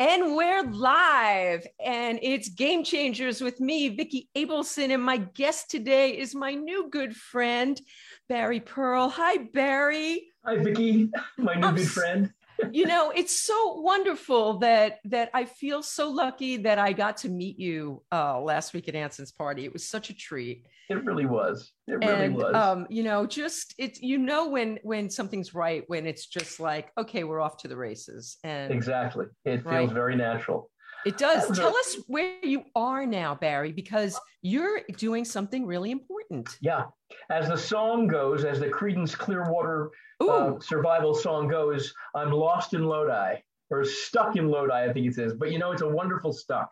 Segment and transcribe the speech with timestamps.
[0.00, 4.92] And we're live, and it's Game Changers with me, Vicki Abelson.
[4.92, 7.80] And my guest today is my new good friend,
[8.28, 9.08] Barry Pearl.
[9.10, 10.26] Hi, Barry.
[10.44, 12.32] Hi, Vicki, my new I'm good friend
[12.70, 17.28] you know it's so wonderful that that i feel so lucky that i got to
[17.28, 21.26] meet you uh, last week at anson's party it was such a treat it really
[21.26, 25.54] was it really and, was um, you know just it's you know when when something's
[25.54, 29.66] right when it's just like okay we're off to the races and exactly it feels
[29.66, 29.90] right?
[29.90, 30.70] very natural
[31.04, 31.56] it does.
[31.56, 36.56] Tell us where you are now, Barry, because you're doing something really important.
[36.60, 36.84] Yeah.
[37.30, 42.84] As the song goes, as the Creedence Clearwater uh, survival song goes, I'm lost in
[42.84, 43.36] Lodi
[43.70, 45.34] or stuck in Lodi, I think it says.
[45.34, 46.70] But you know, it's a wonderful stuck.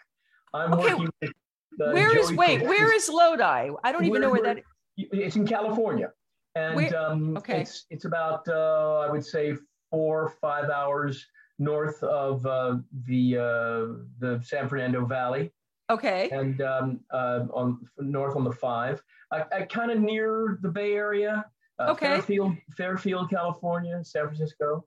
[0.54, 0.94] I'm okay.
[0.94, 1.30] working with.
[1.80, 3.70] Uh, where is, wait, where is Lodi?
[3.82, 4.64] I don't even know where that is.
[4.96, 6.12] It's in California.
[6.54, 7.62] And um, okay.
[7.62, 9.56] it's, it's about, uh, I would say,
[9.90, 11.26] four, or five hours
[11.58, 15.52] north of uh, the uh, the San Fernando Valley.
[15.90, 16.30] Okay.
[16.30, 19.02] And um, uh, on north on the five,
[19.32, 21.44] I, I kind of near the Bay Area.
[21.78, 22.06] Uh, okay.
[22.06, 24.84] Fairfield, Fairfield, California, San Francisco,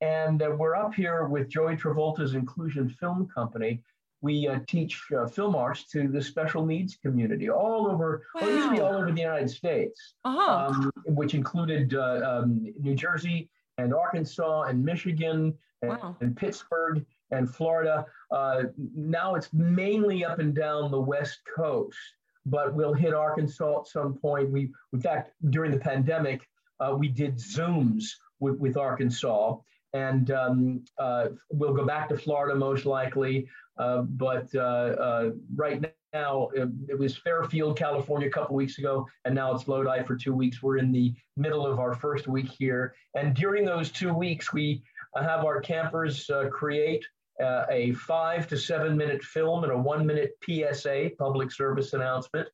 [0.00, 3.82] and uh, we're up here with Joey Travolta's Inclusion Film Company.
[4.22, 5.00] We uh, teach
[5.32, 8.42] film arts to the special needs community all over, wow.
[8.42, 10.68] well, usually all over the United States, uh-huh.
[10.68, 16.16] um, which included um, New Jersey and Arkansas and Michigan and, wow.
[16.20, 18.04] and Pittsburgh and Florida.
[18.30, 21.96] Uh, now it's mainly up and down the West Coast,
[22.46, 24.50] but we'll hit Arkansas at some point.
[24.50, 26.48] We, in fact, during the pandemic,
[26.80, 28.04] uh, we did Zooms
[28.40, 29.56] with, with Arkansas,
[29.92, 33.48] and um, uh, we'll go back to Florida most likely.
[33.78, 39.06] Uh, but uh, uh, right now, it, it, was Fairfield, California, a couple weeks ago,
[39.24, 40.62] and now it's Lodi for two weeks.
[40.62, 44.82] We're in the middle of our first week here, and during those two weeks, we
[45.16, 47.04] have our campers uh, create
[47.40, 52.48] uh, a five to seven minute film and a one minute PSA, public service announcement.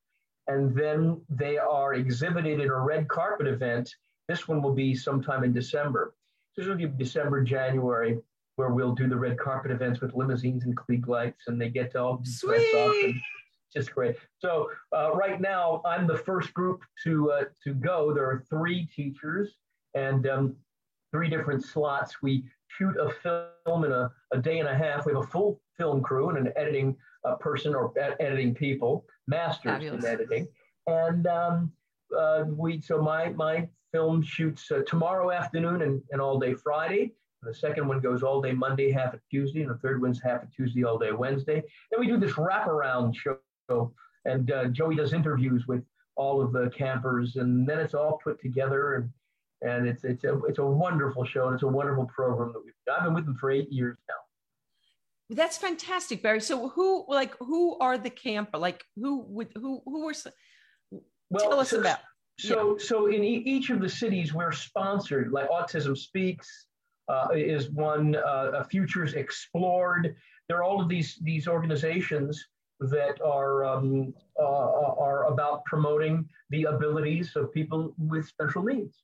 [0.47, 3.93] And then they are exhibited in a red carpet event.
[4.27, 6.13] This one will be sometime in December.
[6.55, 8.17] This will be December, January,
[8.55, 11.91] where we'll do the red carpet events with limousines and Klieg lights, and they get
[11.91, 12.71] to all Sweet.
[12.71, 12.95] dress up.
[13.03, 13.15] And
[13.73, 14.15] just great.
[14.39, 18.13] So uh, right now, I'm the first group to uh, to go.
[18.13, 19.53] There are three teachers,
[19.93, 20.55] and um,
[21.11, 22.21] three different slots.
[22.21, 22.45] We
[22.77, 23.09] shoot a
[23.65, 25.05] film in a, a day and a half.
[25.05, 26.95] We have a full film crew and an editing
[27.25, 30.03] uh, person or editing people, masters Fabulous.
[30.03, 30.47] in editing.
[30.87, 31.71] And um,
[32.17, 37.13] uh, we so my my film shoots uh, tomorrow afternoon and, and all day Friday.
[37.43, 40.43] The second one goes all day Monday, half a Tuesday, and the third one's half
[40.43, 41.63] a Tuesday, all day Wednesday.
[41.91, 43.93] Then we do this wraparound show,
[44.25, 45.83] and uh, Joey does interviews with
[46.15, 49.09] all of the campers, and then it's all put together and
[49.61, 52.73] and it's it's a it's a wonderful show and it's a wonderful program that we've
[52.91, 54.15] I've been with them for eight years now.
[55.29, 56.39] That's fantastic, Barry.
[56.41, 58.57] So who like who are the camper?
[58.57, 60.13] Like who would who who were
[61.29, 61.99] well, tell us so, about
[62.39, 62.85] so yeah.
[62.85, 66.67] so in e- each of the cities we're sponsored like Autism Speaks
[67.09, 70.15] uh, is one uh, Futures Explored.
[70.47, 72.41] There are all of these these organizations
[72.79, 79.03] that are um, uh, are about promoting the abilities of people with special needs.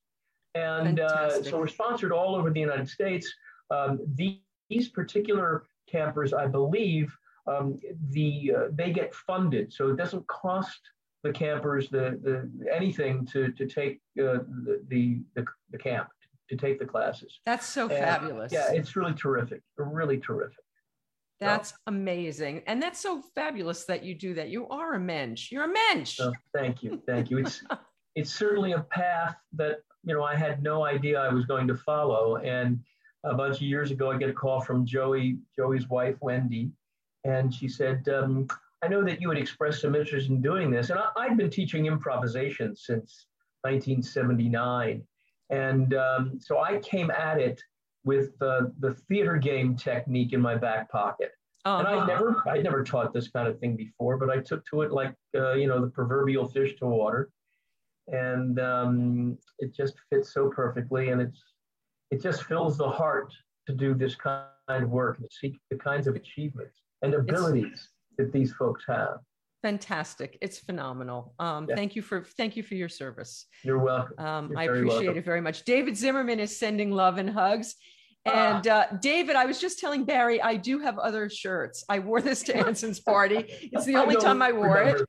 [0.56, 3.32] And uh, so we're sponsored all over the United States.
[3.72, 4.38] Um, these,
[4.70, 7.16] these particular campers, I believe,
[7.48, 7.80] um,
[8.12, 10.80] the uh, they get funded, so it doesn't cost
[11.24, 16.08] the campers the, the anything to to take uh, the, the, the camp
[16.50, 17.40] to take the classes.
[17.46, 18.52] That's so and, fabulous.
[18.52, 19.62] Yeah, it's really terrific.
[19.78, 20.58] Really terrific.
[21.40, 24.50] That's so, amazing, and that's so fabulous that you do that.
[24.50, 25.52] You are a mensch.
[25.52, 26.20] You're a mensch.
[26.22, 27.40] Oh, thank you, thank you.
[27.40, 27.62] It's
[28.16, 31.76] it's certainly a path that you know, I had no idea I was going to
[31.76, 32.38] follow.
[32.38, 32.80] And
[33.24, 36.72] a bunch of years ago, I get a call from Joey, Joey's wife, Wendy,
[37.24, 38.48] and she said, um,
[38.84, 40.90] I know that you had expressed some interest in doing this.
[40.90, 43.28] And I, had been teaching improvisation since
[43.62, 45.02] 1979.
[45.50, 47.62] And um, so I came at it
[48.04, 51.32] with uh, the theater game technique in my back pocket.
[51.64, 51.80] Uh-huh.
[51.80, 54.82] And I never, I never taught this kind of thing before, but I took to
[54.82, 57.30] it like, uh, you know, the proverbial fish to water
[58.08, 61.42] and um, it just fits so perfectly and it's
[62.12, 63.34] it just fills the heart
[63.68, 67.90] to do this kind of work and seek the kinds of achievements and abilities it's,
[68.18, 69.18] that these folks have
[69.62, 71.76] fantastic it's phenomenal um, yeah.
[71.76, 75.18] thank you for thank you for your service you're welcome um, you're i appreciate welcome.
[75.18, 77.76] it very much david zimmerman is sending love and hugs
[78.26, 81.84] and uh, David, I was just telling Barry, I do have other shirts.
[81.90, 83.46] I wore this to Anson's party.
[83.74, 85.02] It's the only time I wore it.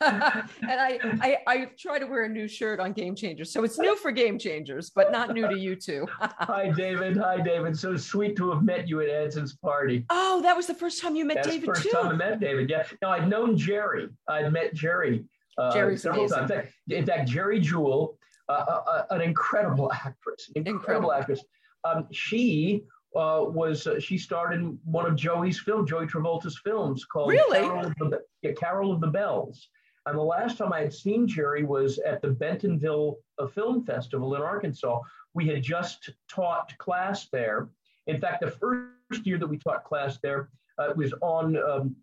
[0.00, 3.78] and I, I I try to wear a new shirt on Game Changers, so it's
[3.78, 6.06] new for Game Changers, but not new to you two.
[6.20, 7.16] Hi, David.
[7.16, 7.76] Hi, David.
[7.76, 10.04] So sweet to have met you at Anson's party.
[10.10, 11.90] Oh, that was the first time you met That's David the first too.
[11.90, 12.70] time I met David.
[12.70, 12.84] Yeah.
[13.02, 14.08] Now I'd known Geri.
[14.28, 15.24] I'd met Geri
[15.58, 16.38] uh, Geri's several amazing.
[16.38, 16.50] times.
[16.50, 18.16] In fact, in fact, Geri Jewell,
[18.48, 21.12] uh, uh, uh, an incredible actress, incredible, Incredible.
[21.12, 21.44] actress.
[21.84, 22.84] Um, she
[23.16, 27.58] uh, was uh, she starred in one of Joey's films, Joey Travolta's films called Really?
[27.60, 29.68] Carol of the, yeah, Carol of the Bells.
[30.08, 34.34] And the last time I had seen Geri was at the Bentonville uh, Film Festival
[34.34, 35.00] in Arkansas.
[35.34, 37.68] We had just taught class there.
[38.06, 41.96] In fact, the first year that we taught class there uh, was on um,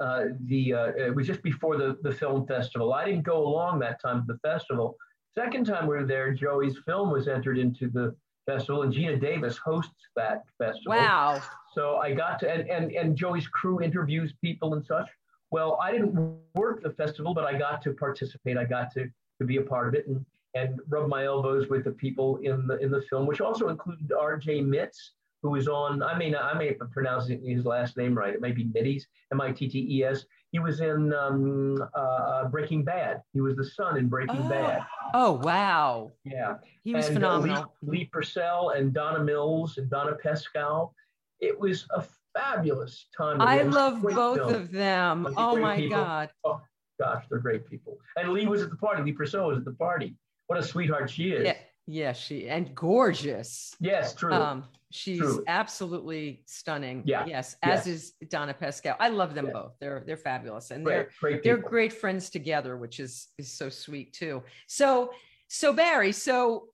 [0.00, 2.92] uh, the uh, it was just before the, the film festival.
[2.92, 4.96] I didn't go along that time to the festival.
[5.34, 8.14] Second time we were there, Joey's film was entered into the
[8.46, 10.92] festival, and Geena Davis hosts that festival.
[10.92, 11.42] Wow.
[11.72, 15.08] So I got to, and, and, and Joey's crew interviews people and such.
[15.54, 16.14] Well, I didn't
[16.56, 18.56] work the festival, but I got to participate.
[18.56, 19.06] I got to,
[19.38, 22.66] to be a part of it and, and rub my elbows with the people in
[22.66, 24.62] the in the film, which also included R.J.
[24.62, 24.96] Mitz,
[25.42, 26.02] who was on.
[26.02, 28.34] I may not, I may have pronounced his last name right.
[28.34, 30.24] It may be Mitties, M-I-T-T-E-S.
[30.50, 33.22] He was in um, uh, Breaking Bad.
[33.32, 34.48] He was the son in Breaking Oh.
[34.48, 34.82] Bad.
[35.14, 36.10] Oh wow.
[36.24, 36.54] Yeah.
[36.82, 37.74] He was And, uh, phenomenal.
[37.82, 40.90] Lee, Lee Purcell and Donna Mills and Donna Pescow.
[41.38, 43.40] It was a fabulous time.
[43.40, 45.26] I It was a love both of them.
[45.36, 45.98] Oh my people.
[45.98, 46.30] God.
[46.44, 46.60] Oh
[47.00, 47.98] gosh, they're great people.
[48.16, 49.02] And Lee was at the party.
[49.02, 50.16] Lee Purcell was at the party.
[50.46, 51.44] What a sweetheart she is.
[51.44, 53.74] Yeah, yeah, she and gorgeous.
[53.80, 54.32] Yes, true.
[54.32, 55.44] Um, she's Truly.
[55.48, 57.02] absolutely stunning.
[57.06, 58.96] Yeah, Yes, as is Donna Pescow.
[59.00, 59.52] I love them Yeah.
[59.52, 59.72] both.
[59.80, 63.68] They're they're fabulous, and great, they're great they're great friends together, which is is so
[63.68, 64.42] sweet too.
[64.66, 65.12] So
[65.48, 66.68] so Barry, so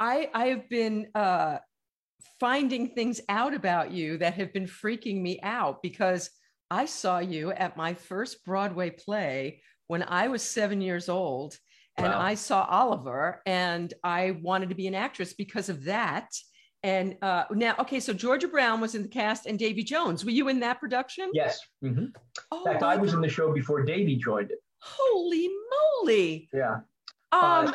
[0.00, 1.58] I I have been uh
[2.40, 6.30] finding things out about you that have been freaking me out because
[6.70, 11.56] I saw you at my first Broadway play when I was seven years old.
[11.98, 12.20] And Wow.
[12.20, 16.28] I saw Oliver, and I wanted to be an actress because of that.
[16.82, 20.24] And uh, now, okay, so Georgia Brown was in the cast, and Davy Jones.
[20.24, 21.30] Were you in that production?
[21.34, 21.60] Yes.
[21.84, 22.10] mhm.
[22.50, 23.16] Oh, In fact, I was God.
[23.18, 24.58] in the show before Davy joined it.
[24.80, 25.50] Holy
[26.02, 26.48] moly!
[26.54, 26.76] Yeah.
[27.30, 27.72] Um, Uh,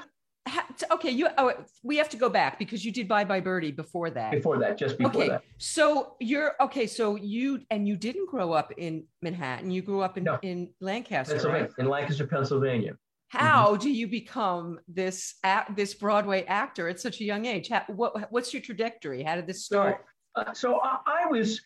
[0.92, 1.28] okay, you.
[1.38, 1.54] Oh,
[1.84, 4.32] we have to go back because you did Bye Bye Birdie before that.
[4.32, 5.44] Before that, just before okay, that.
[5.58, 6.88] so you're okay.
[6.88, 9.72] So you and you didn't grow up in Manhattan.
[9.72, 10.40] You grew up in No.
[10.42, 11.72] in Lancaster, Pennsylvania, right?
[11.80, 12.94] in Lancaster, Pennsylvania.
[13.30, 17.68] How do you become this act, this Broadway actor at such a young age?
[17.70, 19.24] How, what what's your trajectory?
[19.24, 20.06] How did this start?
[20.36, 21.60] So, uh, so I, I was,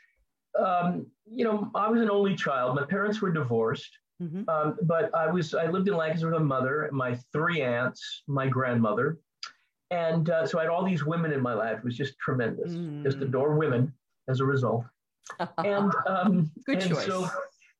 [0.57, 2.75] um, you know, I was an only child.
[2.75, 4.47] My parents were divorced, Mhm.
[4.47, 8.47] um, but I was I lived in Lancaster with my mother, my three aunts, my
[8.47, 9.17] grandmother,
[9.89, 11.79] and uh, so I had all these women in my life.
[11.79, 12.71] It was just tremendous.
[13.03, 13.23] Just Mm.
[13.23, 13.93] adore women
[14.27, 14.85] as a result.
[15.57, 17.05] And um, Good and choice.
[17.05, 17.27] So,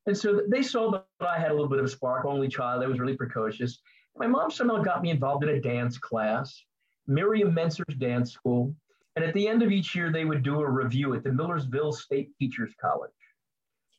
[0.08, 2.26] and so they saw that I had a little bit of a spark.
[2.26, 3.80] Only child, I was really precocious.
[4.18, 6.66] My mom somehow got me involved in a dance class,
[7.08, 8.76] Miriam Menser's dance school.
[9.16, 11.92] And at the end of each year, they would do a revue at the Millersville
[11.92, 13.12] State Teachers College.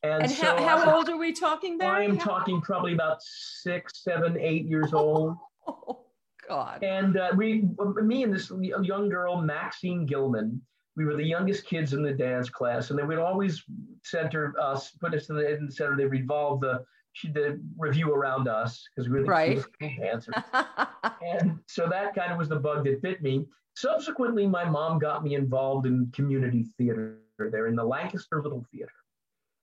[0.02, 1.88] And, and so how, I- old are we talking, then?
[1.88, 5.36] I am How- talking probably about six, seven, eight years old.
[5.66, 6.00] Oh
[6.48, 6.82] God.
[6.82, 7.68] And uh, we,
[8.02, 10.60] me and this young girl, Maxine Gilman,
[10.96, 13.62] we were the youngest kids in the dance class, and they would always
[14.02, 15.96] center us, put us in the, in the center.
[15.96, 16.84] They revolve the
[17.34, 19.64] the revue around us because we were the Right.
[20.00, 20.34] dancers.
[21.22, 23.44] And so that kind of was the bug that bit me.
[23.76, 28.92] Subsequently, my mom got me involved in community theater there in the Lancaster Little Theater.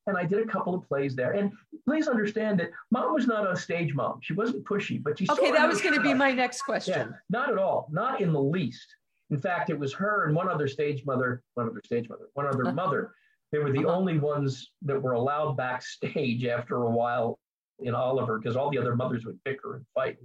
[0.09, 1.31] And I did a couple of plays there.
[1.31, 1.51] And
[1.87, 4.19] please understand that mom was not a stage mom.
[4.21, 7.15] She wasn't pushy, but she okay, that was going to be my next Yeah, question.
[7.29, 7.87] not at all.
[7.91, 8.95] Not in the least.
[9.29, 12.47] In fact, it was her and one other stage mother, one other stage mother, one
[12.47, 13.13] other mother.
[13.51, 13.95] They were the Uh-huh.
[13.95, 17.39] only ones that were allowed backstage after a while
[17.79, 20.17] in Oliver because all the other mothers would bicker and fight.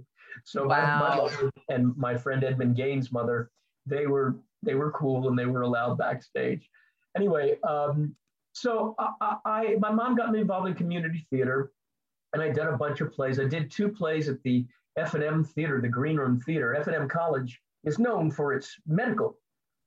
[0.43, 3.49] So my- my, mother and my friend Edmund Gaines' mother,
[3.85, 6.67] they were they were cool and they were allowed backstage.
[7.15, 8.15] Anyway, um,
[8.55, 11.71] so I, I, my mom got me involved in community theater,
[12.33, 13.37] and I did a bunch of plays.
[13.39, 14.65] I did two plays at the
[14.97, 16.73] F and M Theater, the Green Room Theater.
[16.73, 19.37] F and M College is known for its medical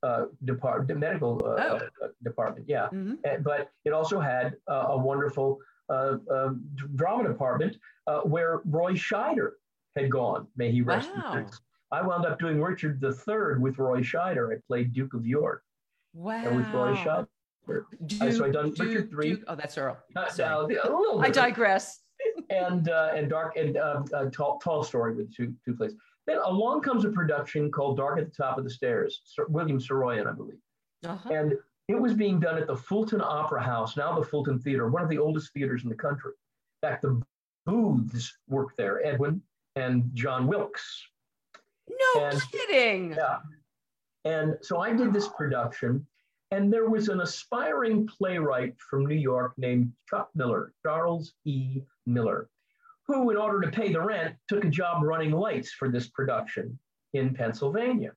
[0.02, 1.76] uh, department, medical uh, Oh.
[2.04, 2.68] uh, department.
[2.68, 3.18] Yeah, Mhm.
[3.26, 5.58] Uh, but it also had uh, a wonderful
[5.88, 6.50] uh, uh,
[6.94, 7.74] drama department
[8.06, 9.52] uh, where Roy Scheider
[9.96, 10.46] had gone.
[10.56, 11.32] May he rest Wow.
[11.32, 11.58] in peace.
[11.90, 14.54] I wound up doing Richard III with Roy Scheider.
[14.54, 15.64] I played Duke of York
[16.12, 16.44] Wow.
[16.44, 17.26] and with Roy Scheider.
[17.68, 19.30] Uh, so I done Richard three.
[19.30, 19.96] Duke- oh, that's Earl.
[20.16, 22.00] Uh, uh, a little I digress.
[22.50, 25.94] and uh, and dark and uh, uh, tall, tall story with two two plays.
[26.26, 29.78] Then along comes a production called Dark at the Top of the Stairs, Sir, William
[29.78, 30.58] Saroyan, I believe,
[31.04, 31.30] Uh-huh.
[31.32, 31.54] and
[31.88, 35.08] it was being done at the Fulton Opera House, now the Fulton Theater, one of
[35.08, 36.32] the oldest theaters in the country.
[36.82, 37.22] In fact, the
[37.64, 39.40] Booths worked there, Edwin
[39.76, 41.02] and John Wilkes.
[41.88, 43.12] No and, kidding.
[43.12, 43.38] Yeah.
[44.26, 46.06] And so I did this production,
[46.50, 51.82] and there was an aspiring playwright from New York named Chuck Miller, Charles E.
[52.06, 52.48] Miller,
[53.06, 56.78] who, in order to pay the rent, took a job running lights for this production
[57.12, 58.12] in Pennsylvania.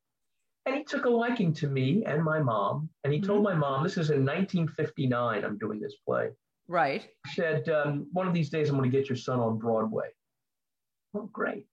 [0.66, 2.90] And he took a liking to me and my mom.
[3.04, 3.28] And he mm-hmm.
[3.28, 6.30] told my mom, this is in 1959, I'm doing this play.
[6.68, 7.10] Right.
[7.26, 10.08] He said, um, one of these days I'm going to get your son on Broadway.
[11.14, 11.66] Oh, great.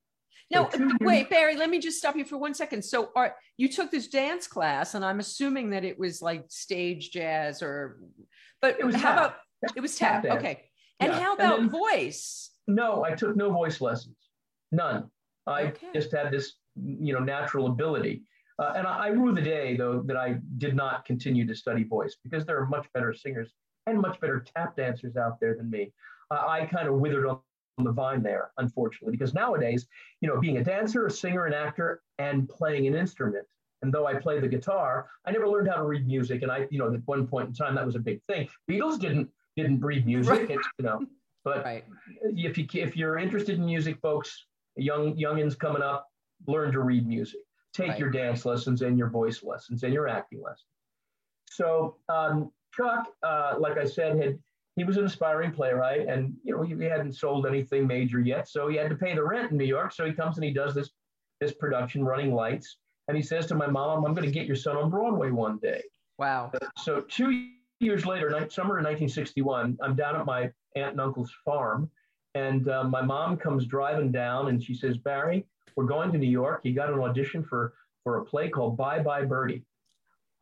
[0.50, 2.83] No, wait, Barry, let me just stop you for one second.
[2.83, 7.11] So are, you took this dance class, and I'm assuming that it was like stage
[7.11, 7.99] jazz or,
[8.62, 9.18] but it was how tap.
[9.18, 10.64] about, it was tap, tap okay.
[11.00, 11.21] And yeah.
[11.21, 12.50] how about and then, voice?
[12.66, 14.16] No, I took no voice lessons,
[14.73, 15.11] none.
[15.47, 15.88] I okay.
[15.95, 18.23] just had this, you know, natural ability.
[18.59, 21.85] Uh, and I, I rue the day, though, that I did not continue to study
[21.85, 23.52] voice because there are much better singers
[23.87, 25.92] and much better tap dancers out there than me.
[26.30, 27.40] Uh, I kind of withered on
[27.85, 29.87] the vine there, unfortunately, because nowadays,
[30.21, 33.47] you know, being a dancer, a singer, an actor, and playing an instrument.
[33.83, 36.43] And though I play the guitar, I never learned how to read music.
[36.43, 38.49] And I, you know, at one point in time, that was a big thing.
[38.69, 40.59] Beatles didn't didn't read music, right.
[40.79, 41.01] you know.
[41.45, 41.85] But right.
[42.23, 46.09] if you if you're interested in music, folks, young youngins coming up,
[46.47, 47.41] learn to read music.
[47.73, 47.99] Take right.
[47.99, 50.67] your dance lessons and your voice lessons and your acting lessons.
[51.51, 54.39] So um, Chuck, uh, like I said, had
[54.79, 58.49] he was an aspiring playwright, and you know he, he, hadn't sold anything major yet,
[58.49, 59.93] so he had to pay the rent in New York.
[59.93, 60.91] So he comes and he does this
[61.41, 62.77] this production, Running Lights,
[63.09, 65.59] and he says to my mom, "I'm going to get your son on Broadway one
[65.59, 65.83] day."
[66.19, 66.53] Wow.
[66.77, 67.49] So two
[67.81, 70.43] years later, summer of 1961, I'm down at my
[70.77, 71.91] aunt and uncle's farm,
[72.35, 76.31] and uh, my mom comes driving down, and she says, "Barry, we're going to New
[76.31, 76.61] York.
[76.65, 79.65] You got an audition for for a play called Bye Bye Birdie."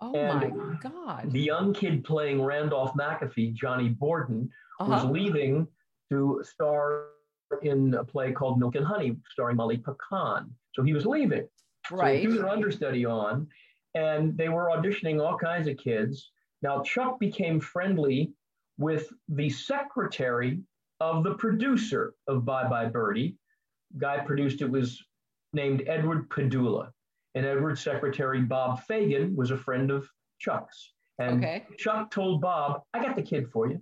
[0.01, 1.33] Oh and my God.
[1.33, 4.51] The young kid playing Randolph McAfee, Johnny Borden,
[4.81, 4.91] uh-huh.
[4.91, 5.67] was leaving
[6.11, 7.07] to star
[7.63, 10.51] in a play called Milk and Honey, starring Molly Picon.
[10.75, 11.49] So he was leaving.
[11.91, 12.19] Right.
[12.19, 13.47] So he was an understudy on,
[13.95, 16.31] and they were auditioning all kinds of kids.
[16.63, 18.33] Now, Chuck became friendly
[18.79, 20.61] with the secretary
[21.01, 23.37] of the producer of Bye Bye Birdie.
[23.99, 25.03] Guy produced it was
[25.53, 26.91] named Edward Padula
[27.37, 30.09] and Edward's secretary, Bob Fagan, was a friend of
[30.41, 30.95] Chuck's.
[31.19, 31.67] And okay.
[31.79, 33.81] Chuck told Bob, I got the kid for you.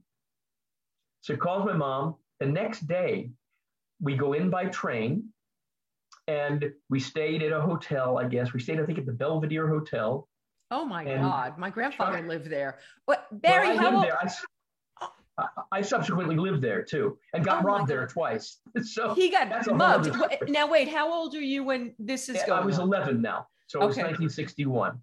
[1.20, 2.16] So calls my mom.
[2.40, 3.30] The next day,
[4.00, 5.28] we go in by train
[6.26, 8.52] and we stayed at a hotel, I guess.
[8.52, 10.28] We stayed, I think, at the Belvedere Hotel.
[10.72, 11.56] Oh my and God.
[11.56, 12.80] My grandfather Chuck, lived there.
[13.06, 14.04] What Barry, well, how old?
[14.04, 14.18] There.
[14.20, 14.28] I,
[15.72, 18.58] I, subsequently lived there too and got oh robbed there twice.
[18.84, 20.14] So he got mugged.
[20.48, 22.62] Now wait, how old are you when this is going?
[22.62, 22.88] I was on?
[22.88, 25.00] 11 now, so it was 1961.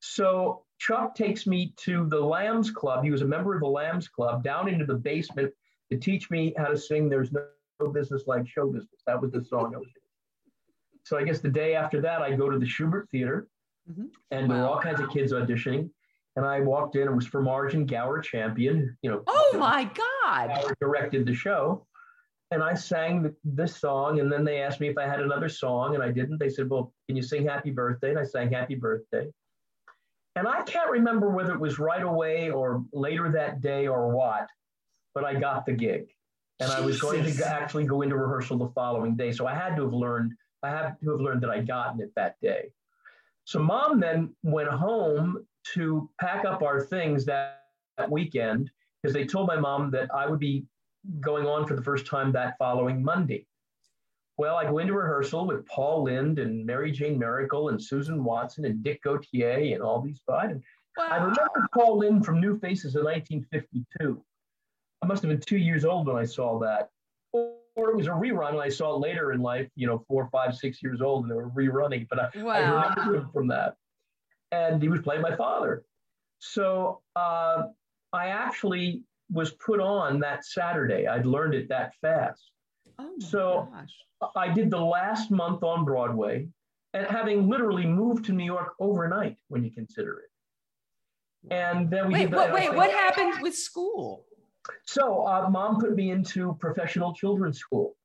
[0.00, 3.04] So Chuck takes me to the Lambs Club.
[3.04, 5.52] He was a member of the Lambs Club down into the basement
[5.90, 7.08] to teach me how to sing.
[7.08, 7.44] There's no,
[7.92, 9.02] business like show business.
[9.08, 9.88] That was the song I was.
[11.04, 13.48] So I guess the day after that, I go to the Shubert Theater,
[13.90, 14.04] mm-hmm.
[14.30, 14.54] and wow.
[14.54, 15.90] there were all kinds of kids auditioning.
[16.36, 19.22] And I walked in, it was for Margin Gower Champion, you know.
[19.26, 20.48] Oh my God.
[20.48, 21.86] Gower directed the show.
[22.50, 25.94] And I sang this song, and then they asked me if I had another song,
[25.94, 26.38] and I didn't.
[26.38, 28.10] They said, Well, can you sing Happy Birthday?
[28.10, 29.30] And I sang Happy Birthday.
[30.36, 34.48] And I can't remember whether it was right away or later that day or what,
[35.14, 36.08] but I got the gig.
[36.60, 36.74] And Jesus.
[36.74, 39.32] I was going to actually go into rehearsal the following day.
[39.32, 42.12] So I had to have learned, I had to have learned that I'd gotten it
[42.16, 42.70] that day.
[43.44, 47.62] So mom then went home to pack up our things that,
[47.98, 48.70] that weekend
[49.02, 50.64] because they told my mom that I would be
[51.20, 53.46] going on for the first time that following Monday.
[54.38, 58.64] Well, I go into rehearsal with Paul Lynde and Mary Jane Miracle and Susan Watson
[58.64, 60.58] and Dick Gautier and all these guys.
[60.96, 61.08] Wow.
[61.10, 64.22] I remember Paul Lynde from New Faces in 1952.
[65.02, 66.90] I must have been two years old when I saw that.
[67.32, 70.28] Or it was a rerun and I saw it later in life, you know, four,
[70.30, 72.06] five, six years old and they were rerunning.
[72.08, 72.52] But I, wow.
[72.52, 73.76] I remember him from that
[74.52, 75.84] and he was playing my father.
[76.38, 77.64] So uh,
[78.12, 81.06] I actually was put on that Saturday.
[81.08, 82.50] I'd learned it that fast.
[82.98, 84.30] Oh so gosh.
[84.36, 86.46] I did the last month on Broadway,
[86.94, 91.52] and having literally moved to New York overnight, when you consider it.
[91.52, 94.26] And then we wait, did what, wait, what happened with school?
[94.84, 97.96] So uh, mom put me into professional children's school.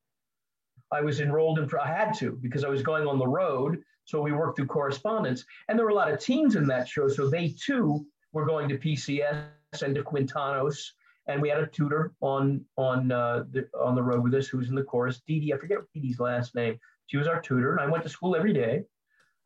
[0.90, 3.78] I was enrolled in, I had to because I was going on the road
[4.08, 5.44] so we worked through correspondence.
[5.68, 7.08] And there were a lot of teens in that show.
[7.08, 9.42] So they too were going to PCS
[9.82, 10.92] and to Quintanos.
[11.26, 14.56] And we had a tutor on on uh, the on the road with us who
[14.56, 15.20] was in the chorus.
[15.26, 16.80] Dee Dee, I forget Dee Dee's last name.
[17.08, 18.84] She was our tutor, and I went to school every day,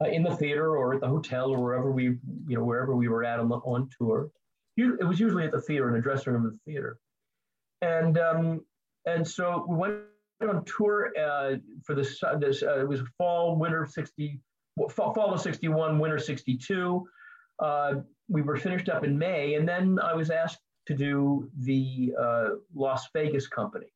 [0.00, 3.08] uh, in the theater or at the hotel or wherever we you know wherever we
[3.08, 4.30] were at on, the, on tour.
[4.76, 6.98] It was usually at the theater in the dressing room of the theater,
[7.80, 8.64] and um,
[9.06, 9.96] and so we went
[10.40, 12.22] on tour uh, for this.
[12.38, 14.40] this uh, it was fall, winter '60,
[14.90, 17.06] fall, fall of '61, winter '62.
[17.58, 17.94] Uh,
[18.28, 22.48] we were finished up in May, and then I was asked to do the uh,
[22.74, 23.92] Las Vegas company.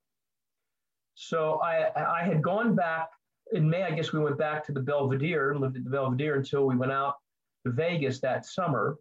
[1.15, 3.09] So I, I had gone back
[3.53, 3.83] in May.
[3.83, 6.77] I guess we went back to the Belvedere and lived at the Belvedere until we
[6.77, 7.15] went out
[7.65, 8.99] to Vegas that summer.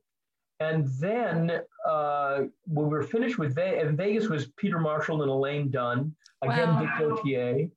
[0.61, 5.69] And then uh, when we were finished with Vegas, Vegas was Peter Marshall and Elaine
[5.69, 6.79] Dunn, again wow.
[6.79, 7.69] Dick Gautier.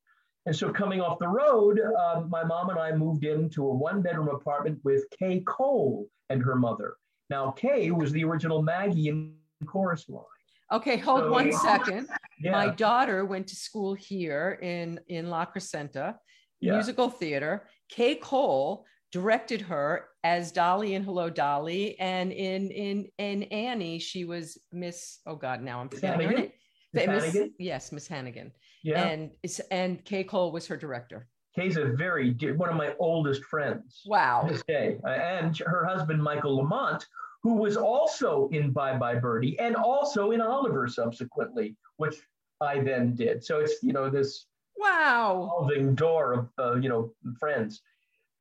[0.49, 4.01] And so coming off the road, uh, my mom and I moved into a one
[4.01, 6.97] bedroom apartment with Kay Cole and her mother.
[7.29, 9.35] Now, Kay was the original Maggie in
[9.67, 10.25] Chorus Line.
[10.73, 12.09] Okay, hold so, one second.
[12.41, 12.53] Yeah.
[12.53, 16.15] My daughter went to school here in, in La Crescenta,
[16.61, 16.73] yeah.
[16.73, 17.69] musical theater.
[17.91, 24.25] Kay Cole directed her as Dolly in Hello Dolly, and in in in Annie, she
[24.25, 25.19] was Miss.
[25.27, 26.53] Oh God, now I'm forgetting her name.
[26.93, 27.53] Miss Hannigan?
[27.59, 28.53] Yes, Miss Hannigan.
[28.83, 29.05] Yeah.
[29.05, 29.31] And
[29.71, 31.29] and Kay Cole was her director.
[31.55, 34.03] Kay's a very one of my oldest friends.
[34.07, 34.49] Wow.
[34.69, 37.07] Day, and her husband Michael Lamont,
[37.43, 42.17] who was also in Bye Bye Birdie and also in Oliver subsequently, which
[42.61, 43.45] I then did.
[43.45, 47.83] So it's you know this wow revolving door of uh, you know friends.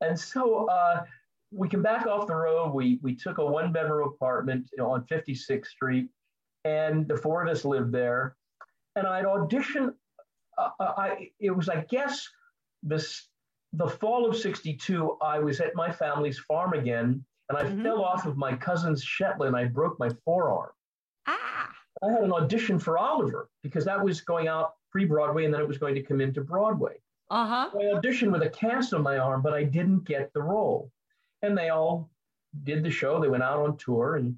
[0.00, 1.04] And so uh,
[1.50, 2.72] we come back off the road.
[2.72, 6.08] We we took a one bedroom apartment on 56th Street,
[6.64, 8.36] and the four of us lived there.
[8.98, 9.94] And I'd audition.
[10.56, 12.28] Uh, uh I it was I guess
[12.82, 13.28] this
[13.74, 17.82] the fall of 62 i was at my family's farm again and i mm-hmm.
[17.82, 20.70] fell off of my cousin's shetland i broke my forearm
[21.26, 21.70] ah
[22.02, 25.68] i had an audition for oliver because that was going out pre-broadway and then it
[25.68, 26.94] was going to come into broadway
[27.30, 27.70] uh-huh.
[27.74, 30.90] I auditioned with a cast on my arm, but I didn't get the role.
[31.42, 32.10] And they all
[32.64, 33.20] did the show.
[33.20, 34.16] They went out on tour.
[34.16, 34.36] And in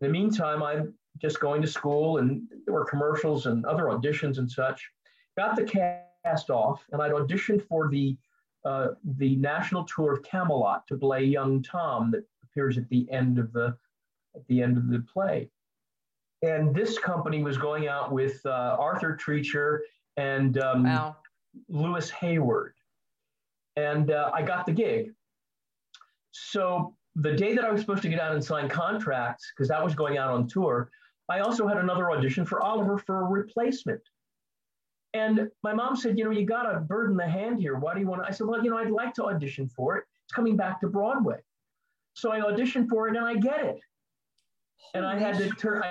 [0.00, 4.50] the meantime, I'm just going to school and there were commercials and other auditions and
[4.50, 4.90] such.
[5.36, 8.16] Got the cast off, and I'd auditioned for the
[8.64, 13.38] uh, the national tour of Camelot to play young Tom that appears at the end
[13.38, 13.76] of the
[14.34, 15.48] at the end of the play.
[16.42, 19.80] And this company was going out with uh, Arthur Treacher
[20.16, 21.16] and um, wow.
[21.68, 22.74] Louis Hayward.
[23.76, 25.12] And uh, I got the gig.
[26.32, 29.82] So the day that I was supposed to get out and sign contracts, because that
[29.82, 30.90] was going out on tour,
[31.28, 34.00] I also had another audition for Oliver for a replacement.
[35.14, 37.76] And my mom said, you know, you got a bird in the hand here.
[37.76, 38.28] Why do you want to?
[38.28, 40.04] I said, well, you know, I'd like to audition for it.
[40.24, 41.38] It's coming back to Broadway.
[42.14, 43.78] So I auditioned for it and I get it.
[44.94, 45.82] And I had to turn,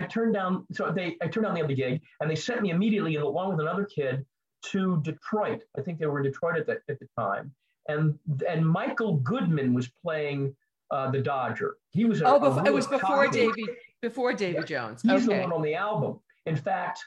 [0.00, 2.70] I, turned down, so they, I turned down the other gig and they sent me
[2.70, 4.24] immediately along with another kid
[4.66, 5.62] to Detroit.
[5.78, 7.52] I think they were in Detroit at the, at the time.
[7.88, 10.54] And, and Michael Goodman was playing
[10.90, 11.76] uh, the Dodger.
[11.90, 13.66] He was a, oh, before, it was before Davy
[14.04, 15.02] before Davy yeah, Jones.
[15.02, 15.38] He's okay.
[15.38, 16.20] the one on the album.
[16.46, 17.04] In fact,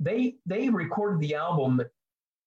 [0.00, 1.82] they they recorded the album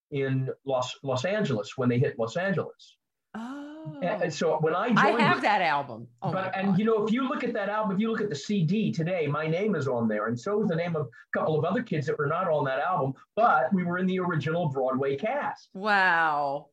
[0.10, 2.98] in Los Los Angeles when they hit Los Angeles.
[3.36, 4.00] Oh.
[4.02, 6.08] And so when I joined, I have that album.
[6.22, 8.30] Oh but and you know, if you look at that album, if you look at
[8.30, 11.38] the CD today, my name is on there, and so is the name of a
[11.38, 14.20] couple of other kids that were not on that album, but we were in the
[14.20, 15.70] original Broadway cast.
[15.74, 16.68] Wow.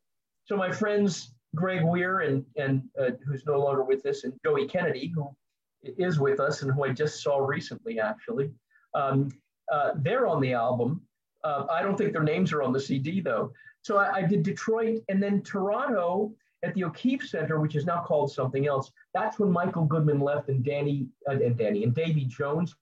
[0.46, 4.66] So my friends Greg Weir and and uh, who's no longer with us, and Joey
[4.66, 5.28] Kennedy, who
[5.82, 8.50] is with us and who I just saw recently, actually,
[8.94, 9.28] um,
[9.70, 11.02] uh, they're on the album.
[11.44, 13.52] Uh, I don't think their names are on the CD though.
[13.82, 16.32] So I, I did Detroit and then Toronto
[16.64, 18.90] at the O'Keefe Center, which is now called something else.
[19.14, 22.74] That's when Michael Goodman left and Danny uh, and Danny and Davy Jones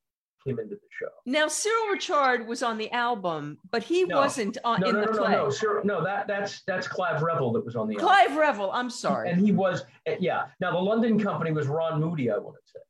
[0.46, 1.08] came into the show.
[1.24, 4.16] Now Cyril Ritchard was on the album, but he no.
[4.16, 5.32] wasn't on no, in no, the no, play.
[5.32, 8.38] No, no, Cyril, no, that that's that's Clive Revill that was on the Clive album.
[8.38, 8.70] Revill.
[8.72, 9.30] I'm sorry.
[9.30, 10.46] And he was eh, yeah.
[10.60, 12.30] Now the London company was Ron Moody.
[12.30, 12.80] I want to say.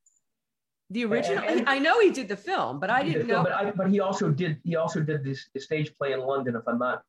[0.90, 1.42] The original.
[1.44, 3.42] And, and, I know he did the film, but I didn't know.
[3.42, 4.58] Film, but, I, but he also did.
[4.62, 7.02] He also did this, this stage play in London, if I'm not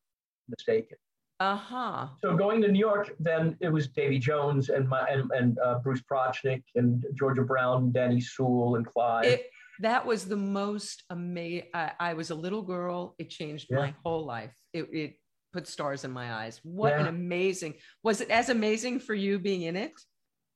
[0.49, 0.97] mistaken.
[1.39, 2.07] Uh-huh.
[2.19, 5.79] So going to New York, then it was Davy Jones and my and, and uh,
[5.79, 9.25] Bruce Prochnik and Georgia Brown, Danny Sewell, and Clive.
[9.25, 11.67] It, that was the most amazing.
[11.73, 13.15] I, I, was a little girl.
[13.17, 13.77] It changed yeah.
[13.77, 14.53] my whole life.
[14.73, 15.13] It, it,
[15.53, 16.59] put stars in my eyes.
[16.63, 17.01] What yeah.
[17.01, 17.75] an amazing!
[18.03, 19.93] Was it as amazing for you being in it?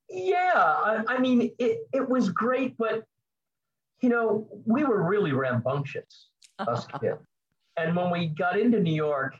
[0.09, 3.03] Yeah, I, I mean, it it was great, but
[4.01, 6.27] you know, we were really rambunctious,
[6.59, 7.17] us kids.
[7.77, 9.35] And when we got into New York,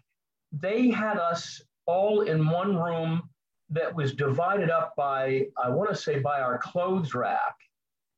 [0.51, 3.23] they had us all in one room
[3.69, 7.55] that was divided up by, I want to say, by our clothes rack.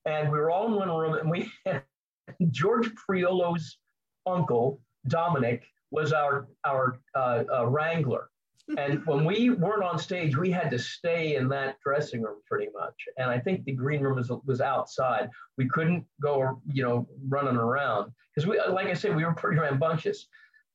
[0.06, 1.84] And we were all in one room, and we had
[2.52, 3.78] George Priolo's
[4.26, 8.30] uncle, Dominic, was our, our uh, uh, wrangler.
[8.78, 12.70] and when we weren't on stage, we had to stay in that dressing room pretty
[12.74, 12.96] much.
[13.18, 15.30] And I think the green room was, was outside.
[15.58, 19.60] We couldn't go, you know, running around because we, like I said, we were pretty
[19.60, 20.28] rambunctious.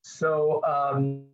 [0.02, 1.24] So um,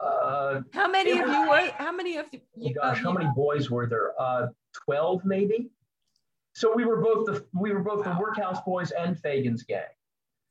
[0.00, 1.70] uh, how many of you were?
[1.78, 2.74] How many of oh you?
[2.74, 4.12] gosh, how many boys were there?
[4.20, 4.48] Uh,
[4.84, 5.70] Twelve, maybe.
[6.54, 8.14] So we were both the we were both wow.
[8.14, 9.82] the Workhouse Boys and Fagin's gang.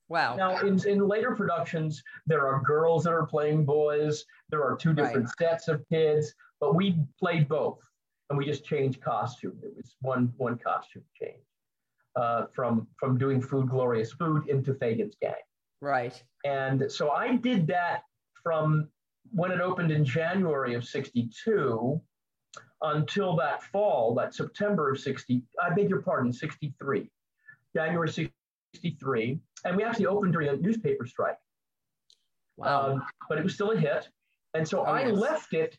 [0.09, 0.35] Wow.
[0.35, 4.25] Now, in, in later productions, there are girls that are playing boys.
[4.49, 5.49] There are two different right.
[5.51, 7.79] sets of kids, but we played both,
[8.29, 9.57] and we just changed costume.
[9.63, 11.45] It was one one costume change
[12.17, 15.33] uh, from from doing Food Glorious Food into Fagin's gang.
[15.81, 16.21] Right.
[16.43, 18.03] And so I did that
[18.43, 18.89] from
[19.31, 22.01] when it opened in January of '62
[22.81, 27.09] until that fall, that September of 60, I beg your pardon, 63,
[27.75, 29.39] January 63.
[29.65, 31.37] And we actually opened during a newspaper strike.
[32.57, 32.93] Wow.
[32.93, 34.09] Um, but it was still a hit.
[34.53, 35.17] And so oh, I yes.
[35.17, 35.77] left it.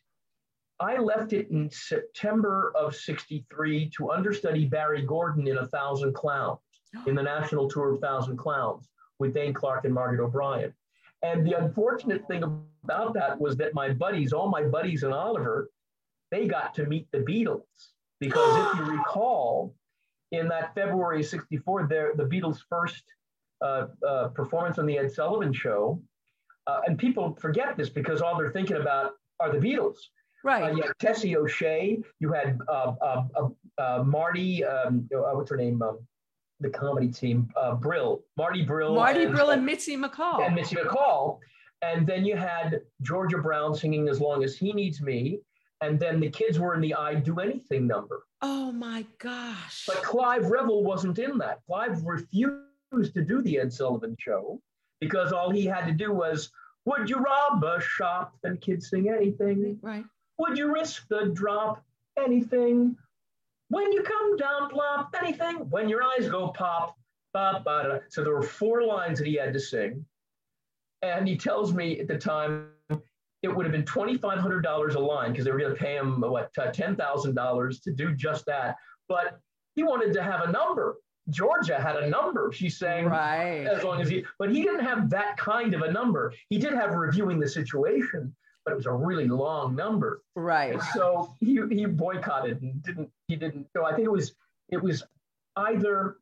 [0.79, 6.59] I left it in September of 63 to understudy Barry Gordon in A Thousand Clowns,
[7.07, 8.89] in the national tour of Thousand Clowns
[9.19, 10.73] with Dane Clark and Margaret O'Brien.
[11.21, 12.43] And the unfortunate thing
[12.83, 15.69] about that was that my buddies, all my buddies in Oliver,
[16.33, 17.61] they got to meet the Beatles.
[18.19, 19.75] Because if you recall,
[20.31, 23.03] in that February 64, there, the Beatles' first
[23.61, 26.01] uh, uh, performance on the Ed Sullivan Show,
[26.65, 29.97] uh, and people forget this because all they're thinking about are the Beatles.
[30.43, 30.63] Right.
[30.63, 32.01] Uh, you had Tessie O'Shea.
[32.19, 32.93] You had uh,
[33.77, 34.65] uh, Marty.
[34.65, 35.81] Um, what's her name?
[35.81, 35.99] Um,
[36.59, 37.49] the comedy team.
[37.79, 38.23] Brill.
[38.37, 38.95] Marty Brill.
[38.95, 40.45] Marty and, Brill and Mitzi McCall.
[40.45, 41.39] And Mitzi McCall.
[41.81, 45.39] And then you had Georgia Brown singing "As Long as He Needs Me."
[45.81, 48.23] And then the kids were in the I'd Do Anything number.
[48.41, 49.85] Oh my gosh.
[49.87, 51.59] But Clive Revill wasn't in that.
[51.65, 54.61] Clive refused to do the Ed Sullivan show
[54.99, 56.51] because all he had to do was,
[56.85, 58.35] Would you rob a shop?
[58.43, 59.77] And kids sing anything.
[59.81, 60.05] Right.
[60.37, 61.83] Would you risk the drop?
[62.17, 62.95] Anything.
[63.69, 65.69] When you come down plop, anything.
[65.69, 66.95] When your eyes go pop,
[67.33, 67.97] ba, ba, da.
[68.09, 70.05] So there were four lines that he had to sing.
[71.01, 72.67] And he tells me at the time,
[73.43, 76.53] it would have been $2,500 a line because they were going to pay him what
[76.53, 78.75] $10,000 to do just that.
[79.09, 79.37] But
[79.75, 80.95] he wanted to have a number.
[81.29, 82.51] Georgia had a number.
[82.53, 83.65] She's saying right.
[83.65, 86.33] as long as he, but he didn't have that kind of a number.
[86.49, 88.33] He did have reviewing the situation,
[88.65, 90.21] but it was a really long number.
[90.35, 90.73] Right.
[90.73, 93.67] And so he he boycotted and didn't he didn't.
[93.75, 94.35] So I think it was
[94.69, 95.03] it was
[95.55, 96.17] either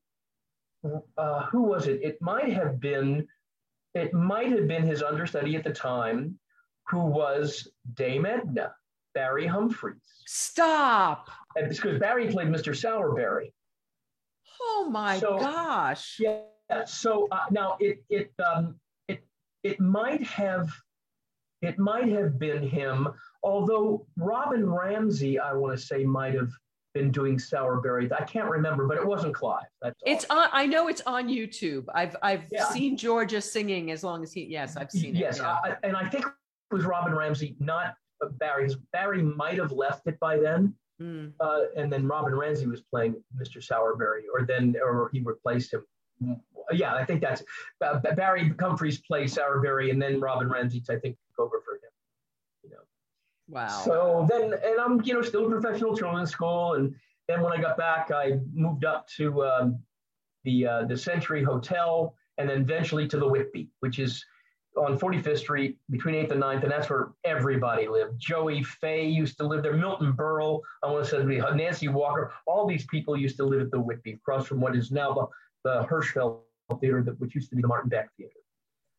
[1.18, 2.02] uh, who was it?
[2.04, 3.28] It might have been
[3.96, 6.38] it might have been his understudy at the time
[6.92, 8.74] who was Dame Edna,
[9.14, 9.96] Barry Humphries.
[10.28, 11.30] Stop.
[11.56, 12.74] And because Barry played Mr.
[12.74, 13.54] Sowerberry.
[14.62, 16.18] Oh my so, gosh.
[16.20, 16.42] Yeah.
[16.86, 18.76] So uh, now it it um
[19.08, 19.24] it
[19.64, 20.70] it might have
[21.62, 23.08] it might have been him,
[23.44, 26.52] although Robin Ramsay, I want to say, might have
[26.94, 28.12] been doing Sowerberry.
[28.12, 29.64] I can't remember, but it wasn't Clive.
[29.82, 30.50] That's it's on.
[30.52, 31.86] I know it's on YouTube.
[31.94, 32.66] I've I've yeah.
[32.70, 34.44] seen Georgia singing as long as he.
[34.44, 35.44] Yes, I've seen yes, it.
[35.44, 35.76] Yes, yeah.
[35.84, 36.26] and I think
[36.72, 37.96] was Robin Ramsay, not
[38.40, 38.70] Barry.
[38.94, 40.74] Barry might have left it by then.
[41.02, 41.34] Mm.
[41.40, 43.58] Uh, and then Robin Ramsay was playing Mr.
[43.58, 45.86] Sowerberry, or then, or he replaced him.
[46.72, 47.42] Yeah, I think that's
[47.84, 51.92] uh, Barry Humphries played Sowerberry, and then Robin Ramsey, I think, took over for him.
[52.64, 52.78] You know.
[53.50, 53.68] Wow.
[53.68, 56.94] So then, and I'm, you know, still in professional children's school, and
[57.28, 59.80] then when I got back, I moved up to um,
[60.44, 64.24] the uh, the Century Hotel, and then eventually to the Whitby, which is
[64.78, 68.20] on 45th Street between 8th and 9th, and that's where everybody lived.
[68.20, 69.74] Joey Faye used to live there.
[69.74, 72.34] Milton Berle, I want to say Nancy Walker.
[72.48, 75.28] All these people used to live at the Whitby, across from what is now the,
[75.64, 76.40] the Hirschfeld
[76.80, 78.34] Theater, that, which used to be the Martin Beck Theater.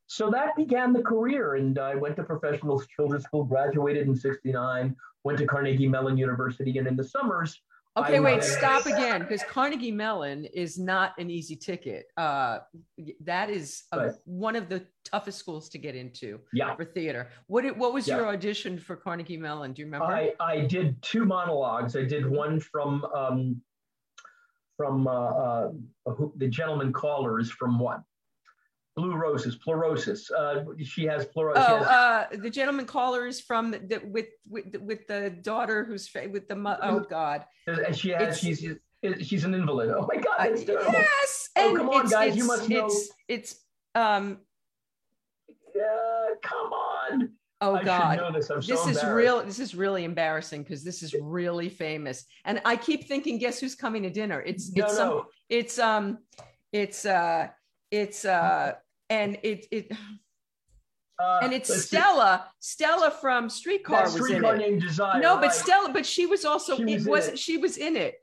[0.06, 4.94] So that began the career, and I went to professional children's school, graduated in 69,
[5.24, 7.62] went to Carnegie Mellon University, and in the summers,
[7.94, 12.06] Okay, wait, stop again because Carnegie Mellon is not an easy ticket.
[12.16, 12.60] Uh,
[13.20, 14.12] that is a, right.
[14.24, 16.74] one of the toughest schools to get into yeah.
[16.74, 17.28] for theater.
[17.48, 18.16] What what was yeah.
[18.16, 19.74] your audition for Carnegie Mellon?
[19.74, 20.06] Do you remember?
[20.06, 21.94] I, I did two monologues.
[21.94, 23.60] I did one from um,
[24.78, 25.68] from uh, uh,
[26.36, 28.00] the gentleman caller is from what?
[28.94, 30.30] Blue roses, pleurosis.
[30.30, 31.64] Uh, she has pleurosis.
[31.66, 36.46] Oh, uh, the gentleman caller is from the, with with with the daughter who's with
[36.46, 36.80] the mother.
[36.82, 37.46] oh god.
[37.66, 39.90] And she has it's, she's she's an invalid.
[39.90, 40.92] Oh my god, that's terrible.
[40.92, 42.86] Yes, oh, and come on, guys, you must know.
[42.86, 43.56] It's it's
[43.94, 44.38] um.
[45.74, 47.30] Yeah, come on.
[47.62, 48.34] Oh I God!
[48.34, 49.42] This, this is real.
[49.44, 53.76] This is really embarrassing because this is really famous, and I keep thinking, guess who's
[53.76, 54.42] coming to dinner?
[54.42, 56.18] It's it's no, some, it's um,
[56.72, 57.48] it's uh,
[57.92, 58.72] it's uh,
[59.10, 59.92] and it it.
[61.18, 62.50] Uh, and it's Stella.
[62.58, 62.72] See.
[62.72, 64.80] Stella from Streetcar was Streetcar in it.
[64.80, 65.52] Desire, no, but right.
[65.52, 67.38] Stella, but she was also she was it was it.
[67.38, 68.14] she was in it.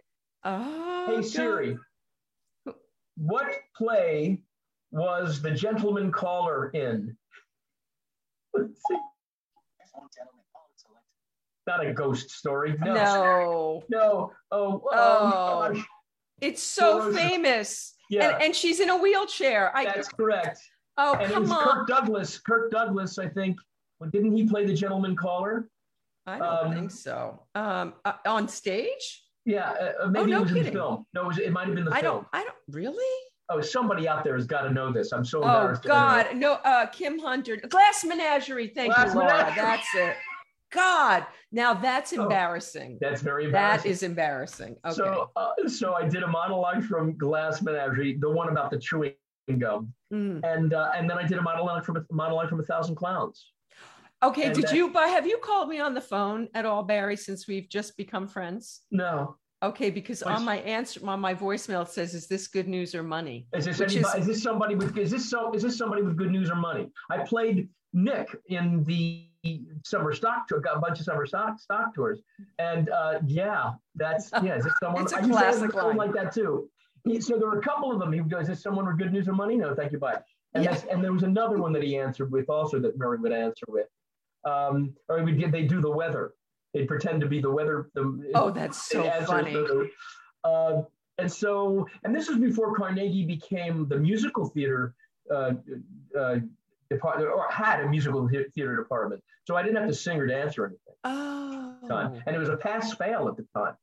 [0.43, 1.25] Oh, hey God.
[1.25, 1.77] Siri,
[3.15, 4.41] what play
[4.91, 7.15] was the gentleman caller in?
[8.53, 8.81] Let's.
[11.67, 12.75] Not a ghost story.
[12.81, 12.95] No.
[12.95, 13.83] No.
[13.89, 14.31] No.
[14.51, 14.81] Oh.
[14.91, 15.71] Oh.
[15.71, 15.83] oh
[16.41, 17.93] it's so famous.
[18.09, 18.33] Yeah.
[18.33, 19.75] And, and, she's in a wheelchair.
[19.75, 20.59] I, That's correct.
[20.97, 21.63] Oh, and come on.
[21.63, 22.39] Kirk Douglas.
[22.39, 23.57] Kirk Douglas, I think.
[23.99, 25.69] Well, Didn't he play the gentleman caller?
[26.25, 27.41] I don't um, think so.
[27.55, 29.23] Um, uh, on stage?
[29.45, 30.67] Yeah, uh, uh maybe oh, no it was kidding.
[30.67, 31.05] in the film.
[31.13, 32.17] No, it, was, it might have been the I film.
[32.17, 33.03] Don't, I don't really.
[33.49, 35.11] Oh, somebody out there has got to know this.
[35.11, 35.81] I'm so oh, embarrassed.
[35.85, 38.67] Oh God, no, uh, Kim Hunter, Glass Menagerie.
[38.67, 39.37] Thank Glass you, Laura.
[39.37, 39.55] Menagerie.
[39.55, 40.15] That's it.
[40.71, 42.99] God, now that's oh, embarrassing.
[43.01, 43.83] Oh, that's very embarrassing.
[43.83, 44.75] That is embarrassing.
[44.85, 44.95] Okay.
[44.95, 49.13] So, uh, so I did a monologue from Glass Menagerie, the one about the chewing
[49.57, 50.43] gum, mm.
[50.43, 53.51] and uh, and then I did a monologue from a monologue from a thousand clowns.
[54.21, 54.91] Okay, and did you?
[54.91, 57.15] But have you called me on the phone at all, Barry?
[57.15, 58.81] Since we've just become friends?
[58.91, 59.37] No.
[59.61, 63.03] Okay, because on my answer on my voicemail it says, "Is this good news or
[63.03, 66.01] money?" Is this anybody, is, is, this somebody with is this so is this somebody
[66.01, 66.91] with good news or money?
[67.09, 69.28] I played Nick in the
[69.85, 72.19] summer stock tour, got a bunch of summer stock stock tours,
[72.57, 74.55] and uh, yeah, that's yeah.
[74.55, 75.03] Is this someone?
[75.03, 75.97] it's a I classic line.
[75.97, 76.69] like that too.
[77.05, 78.11] He, so there were a couple of them.
[78.11, 80.19] He goes, "Is this someone with good news or money?" No, thank you, bye.
[80.53, 80.79] And yeah.
[80.91, 83.87] and there was another one that he answered with also that Murray would answer with.
[84.45, 86.33] Um, or we did they do the weather?
[86.73, 87.89] They pretend to be the weather.
[87.93, 89.53] The, oh, that's so funny.
[89.53, 89.89] The,
[90.43, 90.83] uh,
[91.17, 94.93] and so, and this was before Carnegie became the musical theater
[95.29, 95.53] uh,
[96.17, 96.37] uh,
[96.89, 99.21] department, or had a musical theater department.
[99.45, 100.93] So I didn't have to sing or dance or anything.
[101.03, 102.19] Oh.
[102.25, 103.75] And it was a pass fail at the time.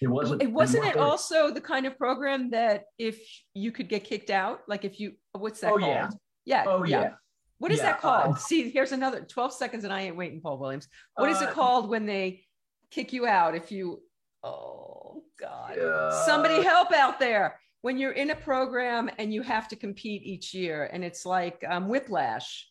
[0.00, 0.42] It wasn't.
[0.42, 3.18] It wasn't it also the kind of program that if
[3.54, 5.90] you could get kicked out, like if you, what's that oh, called?
[5.90, 6.10] Yeah.
[6.44, 6.64] Yeah.
[6.66, 7.00] Oh yeah.
[7.00, 7.10] yeah.
[7.58, 8.34] What is yeah, that called?
[8.34, 10.88] Uh, See, here's another 12 seconds and I ain't waiting, Paul Williams.
[11.16, 12.44] What is it uh, called when they
[12.90, 14.00] kick you out if you,
[14.44, 15.76] oh God,
[16.24, 17.58] somebody help out there.
[17.82, 21.64] When you're in a program and you have to compete each year and it's like
[21.68, 22.68] um, Whiplash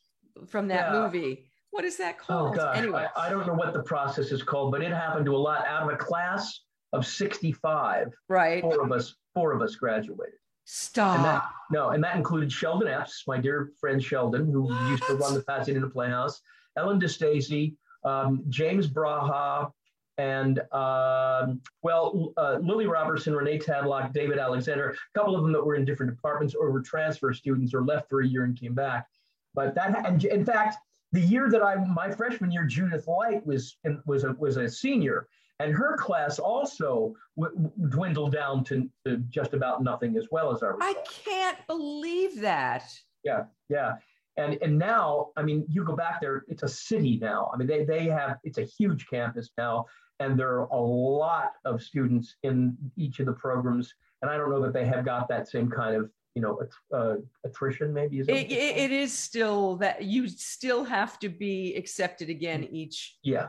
[0.47, 1.01] from that yeah.
[1.01, 1.49] movie.
[1.71, 2.53] What is that oh, called?
[2.53, 3.07] Oh gosh, anyway.
[3.15, 5.65] I, I don't know what the process is called, but it happened to a lot
[5.67, 6.61] out of a class
[6.93, 8.07] of 65.
[8.29, 8.61] Right.
[8.61, 10.35] Four of us, four of us graduated.
[10.65, 11.15] Stop.
[11.15, 14.89] And that, no, and that included Sheldon Epps, my dear friend Sheldon, who what?
[14.89, 16.41] used to run the Pasadena Playhouse,
[16.77, 19.71] Ellen DeStacy, um, James Braha,
[20.17, 25.63] and um, well, uh, Lily Robertson, Renee Tadlock, David Alexander, a couple of them that
[25.63, 28.73] were in different departments or were transfer students or left for a year and came
[28.73, 29.08] back.
[29.53, 30.77] But that, and in fact,
[31.12, 35.27] the year that I, my freshman year, Judith Light was was a, was a senior,
[35.60, 40.62] and her class also w- dwindled down to, to, just about nothing as well as
[40.63, 40.77] our.
[40.82, 42.84] I can't believe that.
[43.23, 43.95] Yeah, yeah.
[44.38, 47.49] And, and now, I mean, you go back there, it's a city now.
[47.51, 49.86] I mean, they, they have, it's a huge campus now,
[50.19, 53.93] and there are a lot of students in each of the programs.
[54.21, 56.60] And I don't know that they have got that same kind of, you know,
[56.93, 58.19] uh, attrition maybe.
[58.19, 63.17] Is it, it is still that you still have to be accepted again each.
[63.23, 63.47] Yeah.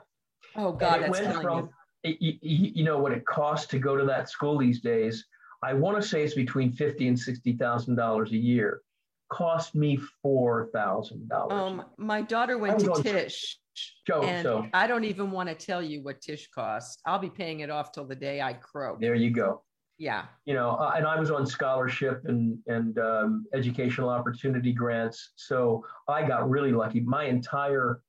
[0.57, 1.71] Oh God, that's killing from,
[2.05, 5.27] you you, you know what it costs to go to that school these days.
[5.63, 8.83] I want to say it's between fifty and sixty thousand dollars a year.
[9.31, 11.53] Cost me four thousand dollars.
[11.53, 13.59] Um, my daughter went to Tisch,
[14.07, 14.67] Joe, and so.
[14.73, 16.99] I don't even want to tell you what Tisch costs.
[17.05, 19.01] I'll be paying it off till the day I croak.
[19.01, 19.63] There you go.
[19.99, 20.27] Yeah.
[20.47, 25.85] You know, uh, and I was on scholarship and and um, educational opportunity grants, so
[26.09, 27.01] I got really lucky.
[27.01, 28.01] My entire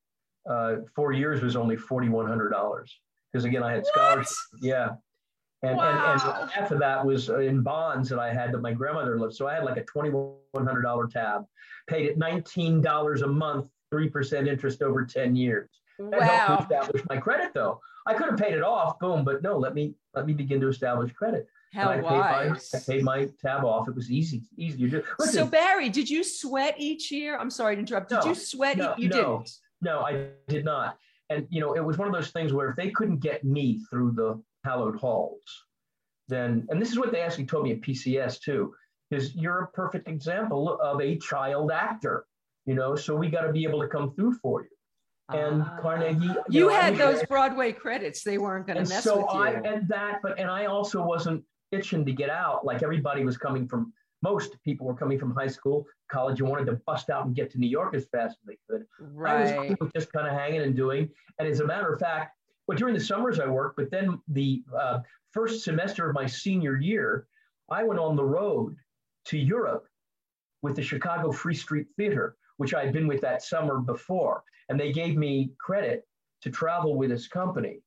[0.50, 2.96] uh, four years was only forty one hundred dollars
[3.32, 4.32] because again, I had scholarship.
[4.62, 4.90] Yeah.
[5.62, 6.14] And, wow.
[6.14, 9.20] and, and half of that was uh, in bonds that I had that my grandmother
[9.20, 9.36] lived.
[9.36, 11.46] So I had like a $2,100 tab,
[11.88, 15.70] paid at $19 a month, 3% interest over 10 years.
[15.98, 16.28] That wow.
[16.28, 17.82] helped establish my credit though.
[18.06, 20.70] I could have paid it off, boom, but no, let me let me begin to
[20.70, 21.46] establish credit.
[21.74, 22.70] How I wise.
[22.70, 23.90] Paid my, I paid my tab off.
[23.90, 25.04] It was easy, easy to do.
[25.20, 27.38] Listen, so Barry, did you sweat each year?
[27.38, 28.10] I'm sorry to interrupt.
[28.10, 28.78] Did no, you sweat?
[28.78, 29.52] No, you no, didn't.
[29.82, 30.98] No, I did not
[31.30, 33.80] and you know, it was one of those things where if they couldn't get me
[33.90, 35.42] through the hallowed halls,
[36.28, 38.74] then and this is what they actually told me at PCS too,
[39.12, 42.26] is you're a perfect example of a child actor,
[42.66, 44.70] you know, so we got to be able to come through for you.
[45.32, 49.04] And uh, Carnegie, you, you know, had those Broadway credits; they weren't going to mess
[49.04, 49.40] so with you.
[49.40, 52.66] I and that, but and I also wasn't itching to get out.
[52.66, 56.66] Like everybody was coming from most people were coming from high school, college, and wanted
[56.66, 58.86] to bust out and get to New York as fast as they could.
[59.00, 59.54] Right.
[59.54, 61.10] I was just kind of hanging and doing.
[61.38, 62.36] And as a matter of fact,
[62.70, 65.00] well, during the summers I worked, but then the uh,
[65.32, 67.26] first semester of my senior year,
[67.68, 68.76] I went on the road
[69.26, 69.88] to Europe
[70.62, 74.44] with the Chicago Free Street Theater, which I had been with that summer before.
[74.70, 76.04] And they gave me credit
[76.44, 77.82] to travel with this company.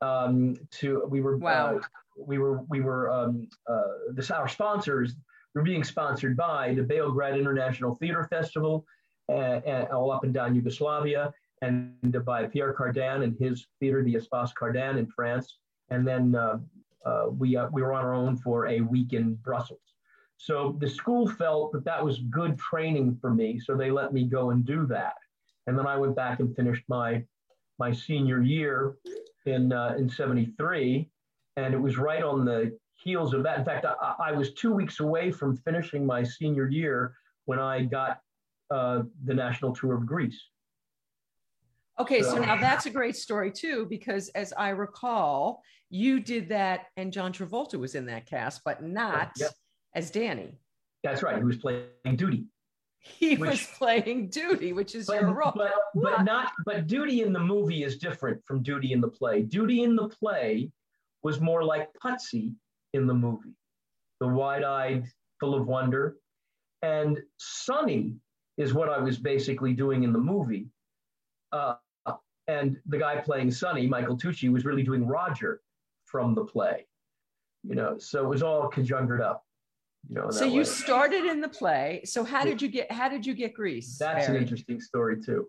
[0.00, 1.76] Um, to we were wow.
[1.76, 1.80] Uh,
[2.16, 3.82] we were we were um, uh,
[4.14, 5.16] this our sponsors
[5.54, 8.86] we're being sponsored by the Beograd International Theater Festival,
[9.28, 14.14] uh, uh, all up and down Yugoslavia, and by Pierre Cardin and his theater, the
[14.14, 15.58] Espace Cardin in France.
[15.90, 16.58] And then uh,
[17.04, 19.80] uh, we, uh, we were on our own for a week in Brussels.
[20.36, 23.60] So the school felt that that was good training for me.
[23.60, 25.14] So they let me go and do that.
[25.66, 27.24] And then I went back and finished my,
[27.78, 28.96] my senior year
[29.46, 31.08] in, uh, in 73.
[31.56, 33.58] And it was right on the heels of that.
[33.58, 37.14] In fact, I, I was two weeks away from finishing my senior year
[37.46, 38.20] when I got
[38.70, 40.40] uh, the national tour of Grease.
[42.00, 46.86] Okay, so, now that's a great story too, because as I recall, you did that,
[46.96, 49.52] and John Travolta was in that cast, but not yep.
[49.94, 50.58] as Danny.
[51.04, 51.36] That's right.
[51.36, 52.46] He was playing Doody.
[52.98, 55.52] He which, was playing Doody, which is but, your role.
[55.54, 56.52] But, but not.
[56.64, 59.42] But Doody in the movie is different from Doody in the play.
[59.42, 60.70] Doody in the play
[61.22, 62.54] was more like Putzie
[62.92, 63.54] in the movie,
[64.20, 65.04] the wide-eyed,
[65.38, 66.16] full of wonder,
[66.82, 68.14] and Sonny
[68.56, 70.66] is what I was basically doing in the movie.
[71.52, 71.74] Uh,
[72.48, 75.60] and the guy playing Sonny, Michael Tucci, was really doing Roger
[76.04, 76.86] from the play.
[77.62, 79.44] You know, so it was all conjunctured up.
[80.08, 80.64] You know, so you way.
[80.64, 82.02] started in the play.
[82.04, 83.96] So how did you get how did you get Grease?
[83.98, 84.36] That's Barry?
[84.36, 85.48] an interesting story too.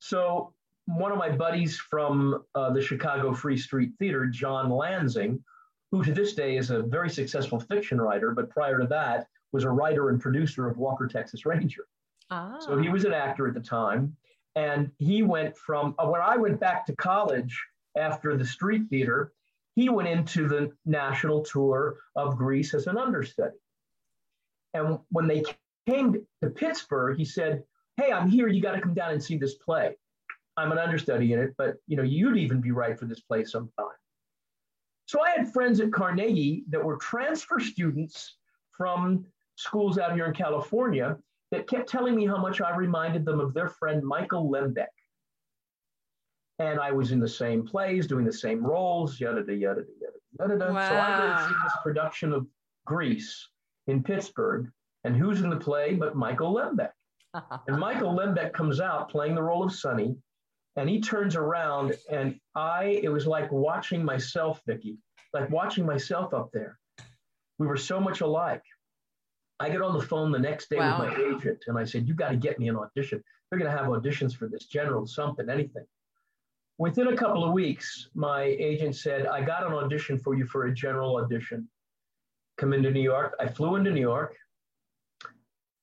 [0.00, 0.52] So
[0.86, 5.42] one of my buddies from uh, the Chicago Free Street Theater, John Lansing,
[5.90, 9.64] who to this day is a very successful fiction writer, but prior to that was
[9.64, 11.86] a writer and producer of Walker, Texas Ranger.
[12.30, 12.58] Ah.
[12.58, 14.16] So he was an actor at the time.
[14.56, 17.62] And he went from uh, when I went back to college
[17.96, 19.32] after the street theater,
[19.74, 23.56] he went into the national tour of Grease as an understudy.
[24.72, 25.44] And when they
[25.86, 27.62] came to Pittsburgh, he said,
[27.98, 28.48] Hey, I'm here.
[28.48, 29.96] You got to come down and see this play.
[30.56, 33.44] I'm an understudy in it, but you know, you'd even be right for this play
[33.44, 33.86] sometime.
[35.04, 38.36] So I had friends at Carnegie that were transfer students
[38.76, 41.18] from schools out here in California
[41.52, 44.86] that kept telling me how much I reminded them of their friend Michael Lembeck.
[46.58, 49.84] And I was in the same plays, doing the same roles, yada, yada, yada,
[50.38, 50.72] yada, yada.
[50.72, 50.88] Wow.
[50.88, 52.46] So I went to see this production of
[52.86, 53.48] Grease
[53.86, 54.70] in Pittsburgh.
[55.04, 56.90] And who's in the play but Michael Lembeck?
[57.68, 60.16] and Michael Lembeck comes out playing the role of Sonny.
[60.76, 64.98] And he turns around, and I, it was like watching myself, Vicki,
[65.32, 66.78] like watching myself up there.
[67.58, 68.62] We were so much alike.
[69.58, 71.00] I get on the phone the next day wow.
[71.00, 73.22] with my agent and I said, You got to get me an audition.
[73.50, 75.86] They're going to have auditions for this general, something, anything.
[76.78, 80.66] Within a couple of weeks, my agent said, I got an audition for you for
[80.66, 81.68] a general audition.
[82.58, 83.34] Come into New York.
[83.40, 84.36] I flew into New York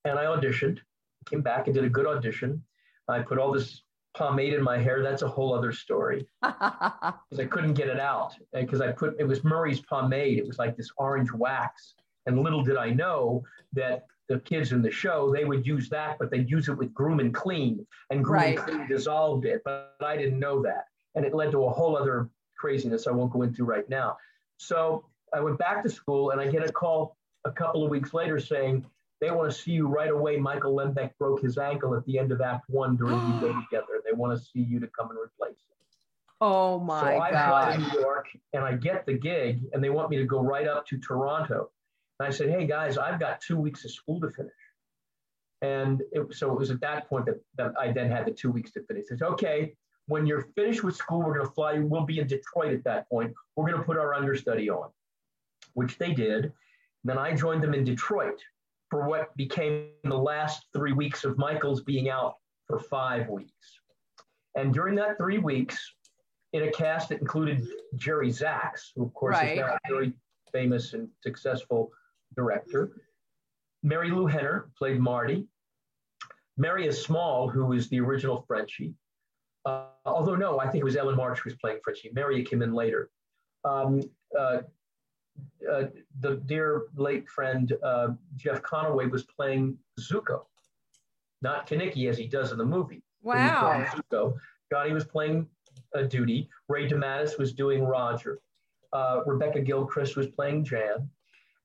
[0.05, 0.79] and I auditioned,
[1.25, 2.63] came back and did a good audition.
[3.07, 3.81] I put all this
[4.15, 5.01] pomade in my hair.
[5.01, 9.27] That's a whole other story because I couldn't get it out because I put it
[9.27, 10.37] was Murray's pomade.
[10.37, 14.81] It was like this orange wax and little did I know that the kids in
[14.81, 18.23] the show, they would use that, but they'd use it with Groom and Clean, and
[18.23, 18.57] Groom right.
[18.57, 19.61] and Clean dissolved it.
[19.65, 20.85] But I didn't know that.
[21.15, 24.17] And it led to a whole other craziness I won't go into right now.
[24.57, 28.13] So I went back to school and I get a call a couple of weeks
[28.13, 28.85] later saying,
[29.19, 30.37] they want to see you right away.
[30.37, 34.01] Michael Lembeck broke his ankle at the end of Act One during the day together.
[34.05, 35.77] They want to see you to come and replace him.
[36.41, 37.47] Oh my so I God.
[37.47, 40.41] fly to New York and I get the gig, and they want me to go
[40.41, 41.69] right up to Toronto.
[42.19, 44.51] And I said, hey guys, I've got two weeks of school to finish.
[45.61, 48.51] And it, so it was at that point that, that I then had the two
[48.51, 49.05] weeks to finish.
[49.11, 49.73] I said, okay,
[50.07, 51.79] when you're finished with school, we're going to fly.
[51.79, 53.33] We'll be in Detroit at that point.
[53.55, 54.89] We're going to put our understudy on,
[55.73, 56.45] which they did.
[56.45, 56.51] And
[57.05, 58.41] then I joined them in Detroit
[58.89, 62.35] for what became the last three weeks of Michael's being out
[62.67, 63.79] for five weeks.
[64.55, 65.93] And during that three weeks,
[66.51, 69.53] in a cast that included Jerry Zaks, who of course right.
[69.53, 70.13] is now very
[70.51, 71.91] famous and successful
[72.35, 72.91] director.
[73.85, 75.47] Marilu Henner played Marty.
[76.57, 78.93] Marya Small, who was the original Frenchie.
[79.65, 82.11] Uh, although no, I think it was Ellen March who was playing Frenchie.
[82.13, 83.09] Mary came in later.
[83.65, 84.01] Um,
[84.37, 84.59] uh,
[85.71, 85.85] uh,
[86.19, 90.43] the dear late friend uh, Jeff Conaway was playing Zuko,
[91.41, 93.01] not Kenickie as he does in the movie.
[93.23, 93.85] Wow.
[93.89, 94.35] Zuko.
[94.71, 95.47] Johnny was playing
[95.93, 96.49] a Doody.
[96.67, 98.39] Ray DeMattis was doing Roger.
[98.91, 101.09] Uh, Rebecca Gilchrist was playing Jan.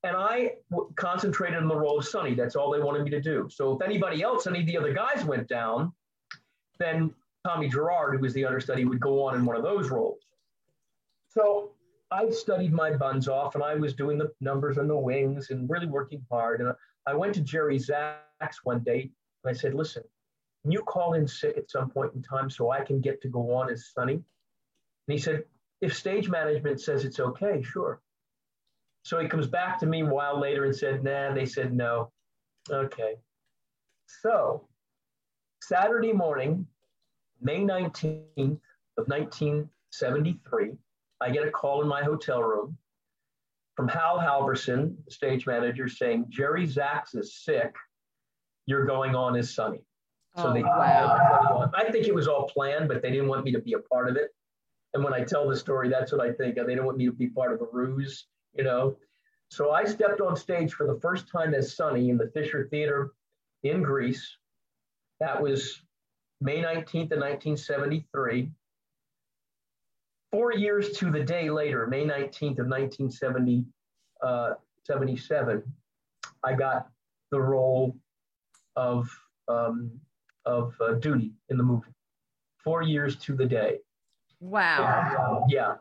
[0.04, 2.34] And I w- concentrated on the role of Sonny.
[2.34, 3.48] That's all they wanted me to do.
[3.50, 5.92] So if anybody else, any of the other guys went down,
[6.78, 7.12] then
[7.46, 10.20] Tommy Gerard, who was the understudy, would go on in one of those roles.
[11.28, 11.72] So
[12.10, 15.68] I studied my buns off and I was doing the numbers and the wings and
[15.68, 16.60] really working hard.
[16.60, 16.72] And
[17.06, 19.10] I went to Jerry Zaks one day
[19.44, 20.02] and I said, listen,
[20.62, 23.28] can you call in sick at some point in time so I can get to
[23.28, 24.14] go on as Sonny?
[24.14, 24.22] And
[25.06, 25.44] he said,
[25.80, 28.00] if stage management says it's okay, sure.
[29.02, 32.10] So he comes back to me a while later and said, nah, they said no.
[32.70, 33.16] Okay.
[34.22, 34.68] So
[35.62, 36.66] Saturday morning,
[37.40, 38.60] May 19th
[38.98, 40.72] of 1973,
[41.20, 42.76] I get a call in my hotel room
[43.76, 47.72] from Hal Halverson, the stage manager, saying, Jerry Zaks is sick.
[48.66, 49.78] You're going on as Sonny.
[50.36, 51.70] So oh, they, wow.
[51.74, 54.08] I think it was all planned, but they didn't want me to be a part
[54.08, 54.30] of it.
[54.94, 56.56] And when I tell the story, that's what I think.
[56.56, 58.96] They didn't want me to be part of the ruse, you know.
[59.50, 63.12] So I stepped on stage for the first time as Sonny in the Fisher Theater
[63.62, 64.36] in Grease.
[65.20, 65.80] That was
[66.40, 68.50] May 19th of 1973.
[70.30, 73.64] Four years to the day later, May 19th of 1977,
[74.22, 74.54] uh,
[76.44, 76.88] I got
[77.30, 77.96] the role
[78.76, 79.08] of,
[79.48, 79.90] um,
[80.44, 81.88] of uh, Doody in the movie.
[82.62, 83.78] Four years to the day.
[84.40, 85.46] Wow.
[85.48, 85.76] yeah.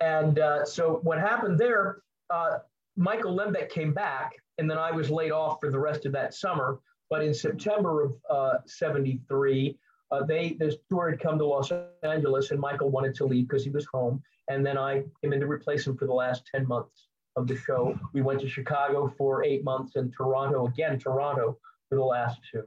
[0.00, 2.58] And uh, so what happened there, uh,
[2.96, 6.34] Michael Lembeck came back, and then I was laid off for the rest of that
[6.34, 6.80] summer.
[7.10, 9.76] But in September of uh, 73,
[10.10, 11.70] uh, they the tour had come to Los
[12.02, 14.22] Angeles, and Michael wanted to leave because he was home.
[14.48, 17.56] And then I came in to replace him for the last 10 months of the
[17.56, 17.98] show.
[18.12, 21.58] We went to Chicago for eight months and Toronto, again, Toronto
[21.88, 22.64] for the last two.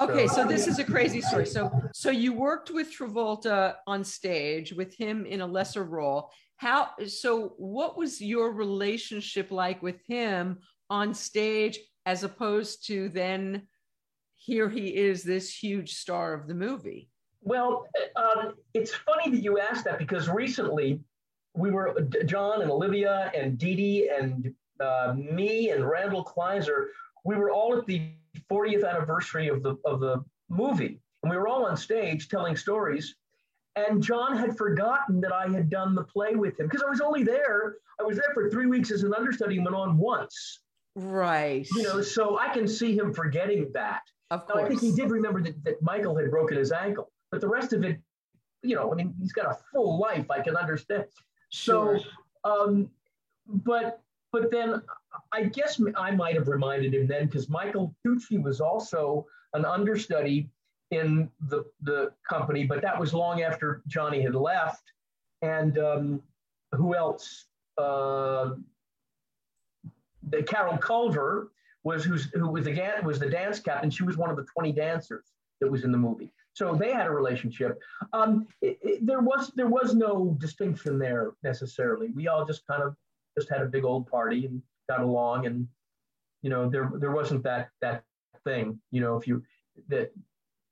[0.00, 1.46] Okay, so this is a crazy story.
[1.46, 6.30] So so you worked with Travolta on stage with him in a lesser role.
[6.62, 13.66] How so what was your relationship like with him on stage as opposed to then
[14.36, 17.10] here he is this huge star of the movie?
[17.40, 21.00] Well, um, it's funny that you asked that because recently
[21.56, 26.90] we were John and Olivia and Dee Dee and uh, me and Randall Kleiser.
[27.24, 28.12] We were all at the
[28.48, 33.16] 40th anniversary of the of the movie, and we were all on stage telling stories.
[33.76, 37.00] And John had forgotten that I had done the play with him because I was
[37.00, 37.76] only there.
[37.98, 40.60] I was there for three weeks as an understudy and went on once.
[40.94, 41.66] Right.
[41.74, 44.02] You know, so I can see him forgetting that.
[44.30, 44.60] Of course.
[44.60, 47.48] Now, I think he did remember that, that Michael had broken his ankle, but the
[47.48, 47.98] rest of it,
[48.62, 50.30] you know, I mean, he's got a full life.
[50.30, 51.04] I can understand.
[51.50, 51.98] Sure.
[51.98, 52.90] So, um,
[53.46, 54.00] but
[54.32, 54.82] but then
[55.32, 60.48] I guess I might have reminded him then because Michael Tucci was also an understudy
[60.92, 64.92] in the, the company, but that was long after Johnny had left.
[65.40, 66.22] And um,
[66.72, 67.46] who else?
[67.78, 68.50] Uh,
[70.28, 71.50] the Carol Culver
[71.82, 73.90] was who's, who was the was the dance captain.
[73.90, 75.24] She was one of the 20 dancers
[75.60, 76.32] that was in the movie.
[76.52, 77.80] So they had a relationship.
[78.12, 82.10] Um, it, it, there was there was no distinction there necessarily.
[82.14, 82.94] We all just kind of
[83.36, 85.66] just had a big old party and got along and
[86.42, 88.04] you know there there wasn't that that
[88.44, 89.42] thing you know if you
[89.88, 90.12] that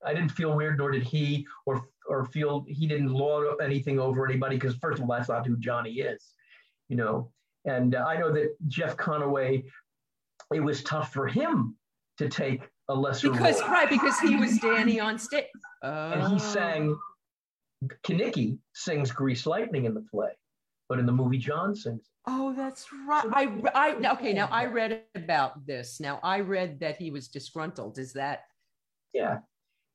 [0.05, 4.27] I didn't feel weird nor did he or or feel he didn't lord anything over
[4.27, 6.33] anybody because first of all that's not who Johnny is
[6.89, 7.31] you know
[7.65, 9.65] and uh, I know that Jeff Conaway
[10.55, 11.77] it was tough for him
[12.19, 13.71] to take a lesser because role.
[13.71, 15.45] right because he was Danny on stage
[15.83, 16.99] and he sang
[18.05, 20.33] Kenickie sings Grease Lightning in the play
[20.89, 23.25] but in the movie John sings Oh, that's right.
[23.33, 24.33] I, I, okay.
[24.33, 26.01] Now I read about this.
[26.01, 27.99] Now I read that he was disgruntled.
[27.99, 28.43] Is that?
[29.15, 29.39] Yeah,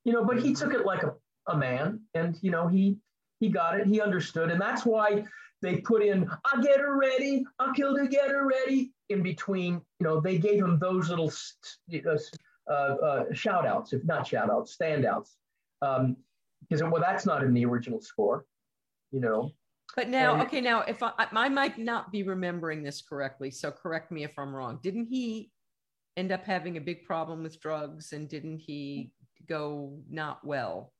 [0.06, 1.14] you know, but he took it like a,
[1.48, 2.98] a man, and you know, he
[3.40, 3.88] he got it.
[3.88, 5.26] He understood, and that's why
[5.62, 9.82] they put in "I'll get her ready," "I'll kill to get her ready" in between.
[10.00, 11.32] You know, they gave him those little
[12.70, 15.32] uh, uh, shout outs, if not shout outs, standouts.
[15.82, 16.16] Um,
[16.62, 18.46] because well, that's not in the original score.
[19.12, 19.52] You know,
[19.96, 23.72] but now, and, okay, now if I, I might not be remembering this correctly, so
[23.72, 24.80] correct me if I'm wrong.
[24.84, 25.52] Didn't he
[26.18, 29.12] end up having a big problem with drugs and didn't he
[29.48, 30.94] go not well?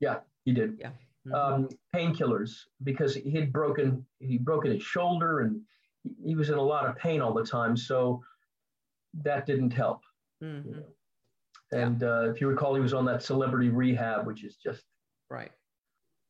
[0.00, 0.78] Yeah, he did.
[0.78, 0.90] Yeah.
[1.26, 1.34] Mm-hmm.
[1.34, 2.50] Um, painkillers
[2.82, 5.60] because he had broken he broken his shoulder and
[6.24, 7.76] he was in a lot of pain all the time.
[7.76, 8.22] So
[9.22, 10.00] that didn't help.
[10.42, 10.68] Mm-hmm.
[10.68, 10.82] You know?
[11.72, 12.08] And yeah.
[12.08, 14.82] uh, if you recall, he was on that celebrity rehab, which is just
[15.30, 15.52] right.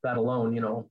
[0.03, 0.89] That alone, you know,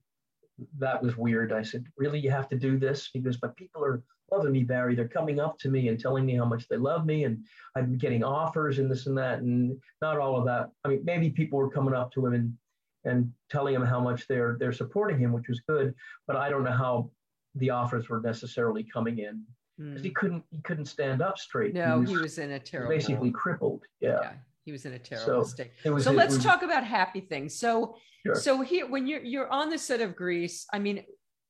[0.79, 1.53] that was weird.
[1.53, 3.09] I said, Really, you have to do this?
[3.13, 4.95] He goes, But people are loving me, Barry.
[4.95, 7.43] They're coming up to me and telling me how much they love me, and
[7.75, 9.39] I'm getting offers and this and that.
[9.39, 10.69] And not all of that.
[10.83, 12.53] I mean, maybe people were coming up to him and
[13.03, 15.93] and telling him how much they're they're supporting him, which was good.
[16.27, 17.09] But I don't know how
[17.55, 19.43] the offers were necessarily coming in
[19.77, 20.05] because mm.
[20.05, 21.73] he couldn't he couldn't stand up straight.
[21.73, 23.83] No, he was, he was in a terrible, basically crippled.
[23.99, 24.19] Yeah.
[24.21, 24.31] yeah.
[24.63, 25.71] He was in a terrible so state.
[25.85, 27.55] Was, so let's was, talk about happy things.
[27.55, 28.35] So Sure.
[28.35, 31.03] So here, when you're you're on the set of Grease, I mean,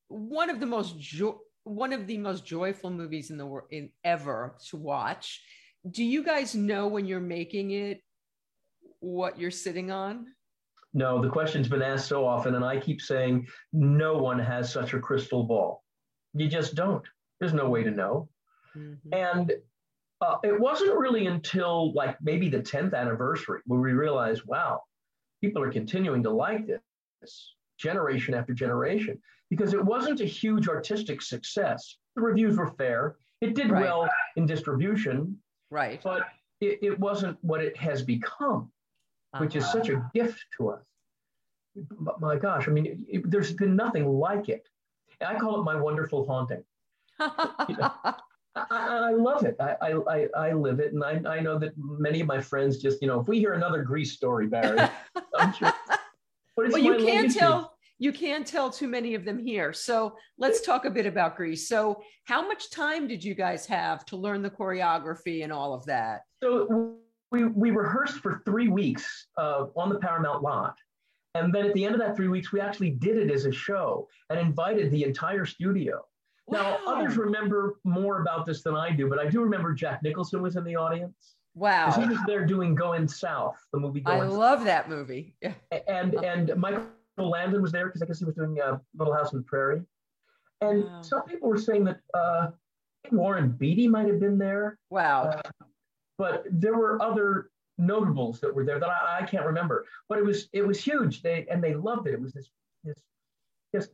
[0.08, 1.42] one of the most jo-
[1.76, 5.42] one of the most joyful movies in the world in ever to watch.
[5.90, 8.02] Do you guys know when you're making it
[9.00, 10.28] what you're sitting on?
[10.94, 14.94] No, the question's been asked so often, and I keep saying no one has such
[14.94, 15.84] a crystal ball.
[16.34, 17.04] You just don't.
[17.40, 18.28] There's no way to know.
[18.78, 19.14] Mm-hmm.
[19.14, 19.54] And
[20.20, 24.82] uh, it wasn't really until like maybe the 10th anniversary where we realized, wow,
[25.42, 26.68] people are continuing to like
[27.22, 29.20] this generation after generation
[29.52, 31.98] because it wasn't a huge artistic success.
[32.16, 33.18] The reviews were fair.
[33.42, 33.82] It did right.
[33.82, 35.38] well in distribution.
[35.70, 36.00] Right.
[36.02, 36.24] But
[36.62, 38.72] it, it wasn't what it has become,
[39.34, 39.44] uh-huh.
[39.44, 40.82] which is such a gift to us.
[41.76, 44.68] But my gosh, I mean, it, there's been nothing like it.
[45.20, 46.64] I call it my wonderful haunting.
[47.20, 48.16] you know, I,
[48.70, 49.58] I, love it.
[49.60, 50.94] I, I, I live it.
[50.94, 53.54] And I, I know that many of my friends just, you know, if we hear
[53.54, 54.80] another Grease story, Barry,
[55.38, 55.74] I'm sure.
[56.56, 57.40] well, you can't legacy.
[57.40, 57.71] tell
[58.02, 59.72] you can't tell too many of them here.
[59.72, 61.68] So let's talk a bit about Grease.
[61.68, 65.86] So how much time did you guys have to learn the choreography and all of
[65.86, 66.22] that?
[66.42, 66.96] So
[67.32, 70.74] we, we rehearsed for three weeks uh, on the Paramount lot.
[71.36, 73.52] And then at the end of that three weeks, we actually did it as a
[73.52, 76.04] show and invited the entire studio.
[76.48, 76.80] Wow.
[76.84, 80.42] Now, others remember more about this than I do, but I do remember Jack Nicholson
[80.42, 81.36] was in the audience.
[81.54, 81.92] Wow.
[81.92, 85.36] He was there doing Going South, the movie Going I love that movie.
[85.40, 85.54] Yeah.
[85.88, 86.88] And, and Michael
[87.30, 89.82] Landon was there because I guess he was doing uh, Little House on the Prairie.
[90.62, 91.02] And wow.
[91.02, 92.48] some people were saying that uh,
[93.12, 94.78] Warren Beatty might have been there.
[94.90, 95.24] Wow.
[95.24, 95.42] Uh,
[96.18, 99.86] but there were other notables that were there that I, I, can't remember.
[100.08, 101.24] But it was it was huge.
[101.24, 102.14] They and they loved it.
[102.14, 102.50] It was this
[102.84, 102.98] this
[103.74, 103.90] just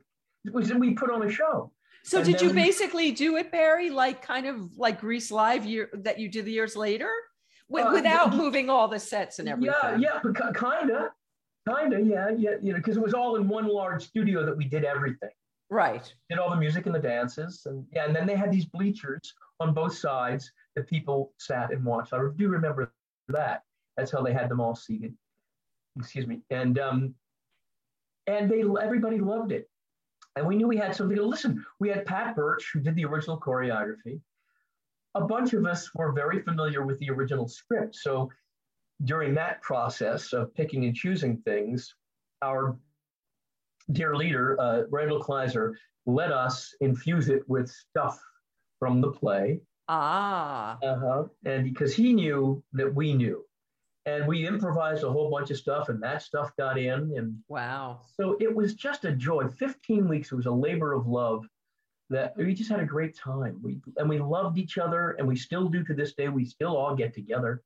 [0.51, 1.71] was we put on a show.
[2.03, 5.65] So and did you we, basically do it, Barry, like kind of like Grease Live
[5.65, 7.11] year that you did the years later?
[7.73, 9.75] Uh, without moving all the sets and everything.
[9.83, 10.33] Yeah, yeah, but
[11.67, 12.05] kind of.
[12.05, 14.83] Yeah, yeah, you know, because it was all in one large studio that we did
[14.83, 15.29] everything.
[15.69, 16.13] Right.
[16.29, 19.33] Did all the music and the dances, and yeah, and then they had these bleachers
[19.59, 22.13] on both sides that people sat and watched.
[22.13, 22.93] I do remember
[23.27, 23.63] that.
[23.97, 25.13] That's how they had them all seated.
[25.99, 27.15] Excuse me, and um,
[28.27, 29.69] and they everybody loved it,
[30.35, 31.65] and we knew we had something to listen.
[31.79, 34.21] We had Pat Birch who did the original choreography.
[35.15, 38.29] A bunch of us were very familiar with the original script, so
[39.03, 41.93] during that process of picking and choosing things,
[42.41, 42.77] our
[43.91, 45.75] dear leader, uh, Randall Kleiser,
[46.05, 48.19] let us infuse it with stuff
[48.79, 49.61] from the play.
[49.87, 50.77] Ah.
[50.83, 51.25] Uh-huh.
[51.45, 53.43] And because he knew that we knew.
[54.05, 57.13] And we improvised a whole bunch of stuff, and that stuff got in.
[57.17, 57.99] And wow.
[58.15, 59.49] So it was just a joy.
[59.49, 61.45] 15 weeks, it was a labor of love
[62.09, 63.59] that we just had a great time.
[63.61, 66.29] We and we loved each other, and we still do to this day.
[66.29, 67.61] We still all get together.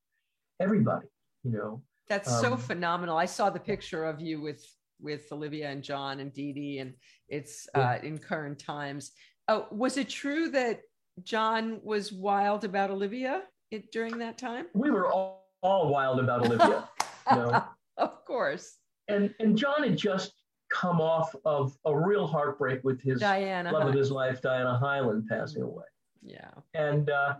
[0.59, 1.07] Everybody
[1.43, 1.81] you know.
[2.09, 3.17] That's um, so phenomenal.
[3.17, 4.65] I saw the picture of you with
[4.99, 6.93] with Olivia and John and Dee Dee, and
[7.27, 7.91] it's yeah.
[7.91, 9.11] uh, in current times.
[9.47, 10.81] Uh, was it true that
[11.23, 14.67] John was wild about Olivia it, during that time?
[14.73, 16.87] We were all, all wild about Olivia.
[17.31, 17.63] you know?
[17.97, 18.77] Of course.
[19.07, 20.33] And and John had just
[20.71, 25.27] come off of a real heartbreak with his Diana love of his life, Diana Hyland,
[25.29, 25.83] passing away.
[26.21, 26.51] Yeah.
[26.73, 27.35] And uh,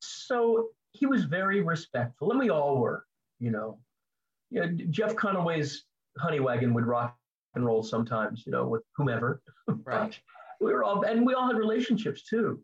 [0.00, 3.04] so he was very respectful, and we all were
[3.42, 3.78] you know.
[4.50, 5.84] Yeah, Jeff Conaway's
[6.18, 7.16] honey wagon would rock
[7.54, 9.42] and roll sometimes, you know, with whomever.
[9.84, 10.18] Right.
[10.60, 12.60] we were all, and we all had relationships too.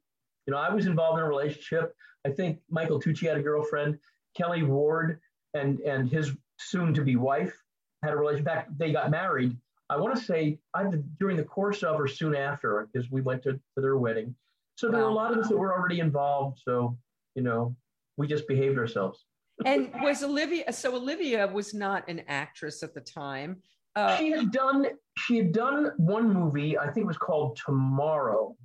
[0.47, 1.95] You know, I was involved in a relationship.
[2.27, 3.99] I think Michael Tucci had a girlfriend.
[4.37, 5.21] Kelly Ward
[5.55, 7.55] and and his soon-to-be wife
[8.03, 8.49] had a relationship.
[8.49, 9.57] In fact, they got married.
[9.91, 13.43] I want to say either during the course of or soon after, because we went
[13.45, 14.35] to, to their wedding.
[14.77, 15.07] So there wow.
[15.07, 16.61] were a lot of us that were already involved.
[16.65, 16.99] So,
[17.35, 17.75] you know,
[18.17, 19.25] we just behaved ourselves
[19.65, 20.73] and was Olivia?
[20.73, 23.63] So Olivia was not an actress at the time.
[23.97, 24.87] Uh, she had done
[25.19, 26.79] she had done one movie.
[26.79, 28.57] I think it was called Tomorrow,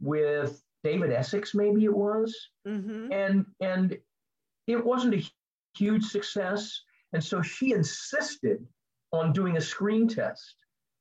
[0.00, 1.54] with David Essex.
[1.54, 2.34] Maybe it was,
[2.66, 3.12] mm-hmm.
[3.12, 3.96] and and
[4.66, 5.30] it wasn't a
[5.76, 6.80] huge success.
[7.12, 8.66] And so she insisted
[9.12, 10.54] on doing a screen test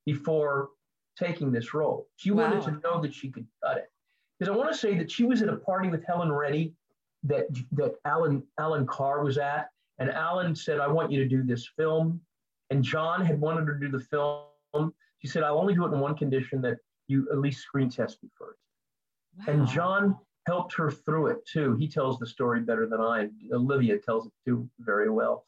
[0.06, 0.70] before
[1.18, 2.08] taking this role.
[2.16, 2.50] She wow.
[2.50, 3.92] wanted to know that she could cut it.
[4.40, 6.74] Because I want to say that she was at a party with Helen Reddy
[7.24, 11.44] that that Allan Allan Carr was at, and Allan said, "I want you to do
[11.44, 12.22] this film."
[12.70, 14.94] And John had wanted her to do the film.
[15.20, 16.78] She said, "I'll only do it in one condition that
[17.10, 18.60] you at least screen test me first.
[19.40, 19.54] Wow.
[19.54, 20.18] And John
[20.48, 21.76] helped her through it too.
[21.76, 23.30] He tells the story better than I.
[23.52, 25.46] Olivia tells it too very well.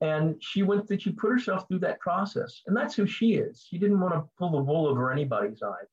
[0.00, 3.64] And she went that she put herself through that process, and that's who she is.
[3.68, 5.88] She didn't want to pull the wool over anybody's eyes.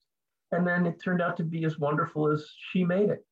[0.51, 3.25] And then it turned out to be as wonderful as she made it.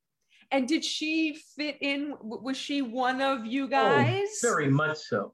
[0.54, 2.16] And did she fit in?
[2.22, 4.28] Was she one of you oh, guys?
[4.45, 5.34] Oh, very much so.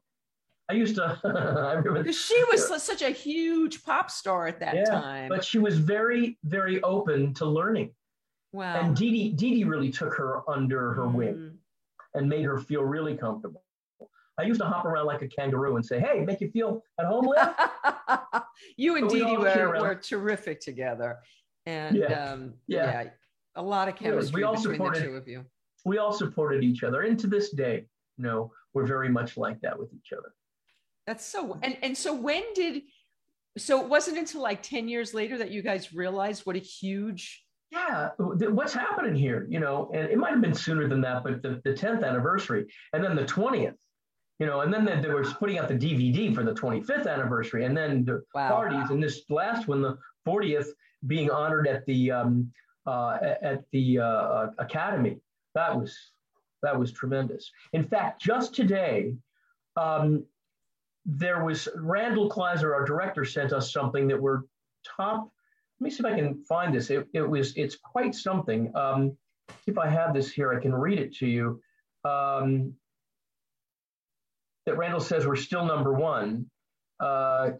[0.70, 1.20] I used to.
[1.24, 5.28] I remember she was such a huge pop star at that yeah, time.
[5.28, 7.90] But she was very, very open to learning.
[8.52, 8.80] Wow.
[8.80, 11.12] And Dee Dee, Dee, Dee really took her under her mm.
[11.12, 11.58] wing
[12.14, 13.62] and made her feel really comfortable.
[14.38, 17.04] I used to hop around like a kangaroo and say, "Hey, make you feel at
[17.04, 18.42] home, Liv."
[18.78, 21.18] you and Dee Dee were, were terrific together,
[21.66, 22.32] and yeah.
[22.32, 23.02] Um, yeah.
[23.02, 23.10] yeah
[23.60, 25.44] a lot of chemistry we all between supported, the two of you.
[25.84, 27.84] We all supported each other, and to this day,
[28.16, 30.32] you know, we're very much like that with each other.
[31.06, 32.82] That's so and and so when did
[33.58, 37.44] so it wasn't until like 10 years later that you guys realized what a huge
[37.72, 41.42] yeah what's happening here you know and it might have been sooner than that but
[41.42, 43.74] the, the 10th anniversary and then the 20th
[44.38, 47.64] you know and then they, they were putting out the dvd for the 25th anniversary
[47.64, 48.50] and then the wow.
[48.50, 50.68] parties and this last one the 40th
[51.06, 52.52] being honored at the um,
[52.86, 55.18] uh, at the uh, uh, academy
[55.54, 55.96] that was
[56.62, 59.14] that was tremendous in fact just today
[59.76, 60.24] um,
[61.06, 64.42] there was Randall Kleiser, our director, sent us something that we're
[64.84, 65.30] top.
[65.80, 66.90] Let me see if I can find this.
[66.90, 68.70] It, it was it's quite something.
[68.74, 69.16] Um,
[69.66, 71.60] if I have this here, I can read it to you.
[72.04, 72.74] Um,
[74.66, 76.46] that Randall says we're still number one.
[77.00, 77.52] Uh,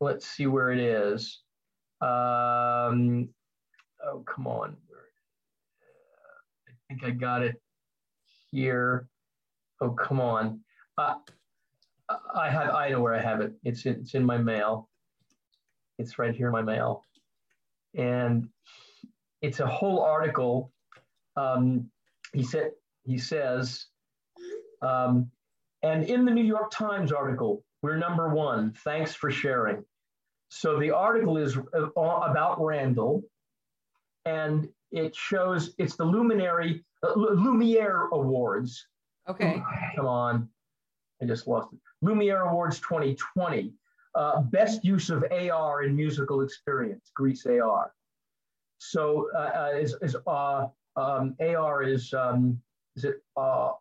[0.00, 1.40] let's see where it is.
[2.02, 3.30] Um,
[4.04, 4.76] oh, come on.
[6.68, 7.60] I think I got it
[8.50, 9.08] here.
[9.80, 10.60] Oh, come on.
[10.96, 11.14] Uh,
[12.34, 12.74] I have.
[12.74, 13.52] I know where I have it.
[13.64, 14.88] It's in, it's in my mail.
[15.98, 17.04] It's right here in my mail,
[17.94, 18.48] and
[19.42, 20.72] it's a whole article.
[21.36, 21.90] Um,
[22.32, 22.70] he said.
[23.04, 23.86] He says,
[24.82, 25.30] um,
[25.82, 28.74] and in the New York Times article, we're number one.
[28.84, 29.82] Thanks for sharing.
[30.50, 33.22] So the article is uh, about Randall,
[34.24, 38.86] and it shows it's the Luminary uh, Lumiere Awards.
[39.28, 39.62] Okay.
[39.96, 40.48] Come on,
[41.22, 41.78] I just lost it.
[42.02, 43.72] Lumiere Awards 2020.
[44.14, 47.92] Uh, best use of AR in musical experience, Grease AR.
[48.78, 50.66] So uh, uh, is, is uh,
[50.96, 52.60] um, AR is um,
[52.96, 53.72] is it uh,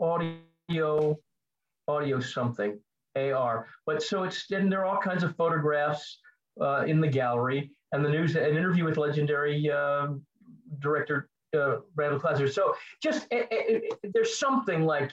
[0.00, 1.18] audio
[1.88, 2.78] audio something
[3.14, 3.68] AR?
[3.86, 6.18] But so it's and there are all kinds of photographs
[6.60, 10.22] uh, in the gallery and the news an interview with legendary um,
[10.80, 11.28] director
[11.94, 12.48] Randall Kleiser.
[12.48, 15.12] So just it, it, it, there's something like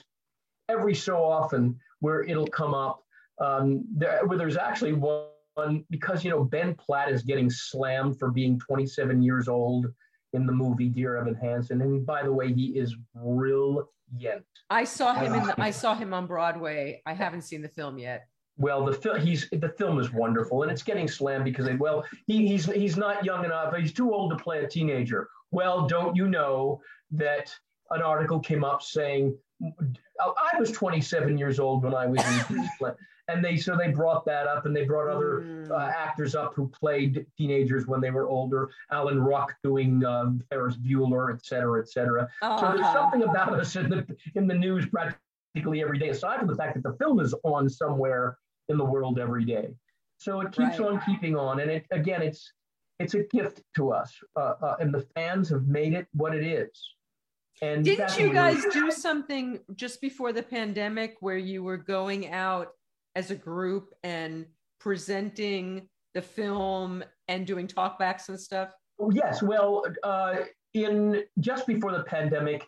[0.68, 3.02] every so often where it'll come up
[3.40, 8.30] um, there, where there's actually one because you know Ben Platt is getting slammed for
[8.30, 9.86] being 27 years old
[10.32, 14.44] in the movie Dear Evan Hansen, and by the way, he is brilliant.
[14.68, 17.00] I saw him in the, I saw him on Broadway.
[17.06, 18.26] I haven't seen the film yet.
[18.56, 22.04] Well, the film he's the film is wonderful, and it's getting slammed because they well
[22.26, 23.74] he, he's he's not young enough.
[23.74, 25.28] He's too old to play a teenager.
[25.50, 26.80] Well, don't you know
[27.12, 27.52] that
[27.90, 32.68] an article came up saying I was 27 years old when I was in
[33.28, 35.70] and they so they brought that up, and they brought other mm.
[35.70, 38.70] uh, actors up who played teenagers when they were older.
[38.90, 42.28] Alan Ruck doing um, Ferris Bueller, et cetera, et cetera.
[42.42, 42.58] Uh-huh.
[42.58, 42.92] So there's uh-huh.
[42.92, 46.74] something about us in the in the news practically every day, aside from the fact
[46.74, 48.36] that the film is on somewhere
[48.68, 49.74] in the world every day.
[50.18, 50.80] So it keeps right.
[50.80, 52.52] on keeping on, and it again, it's
[52.98, 56.44] it's a gift to us, uh, uh, and the fans have made it what it
[56.44, 56.70] is.
[57.62, 62.72] And didn't you guys do something just before the pandemic where you were going out
[63.14, 64.46] as a group and
[64.80, 68.70] presenting the film and doing talkbacks and stuff?
[69.00, 69.42] Oh, yes.
[69.42, 70.36] Well, uh,
[70.74, 72.66] in just before the pandemic,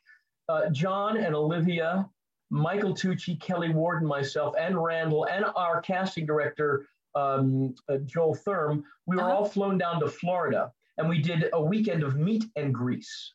[0.48, 2.08] uh, John and Olivia,
[2.50, 8.34] Michael Tucci, Kelly Ward, and myself, and Randall, and our casting director, um, uh, Joel
[8.34, 9.32] Thurm, we were uh-huh.
[9.32, 13.32] all flown down to Florida and we did a weekend of meet and grease.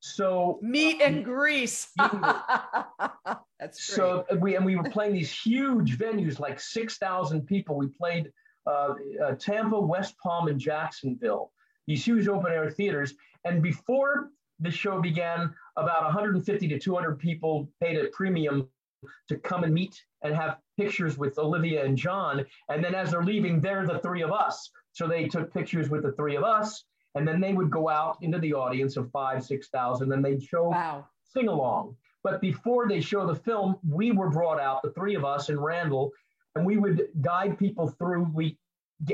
[0.00, 1.88] So meat and um, grease.
[3.58, 7.76] That's so we and we were playing these huge venues, like six thousand people.
[7.76, 8.30] We played
[8.66, 8.94] uh,
[9.24, 11.52] uh, Tampa, West Palm, and Jacksonville.
[11.86, 13.14] These huge open air theaters.
[13.44, 18.68] And before the show began, about 150 to 200 people paid a premium
[19.28, 22.44] to come and meet and have pictures with Olivia and John.
[22.68, 24.70] And then as they're leaving, they're the three of us.
[24.92, 26.84] So they took pictures with the three of us
[27.14, 30.42] and then they would go out into the audience of five, six thousand, and they'd
[30.42, 31.06] show wow.
[31.22, 31.96] sing along.
[32.22, 35.62] But before they show the film, we were brought out, the three of us and
[35.62, 36.10] Randall,
[36.54, 38.30] and we would guide people through.
[38.34, 38.58] We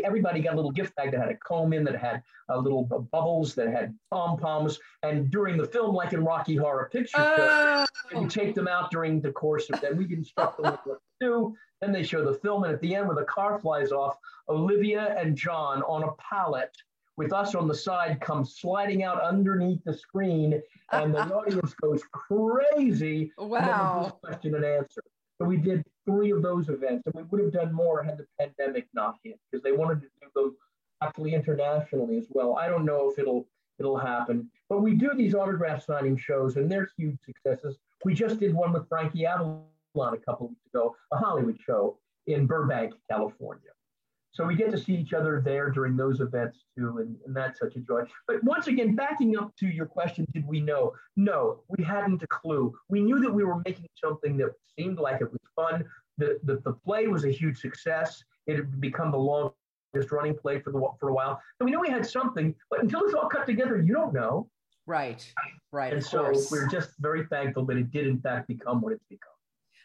[0.05, 2.85] everybody got a little gift bag that had a comb in, that had a little
[2.85, 4.79] bubbles, that had pom poms.
[5.03, 8.21] And during the film, like in Rocky Horror Picture Show, oh.
[8.21, 9.97] we take them out during the course of that.
[9.97, 11.57] We instruct them what to do.
[11.81, 14.17] Then they show the film, and at the end, when the car flies off,
[14.49, 16.71] Olivia and John on a pallet
[17.17, 20.61] with us on the side come sliding out underneath the screen
[20.93, 23.31] and the audience goes crazy.
[23.37, 24.19] Wow.
[24.23, 25.03] question and answer.
[25.41, 28.27] So we did three of those events and we would have done more had the
[28.39, 30.57] pandemic not hit because they wanted to do them
[31.03, 32.59] actually internationally as well.
[32.59, 33.47] I don't know if it'll
[33.79, 37.79] it'll happen, but we do these autograph signing shows and they're huge successes.
[38.05, 39.65] We just did one with Frankie Avalon
[39.97, 43.71] a couple weeks ago, a Hollywood show in Burbank, California.
[44.33, 47.59] So we get to see each other there during those events too, and, and that's
[47.59, 48.03] such a joy.
[48.29, 50.93] But once again, backing up to your question, did we know?
[51.17, 52.73] No, we hadn't a clue.
[52.89, 55.85] We knew that we were making something that seemed like it was fun.
[56.19, 58.23] the, the, the play was a huge success.
[58.47, 61.41] It had become the longest running play for the for a while.
[61.59, 64.49] And we knew we had something, but until it's all cut together, you don't know.
[64.87, 65.33] Right,
[65.73, 65.93] right.
[65.93, 66.51] And so course.
[66.51, 69.33] we're just very thankful that it did in fact become what it's become.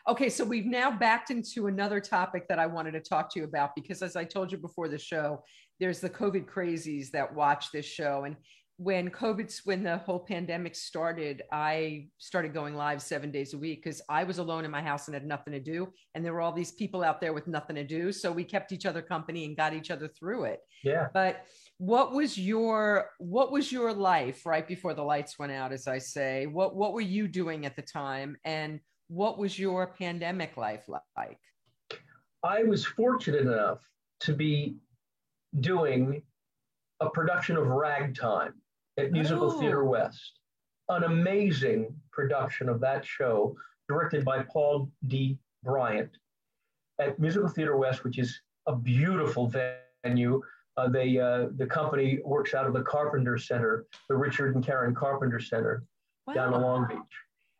[0.07, 3.45] Okay, so we've now backed into another topic that I wanted to talk to you
[3.45, 5.43] about because, as I told you before the show,
[5.79, 8.25] there's the COVID crazies that watch this show.
[8.25, 8.35] And
[8.77, 13.83] when COVID, when the whole pandemic started, I started going live seven days a week
[13.83, 15.91] because I was alone in my house and had nothing to do.
[16.13, 18.11] And there were all these people out there with nothing to do.
[18.11, 20.59] So we kept each other company and got each other through it.
[20.83, 21.07] Yeah.
[21.13, 21.45] But
[21.77, 25.97] what was your what was your life right before the lights went out, as I
[25.97, 26.45] say?
[26.45, 28.35] What what were you doing at the time?
[28.43, 31.39] And what was your pandemic life like?
[32.43, 33.79] I was fortunate enough
[34.21, 34.75] to be
[35.59, 36.21] doing
[36.99, 38.53] a production of Ragtime
[38.97, 39.59] at Musical oh.
[39.59, 40.39] Theater West.
[40.89, 43.55] An amazing production of that show,
[43.89, 45.37] directed by Paul D.
[45.63, 46.11] Bryant
[46.99, 49.51] at Musical Theater West, which is a beautiful
[50.03, 50.41] venue.
[50.77, 54.93] Uh, they, uh, the company works out of the Carpenter Center, the Richard and Karen
[54.93, 55.83] Carpenter Center
[56.27, 56.33] wow.
[56.33, 56.97] down in Long Beach.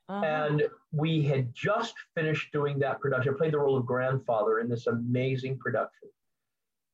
[0.08, 0.24] Uh-huh.
[0.24, 0.64] And
[0.96, 3.34] we had just finished doing that production.
[3.34, 6.10] I played the role of grandfather in this amazing production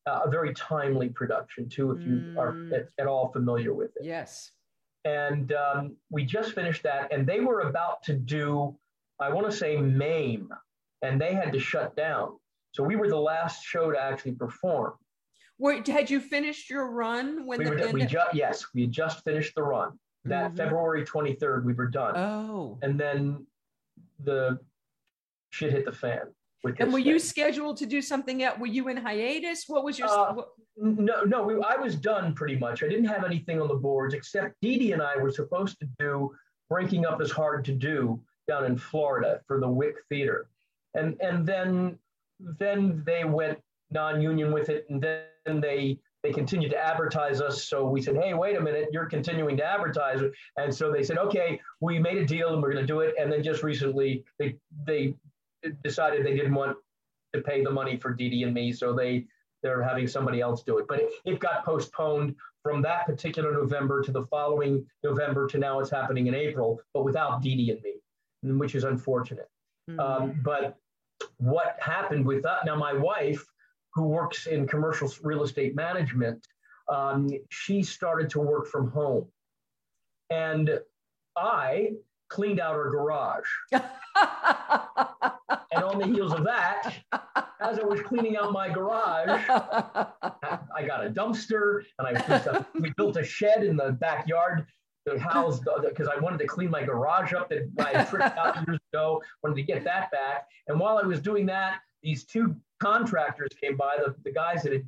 [0.08, 2.38] uh, a very timely production too, if you mm.
[2.38, 4.04] are at, at, all familiar with it.
[4.04, 4.52] Yes.
[5.06, 8.76] And um, we just finished that, and they were about to do,
[9.20, 10.50] I want to say MAME,
[11.02, 12.38] and they had to shut down.
[12.74, 14.94] So we were the last show to actually perform.
[15.58, 18.92] Wait, had you finished your run when we the were, we ju- yes, we had
[18.92, 19.92] just finished the run.
[20.26, 20.58] That mm-hmm.
[20.58, 22.16] February 23rd, we were done.
[22.16, 22.78] Oh.
[22.84, 23.46] And then
[24.24, 24.60] the
[25.52, 26.28] shit hit the fan
[26.64, 28.60] and were you scheduled to do something else?
[28.60, 29.66] Were you in hiatus?
[29.68, 30.10] What was your?
[30.10, 30.44] Uh,
[30.78, 32.84] no, no, we, I was done pretty much.
[32.84, 35.88] I didn't have anything on the boards except Dee Dee and I were supposed to
[36.00, 36.34] do
[36.70, 40.50] Breaking Up is Hard to Do down in Florida for the Wick Theater,
[40.94, 41.98] and and then
[42.40, 43.60] then they went
[43.90, 47.64] non-union with it, and then they they continued to advertise us.
[47.64, 50.22] So we said, hey, wait a minute, you're continuing to advertise.
[50.58, 53.16] And so they said, okay, we made a deal and we're going to do it.
[53.20, 54.56] And then just recently, they
[54.86, 55.16] they
[55.84, 56.78] decided they didn't want
[57.34, 59.26] to pay the money for Dee and me, so they
[59.64, 60.86] they're having somebody else do it.
[60.88, 65.80] But it, it got postponed from that particular November to the following November to now
[65.80, 69.50] it's happening in April, but without Dee and me, which is unfortunate.
[69.90, 70.00] Mm-hmm.
[70.00, 70.78] Um, but
[71.38, 72.66] what happened with that?
[72.66, 73.46] Now, my wife,
[73.94, 76.46] who works in commercial real estate management,
[76.90, 79.26] um, she started to work from home.
[80.30, 80.80] And
[81.38, 81.92] I
[82.30, 83.48] cleaned out her garage.
[83.72, 83.84] and
[85.84, 86.94] on the heels of that,
[87.60, 93.18] as I was cleaning out my garage, I got a dumpster and I we built
[93.18, 94.66] a shed in the backyard
[95.08, 98.56] to house because I wanted to clean my garage up that I had tricked out
[98.68, 99.22] years ago.
[99.44, 100.48] Wanted to get that back.
[100.68, 104.74] And while I was doing that, these two contractors came by, the, the guys that
[104.74, 104.86] had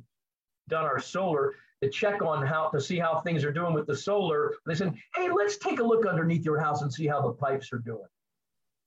[0.68, 3.96] done our solar, to check on how to see how things are doing with the
[3.96, 4.54] solar.
[4.66, 7.72] They said, "Hey, let's take a look underneath your house and see how the pipes
[7.72, 8.08] are doing."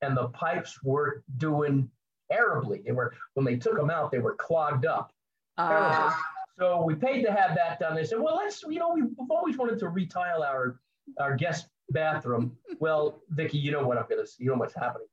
[0.02, 1.90] And the pipes were doing
[2.32, 2.82] terribly.
[2.86, 5.12] They were when they took them out, they were clogged up.
[5.58, 6.14] Uh.
[6.60, 7.96] So we paid to have that done.
[7.96, 10.80] They said, "Well, let's you know we've always wanted to retile our
[11.20, 15.08] our guest bathroom." well, Vicki, you know what I'm gonna you know what's happening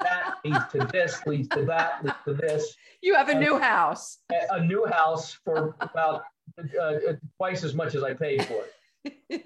[0.00, 2.76] that leads to this, leads to that, leads to this.
[3.02, 4.18] You have a and new house.
[4.30, 6.24] A, a, new house for about
[6.58, 6.98] uh, uh,
[7.36, 8.72] twice as much as I paid for it.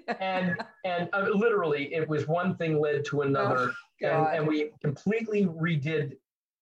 [0.19, 3.71] and and uh, literally, it was one thing led to another,
[4.03, 6.13] oh, and, and we completely redid,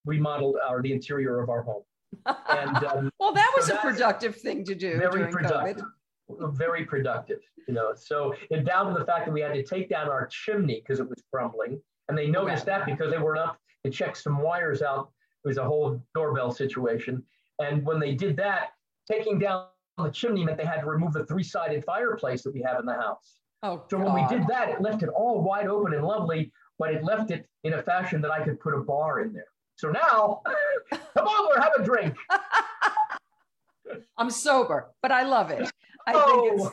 [0.05, 1.83] remodeled our the interior of our home.
[2.25, 4.97] And um, well, that was so a productive thing to do.
[4.97, 5.85] Very productive.
[6.29, 6.55] COVID.
[6.55, 7.93] Very productive, you know.
[7.95, 10.99] So it down to the fact that we had to take down our chimney because
[10.99, 12.77] it was crumbling, and they noticed okay.
[12.77, 15.11] that because they were up to check some wires out.
[15.43, 17.23] It was a whole doorbell situation,
[17.59, 18.69] and when they did that,
[19.09, 19.67] taking down
[19.97, 22.93] the chimney meant they had to remove the three-sided fireplace that we have in the
[22.93, 23.39] house.
[23.63, 24.05] Oh, so God.
[24.05, 27.31] when we did that, it left it all wide open and lovely, but it left
[27.31, 29.47] it in a fashion that I could put a bar in there.
[29.75, 30.41] So now,
[30.91, 32.15] come over, have a drink.
[34.17, 35.69] I'm sober, but I love it.
[36.07, 36.71] I oh,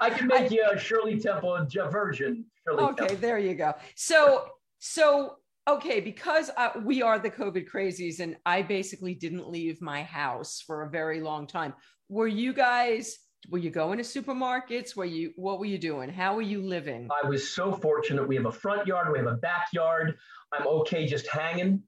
[0.00, 2.44] I can make I, you a Shirley Temple version.
[2.66, 3.16] Shirley okay, Temple.
[3.16, 3.74] there you go.
[3.94, 5.36] So, so
[5.76, 10.62] okay, because uh, we are the COVID crazies, and I basically didn't leave my house
[10.66, 11.74] for a very long time.
[12.08, 13.18] Were you guys
[13.48, 14.94] were you going to supermarkets?
[14.94, 16.10] Were you what were you doing?
[16.10, 17.08] How were you living?
[17.24, 18.28] I was so fortunate.
[18.28, 20.18] We have a front yard we have a backyard.
[20.52, 21.82] I'm okay just hanging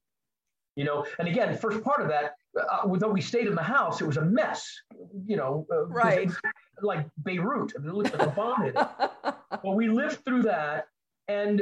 [0.75, 1.05] you know?
[1.19, 4.17] And again first part of that uh, although we stayed in the house it was
[4.17, 4.71] a mess
[5.25, 6.31] you know uh, right.
[6.81, 8.75] like beirut it looked like a bomb hit.
[9.63, 10.87] But we lived through that
[11.27, 11.61] and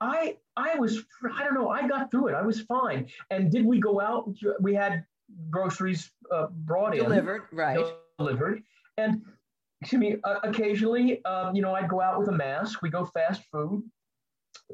[0.00, 1.02] i I was,
[1.34, 2.34] I don't know, I got through it.
[2.34, 3.06] I was fine.
[3.30, 4.34] And did we go out?
[4.60, 5.04] We had
[5.50, 7.86] groceries uh, brought delivered, in, delivered, right?
[8.18, 8.62] Delivered,
[8.98, 9.22] and
[9.80, 10.16] excuse me.
[10.24, 12.82] Uh, occasionally, um, you know, I'd go out with a mask.
[12.82, 13.82] We go fast food.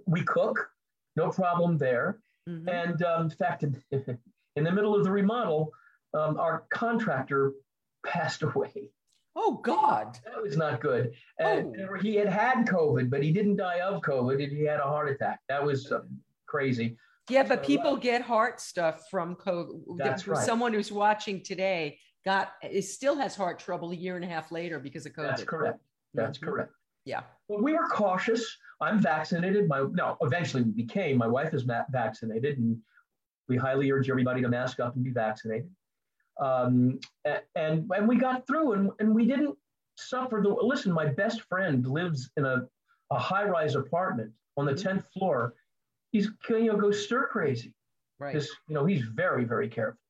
[0.06, 0.68] We cook,
[1.16, 2.18] no problem there.
[2.48, 2.68] Mm-hmm.
[2.68, 3.80] And um, in fact, in,
[4.56, 5.72] in, the middle of the remodel,
[6.14, 7.52] um, our contractor
[8.06, 8.90] passed away.
[9.40, 11.12] Oh God, that was not good.
[11.38, 11.94] And oh.
[11.94, 14.50] he had had COVID, but he didn't die of COVID.
[14.50, 15.38] He had a heart attack.
[15.48, 16.00] That was uh,
[16.46, 16.96] crazy.
[17.30, 19.96] Yeah, but people get heart stuff from COVID.
[19.96, 20.44] That's right.
[20.44, 24.50] Someone who's watching today got it still has heart trouble a year and a half
[24.50, 25.28] later because of COVID.
[25.28, 25.80] That's correct.
[26.14, 26.48] That's mm-hmm.
[26.48, 26.72] correct.
[27.04, 27.20] Yeah.
[27.46, 28.44] Well, we were cautious.
[28.80, 29.68] I'm vaccinated.
[29.68, 31.16] My no, eventually we became.
[31.16, 32.76] My wife is ma- vaccinated, and
[33.48, 35.70] we highly urge everybody to mask up and be vaccinated.
[36.40, 37.00] Um,
[37.54, 39.56] and and we got through, and and we didn't
[39.96, 40.40] suffer.
[40.42, 42.66] The listen, my best friend lives in a
[43.10, 45.18] a high rise apartment on the 10th mm-hmm.
[45.18, 45.54] floor.
[46.12, 47.74] He's you know go stir crazy.
[48.18, 48.32] Right.
[48.32, 50.00] Because you know he's very very careful.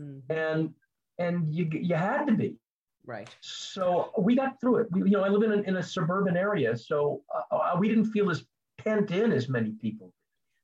[0.00, 0.32] Mm-hmm.
[0.32, 0.74] and
[1.18, 2.56] and you you had to be.
[3.04, 3.28] Right.
[3.40, 4.88] So we got through it.
[4.92, 7.88] We, you know i live in a, in a suburban area so uh, uh, we
[7.88, 8.44] didn't feel as
[8.78, 10.12] pent in as many people.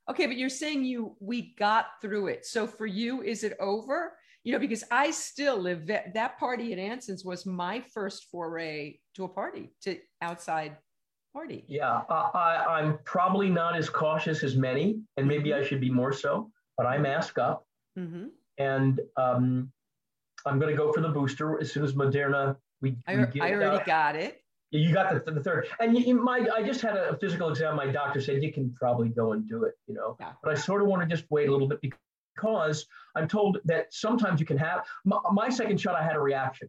[0.08, 2.46] Okay but you're saying you we got through it.
[2.46, 4.12] So for you is it over
[4.44, 8.98] you know because i still live that, that party at Anson's was my first foray
[9.14, 10.76] to a party to outside
[11.34, 11.64] party.
[11.68, 16.12] Yeah, I, I'm probably not as cautious as many, and maybe I should be more
[16.12, 17.66] so, but I mask up.
[17.98, 18.26] Mm-hmm.
[18.56, 19.70] And um,
[20.46, 22.56] I'm going to go for the booster as soon as Moderna.
[22.80, 23.86] We, I, we I already out.
[23.86, 24.40] got it.
[24.70, 27.76] You got the, the third, and you, you, my I just had a physical exam.
[27.76, 30.16] My doctor said you can probably go and do it, you know.
[30.18, 30.32] Yeah.
[30.42, 31.98] But I sort of want to just wait a little bit because
[33.16, 34.84] I'm told that sometimes you can have.
[35.04, 36.68] My, my second shot, I had a reaction.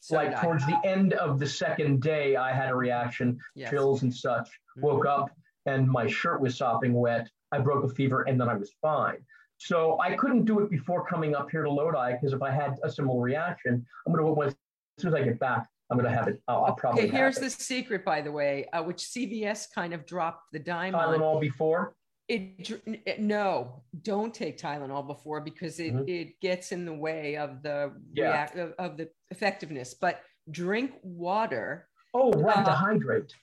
[0.00, 3.70] So like towards the end of the second day, I had a reaction, yes.
[3.70, 4.46] chills and such.
[4.48, 4.82] Mm-hmm.
[4.82, 5.30] Woke up
[5.66, 7.28] and my shirt was sopping wet.
[7.52, 9.16] I broke a fever and then I was fine.
[9.56, 12.76] So I couldn't do it before coming up here to Lodi because if I had
[12.82, 14.54] a similar reaction, I'm going to as
[14.98, 16.40] soon as I get back, I'm going to have it.
[16.48, 17.04] I'll, I'll probably.
[17.04, 20.92] Okay, here's the secret, by the way, uh, which CVS kind of dropped the dime
[20.92, 21.40] Tylenol on.
[21.40, 21.94] before.
[22.26, 26.08] It, it, no, don't take Tylenol before because it, mm-hmm.
[26.08, 28.28] it gets in the way of the yeah.
[28.28, 29.94] react of, of, the effectiveness.
[29.94, 30.20] But
[30.50, 31.86] drink water.
[32.14, 33.34] Oh, right, uh, to hydrate.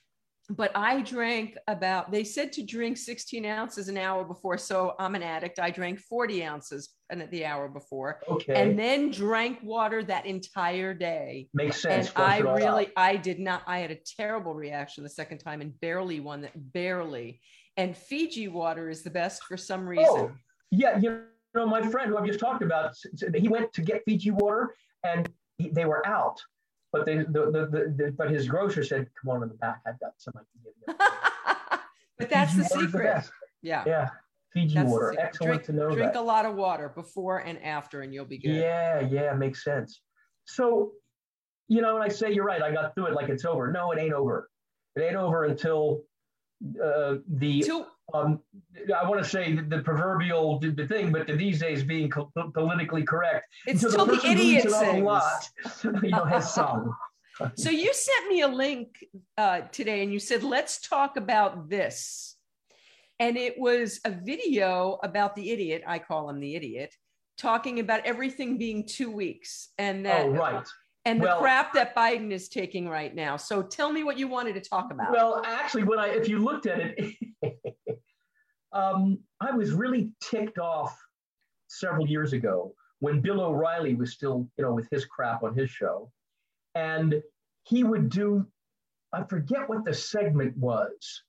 [0.50, 2.10] But I drank about.
[2.10, 4.58] They said to drink 16 ounces an hour before.
[4.58, 5.60] So I'm an addict.
[5.60, 6.90] I drank 40 ounces
[7.30, 8.20] the hour before.
[8.28, 8.54] Okay.
[8.54, 11.48] And then drank water that entire day.
[11.54, 12.08] Makes sense.
[12.16, 12.92] And I really, out.
[12.96, 13.62] I did not.
[13.66, 17.40] I had a terrible reaction the second time and barely one that barely
[17.76, 20.06] and Fiji water is the best for some oh, reason.
[20.08, 20.32] Oh,
[20.70, 21.22] yeah, you
[21.54, 22.94] know, my friend who I've just talked about,
[23.34, 26.40] he went to get Fiji water and he, they were out.
[26.92, 29.80] But they, the, the, the, the, but his grocer said, "Come on in the back.
[29.86, 30.94] I've got some I can give you."
[32.18, 33.30] but that's Fiji the secret.
[33.62, 33.82] Yeah.
[33.86, 34.10] Yeah.
[34.52, 35.14] Fiji that's water.
[35.18, 35.94] Excellent drink, to know.
[35.94, 36.20] Drink that.
[36.20, 38.54] a lot of water before and after, and you'll be good.
[38.54, 40.02] Yeah, yeah, makes sense.
[40.44, 40.92] So,
[41.68, 42.60] you know, and I say you're right.
[42.60, 43.72] I got through it like it's over.
[43.72, 44.50] No, it ain't over.
[44.94, 46.02] It ain't over until
[46.82, 47.64] uh, the
[48.14, 48.40] um,
[48.94, 53.04] I want to say the, the proverbial the thing, but these days being co- politically
[53.04, 53.46] correct.
[53.66, 54.70] It's until the, the idiot.
[54.70, 55.48] Lot,
[55.84, 56.94] you know, has sung.
[57.56, 59.04] so you sent me a link
[59.38, 62.36] uh, today, and you said, "Let's talk about this."
[63.18, 65.82] And it was a video about the idiot.
[65.86, 66.94] I call him the idiot,
[67.38, 70.66] talking about everything being two weeks, and that oh, right
[71.04, 73.36] and the well, crap that Biden is taking right now.
[73.36, 75.12] So tell me what you wanted to talk about.
[75.12, 77.16] Well, actually, when I if you looked at it,
[78.72, 80.96] um, I was really ticked off
[81.68, 85.70] several years ago when Bill O'Reilly was still, you know, with his crap on his
[85.70, 86.10] show,
[86.76, 87.20] and
[87.64, 88.46] he would do,
[89.12, 91.22] I forget what the segment was.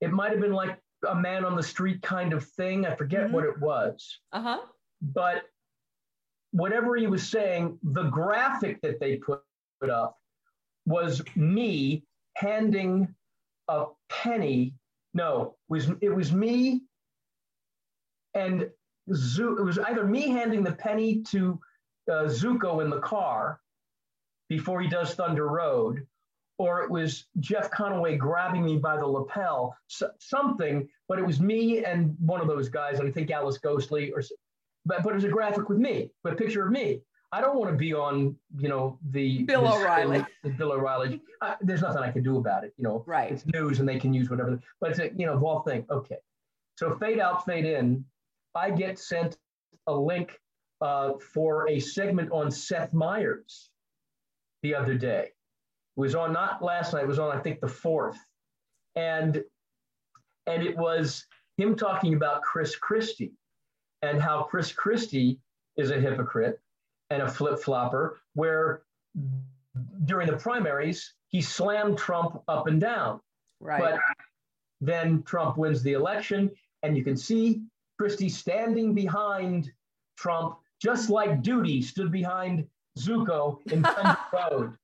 [0.00, 2.86] It might have been like a man on the street kind of thing.
[2.86, 3.32] I forget mm-hmm.
[3.32, 4.20] what it was.
[4.32, 4.58] Uh huh.
[5.02, 5.42] But
[6.56, 9.42] whatever he was saying, the graphic that they put
[9.90, 10.16] up
[10.86, 12.02] was me
[12.34, 13.14] handing
[13.68, 14.72] a penny.
[15.12, 16.82] No, it was it was me
[18.34, 18.70] and
[19.12, 21.60] Zu, it was either me handing the penny to
[22.10, 23.60] uh, Zuko in the car
[24.48, 26.06] before he does Thunder Road,
[26.58, 30.88] or it was Jeff Conaway grabbing me by the lapel, so, something.
[31.08, 32.98] But it was me and one of those guys.
[32.98, 34.22] I think Alice Ghostley or
[34.86, 37.02] but but it's a graphic with me, a picture of me.
[37.32, 40.24] I don't want to be on, you know, the Bill O'Reilly.
[40.44, 41.20] The Bill O'Reilly.
[41.42, 42.72] Uh, there's nothing I can do about it.
[42.78, 43.32] You know, right?
[43.32, 44.58] It's news, and they can use whatever.
[44.80, 45.84] But it's a, you know, whole thing.
[45.90, 46.16] Okay,
[46.78, 48.04] so fade out, fade in.
[48.54, 49.36] I get sent
[49.86, 50.38] a link
[50.80, 53.70] uh, for a segment on Seth Meyers
[54.62, 55.24] the other day.
[55.96, 57.02] It was on not last night.
[57.02, 58.18] It was on I think the fourth,
[58.94, 59.42] and
[60.46, 61.26] and it was
[61.56, 63.32] him talking about Chris Christie
[64.06, 65.38] and how Chris Christie
[65.76, 66.60] is a hypocrite
[67.10, 68.82] and a flip flopper, where
[70.04, 73.20] during the primaries, he slammed Trump up and down.
[73.60, 73.80] Right.
[73.80, 73.98] But
[74.80, 76.50] then Trump wins the election,
[76.82, 77.62] and you can see
[77.98, 79.70] Christie standing behind
[80.16, 82.66] Trump, just like Doody stood behind
[82.98, 84.76] Zuko in Thunder Road.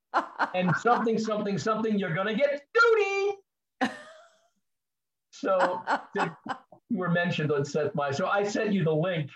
[0.55, 3.37] And something, something, something, you're going to get Doody.
[5.35, 5.83] So
[6.93, 8.18] you were mentioned on Seth Meyers.
[8.18, 9.30] So I sent you the link.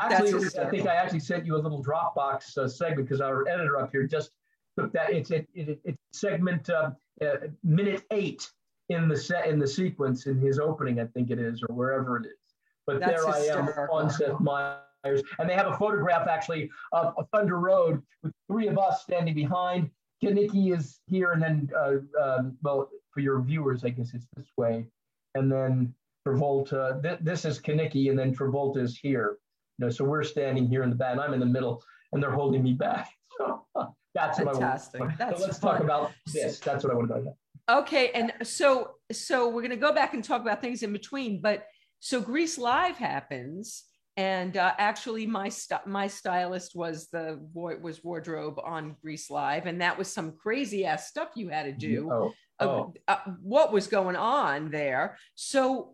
[0.00, 3.78] Actually, I think I actually sent you a little Dropbox uh, segment because our editor
[3.78, 4.30] up here just
[4.78, 5.12] took that.
[5.12, 6.90] It's it, it, it's segment uh,
[7.22, 7.26] uh,
[7.62, 8.50] minute eight
[8.88, 12.16] in the set in the sequence in his opening, I think it is, or wherever
[12.16, 12.32] it is.
[12.86, 17.14] But That's there I am on Seth Meyers, and they have a photograph actually of
[17.18, 19.90] a Thunder Road with three of us standing behind.
[20.22, 24.48] Kenickie is here, and then uh, um, well, for your viewers, I guess it's this
[24.56, 24.86] way,
[25.34, 25.94] and then
[26.26, 27.02] Travolta.
[27.02, 29.38] Th- this is Kenickie, and then Travolta is here.
[29.78, 32.22] You know, so we're standing here in the back, and I'm in the middle, and
[32.22, 33.10] they're holding me back.
[33.76, 35.00] So that's Fantastic.
[35.00, 35.18] what I want.
[35.18, 35.72] That's so let's fun.
[35.72, 36.60] talk about this.
[36.60, 37.82] That's what I want to talk about.
[37.82, 41.40] Okay, and so so we're going to go back and talk about things in between,
[41.40, 41.66] but
[41.98, 43.82] so Grease Live happens,
[44.16, 49.80] and uh, actually my st- my stylist was the was wardrobe on Grease Live, and
[49.80, 52.08] that was some crazy ass stuff you had to do.
[52.12, 52.32] Oh.
[52.60, 52.94] Oh.
[53.08, 55.18] Uh, what was going on there?
[55.34, 55.93] So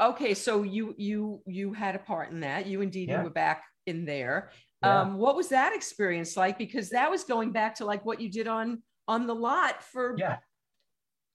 [0.00, 2.66] okay so you you you had a part in that.
[2.66, 3.22] You indeed yeah.
[3.22, 4.50] were back in there.
[4.82, 5.00] Yeah.
[5.00, 6.58] um what was that experience like?
[6.58, 10.14] Because that was going back to like what you did on on the lot for
[10.18, 10.38] yeah.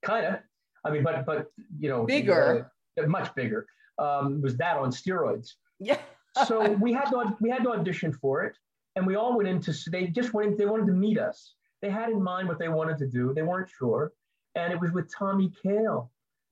[0.03, 0.39] Kind of
[0.85, 1.47] i mean but but
[1.79, 2.71] you know bigger.
[2.99, 3.67] uh, much bigger.
[3.99, 5.51] Um was that on steroids.
[5.79, 5.99] Yeah.
[6.45, 8.55] So we had to we had to audition for it
[8.95, 11.53] and we all went into they just went in they wanted to meet us.
[11.81, 13.33] They had in mind what they wanted to do.
[13.33, 14.13] They weren't sure.
[14.55, 16.09] And it was with tommy kail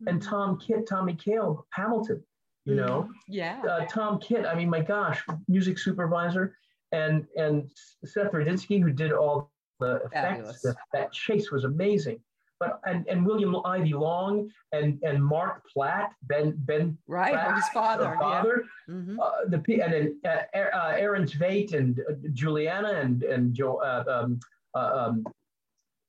[0.07, 0.29] and mm-hmm.
[0.29, 2.23] Tom Kitt, Tommy Kail, Hamilton,
[2.65, 3.03] you know?
[3.03, 3.11] Mm-hmm.
[3.27, 3.61] Yeah.
[3.67, 6.55] Uh, Tom Kitt, I mean, my gosh, music supervisor,
[6.91, 7.69] and and
[8.05, 10.61] Seth Ruditsky, who did all the effects.
[10.61, 12.19] The, that chase was amazing.
[12.59, 17.67] But and, and William Ivey Long and and Mark Platt, Ben Ben right, Platt, his
[17.69, 18.93] father, father, yeah.
[18.93, 19.19] mm-hmm.
[19.19, 24.03] uh, the and then uh, uh Aaron Tveit and uh, Juliana and and Joe, uh,
[24.07, 24.39] um,
[24.75, 25.25] uh, um,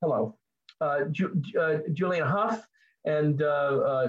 [0.01, 0.37] hello,
[1.11, 1.43] Ju-
[1.93, 2.63] Juliana Hough
[3.05, 4.09] and uh, uh,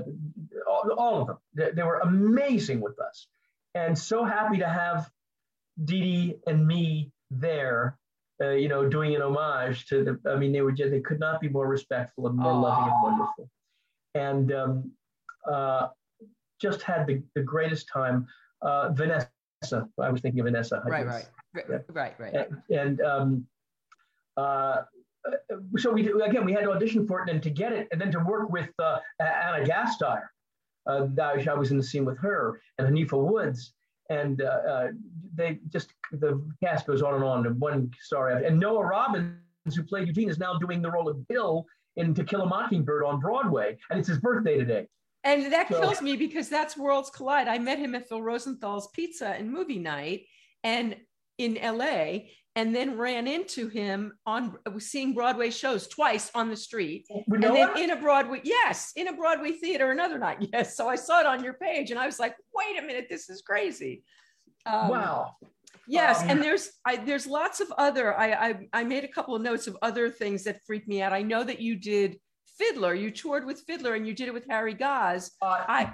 [0.70, 1.38] all, all, of them.
[1.54, 3.28] They, they, were amazing with us,
[3.74, 5.10] and so happy to have
[5.84, 7.98] Dee Dee and me there.
[8.42, 10.30] Uh, you know, doing an homage to the.
[10.30, 12.62] I mean, they were just they could not be more respectful and more Aww.
[12.64, 13.50] loving and wonderful,
[14.14, 14.92] and um,
[15.50, 15.88] uh,
[16.60, 18.28] just had the, the greatest time.
[18.62, 19.30] Uh, Vanessa,
[20.02, 20.82] I was thinking of Vanessa.
[20.86, 21.26] Right, right,
[21.56, 21.78] yeah.
[21.90, 23.48] right, right, And, and um,
[24.38, 24.84] uh,
[25.78, 28.00] so we again we had to audition for it and then to get it and
[28.00, 30.24] then to work with uh, Ana Gasteyer.
[30.88, 33.74] Uh, I was in the scene with her and Haneefah Woods,
[34.10, 34.88] and uh, uh,
[35.34, 37.48] they just the cast goes on and on.
[37.48, 39.36] And one star after, and Noah Robbins,
[39.76, 41.66] who played Eugene, is now doing the role of Dill
[41.96, 44.88] in To Kill a Mockingbird on Broadway, and it's his birthday today.
[45.24, 47.48] And that so, kills me because that's Worlds Collide.
[47.48, 50.26] I met him at Phil Rosenthal's Pizza and Movie Night,
[50.64, 50.96] and
[51.40, 52.20] in LA,
[52.56, 57.06] and then ran into him on seeing Broadway shows twice on the street.
[57.10, 60.38] and then in a Broadway, yes, in a Broadway theater another night.
[60.54, 60.78] Yes.
[60.78, 63.30] So I saw it on your page and I was like, wait a minute, this
[63.30, 64.04] is crazy.
[64.66, 65.36] Um, wow.
[65.88, 68.18] Yes, um, and there's I, there's lots of other.
[68.18, 71.14] I, I I made a couple of notes of other things that freaked me out.
[71.14, 72.20] I know that you did
[72.58, 72.96] Fiddler.
[72.96, 75.32] You toured with Fiddler, and you did it with Harry Goz.
[75.42, 75.94] Uh, I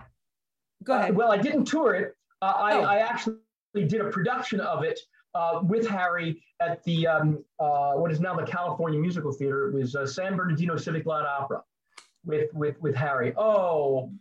[0.84, 1.12] go ahead.
[1.12, 2.14] Uh, well, I didn't tour it.
[2.42, 2.82] Uh, I, oh.
[2.84, 3.36] I actually
[3.76, 5.00] did a production of it
[5.34, 9.70] uh, with Harry at the um, uh, what is now the California Musical Theater.
[9.70, 11.62] It was uh, San Bernardino Civic Light Opera
[12.26, 13.34] with with with Harry.
[13.38, 14.12] Oh,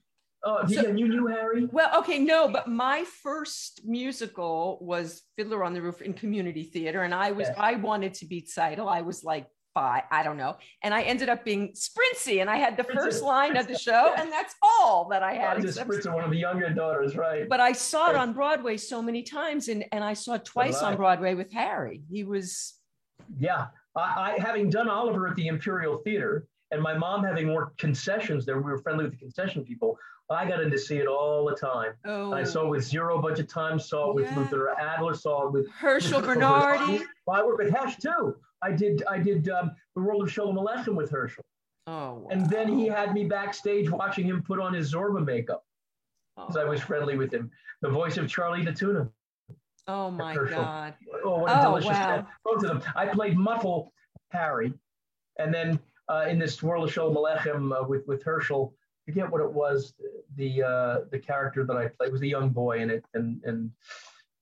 [0.44, 1.66] oh, so, you knew Harry?
[1.66, 7.02] Well, okay, no, but my first musical was Fiddler on the Roof in community theater,
[7.02, 8.88] and I was I wanted to be Tzeitel.
[8.88, 9.46] I was like
[9.76, 10.56] I don't know.
[10.82, 14.14] And I ended up being Sprintsy, and I had the first line of the show,
[14.18, 15.60] and that's all that I had.
[15.60, 17.48] Just Sprintsy, one of the younger daughters, right?
[17.48, 20.82] But I saw it on Broadway so many times, and and I saw it twice
[20.82, 22.02] on Broadway with Harry.
[22.10, 22.74] He was.
[23.38, 23.66] Yeah,
[23.96, 28.44] I, I having done Oliver at the Imperial Theater, and my mom having worked concessions
[28.44, 29.96] there, we were friendly with the concession people.
[30.30, 31.92] I got in to see it all the time.
[32.04, 32.32] Oh.
[32.32, 34.38] I saw it with Zero Budget Time, saw it oh, yeah.
[34.38, 37.02] with Luther Adler, saw it with Herschel Bernardi.
[37.28, 38.36] I worked with Hesh too.
[38.62, 41.44] I did I did um, the role of Sholem Aleichem with Herschel.
[41.86, 42.28] Oh, wow.
[42.30, 45.64] And then he had me backstage watching him put on his Zorba makeup
[46.36, 46.60] because oh.
[46.60, 47.50] I was friendly with him.
[47.82, 49.08] The voice of Charlie the Tuna.
[49.88, 50.62] Oh my Herschel.
[50.62, 50.94] God.
[51.24, 52.26] Oh, what a oh, delicious wow.
[52.44, 52.82] Both of them.
[52.94, 53.92] I played Motel
[54.30, 54.72] Harry.
[55.38, 58.74] And then uh, in this world of Sholem Aleichem uh, with, with Herschel,
[59.06, 59.94] forget what it was.
[60.36, 63.70] The uh, the character that I played was a young boy in it, and and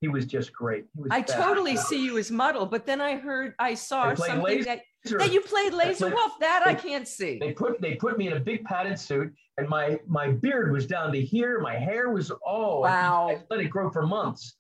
[0.00, 0.84] he was just great.
[0.94, 4.64] Was I totally see you as Motel, but then I heard I saw something Lazar.
[4.64, 4.80] that,
[5.18, 6.32] that you played Lazar played, Wolf.
[6.40, 7.38] That they, I can't see.
[7.38, 10.86] They put they put me in a big padded suit, and my my beard was
[10.86, 11.60] down to here.
[11.60, 13.28] My hair was oh wow.
[13.28, 14.54] I, I let it grow for months.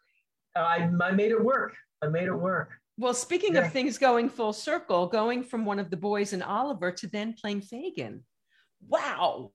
[0.56, 1.76] I I made it work.
[2.02, 2.72] I made it work.
[2.96, 3.66] Well, speaking yeah.
[3.66, 7.34] of things going full circle, going from one of the boys in Oliver to then
[7.40, 8.24] playing Fagin.
[8.88, 9.52] Wow.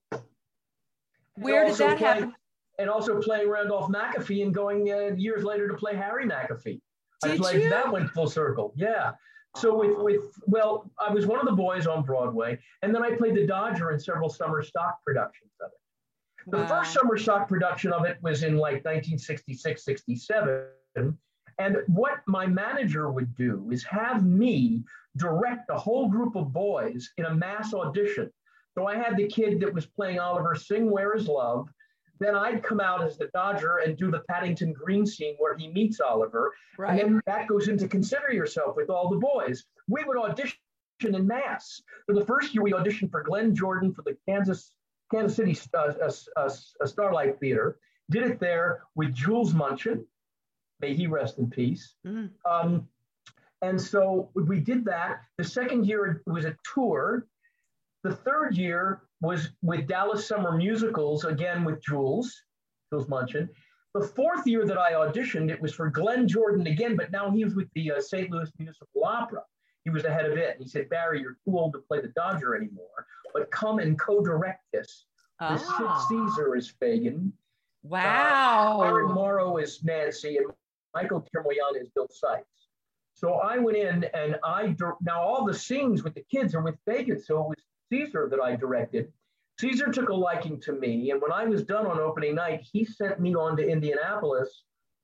[1.36, 2.34] Where did that happen?
[2.80, 6.82] And also playing Randolph MacAfee and going uh, years later to play Harry MacAfee.
[7.22, 7.70] Did I played you?
[7.70, 8.74] that went full circle.
[8.76, 9.12] Yeah.
[9.56, 13.16] So with with well, I was one of the boys on Broadway, and then I
[13.16, 16.52] played the Dodger in several summer stock productions of it.
[16.52, 16.68] The wow.
[16.68, 20.68] first summer stock production of it was in like 1966, 67.
[21.60, 24.84] And what my manager would do is have me
[25.18, 28.32] direct a whole group of boys in a mass audition.
[28.76, 31.70] So I had the kid that was playing Oliver sing Where Is Love.
[32.20, 35.68] Then I'd come out as the Dodger and do the Paddington Green scene where he
[35.68, 36.54] meets Oliver.
[36.78, 36.92] Right.
[36.92, 39.66] And then that goes into Consider Yourself with all the boys.
[39.88, 40.58] We would audition
[41.04, 41.82] in mass.
[42.06, 44.74] For the first year, we auditioned for Glenn Jordan for the Kansas
[45.12, 47.78] Kansas City uh, uh, uh, Starlight Theater.
[48.10, 50.06] Did it there with Jules Munshin,
[50.84, 51.96] May he rest in peace.
[52.06, 52.30] Mm.
[52.50, 52.88] Um,
[53.62, 55.22] and so we did that.
[55.38, 57.26] The second year it was a tour.
[58.04, 62.44] The third year was with Dallas Summer Musicals, again with Jules,
[62.92, 63.48] Jules Munshin.
[63.96, 67.46] The fourth year that I auditioned, it was for Glenn Jordan again, but now he
[67.46, 68.30] was with the uh, St.
[68.30, 69.44] Louis Municipal Opera.
[69.86, 70.56] He was the head of it.
[70.56, 73.98] And he said, Barry, you're too old to play the Dodger anymore, but come and
[73.98, 75.06] co-direct this.
[75.40, 75.58] Ah.
[75.58, 77.32] Sid Caesar is Fagin.
[77.84, 78.82] Wow.
[78.82, 80.48] Uh, Karen Morrow is Nancy, and
[80.94, 82.46] Michael Kermoyan is Bill Sikes.
[83.14, 86.76] So I went in and I, now all the scenes with the kids are with
[86.86, 87.22] Fagin.
[87.22, 87.64] So it was
[87.94, 89.12] Caesar that I directed.
[89.60, 91.12] Caesar took a liking to me.
[91.12, 94.64] And when I was done on opening night, he sent me on to Indianapolis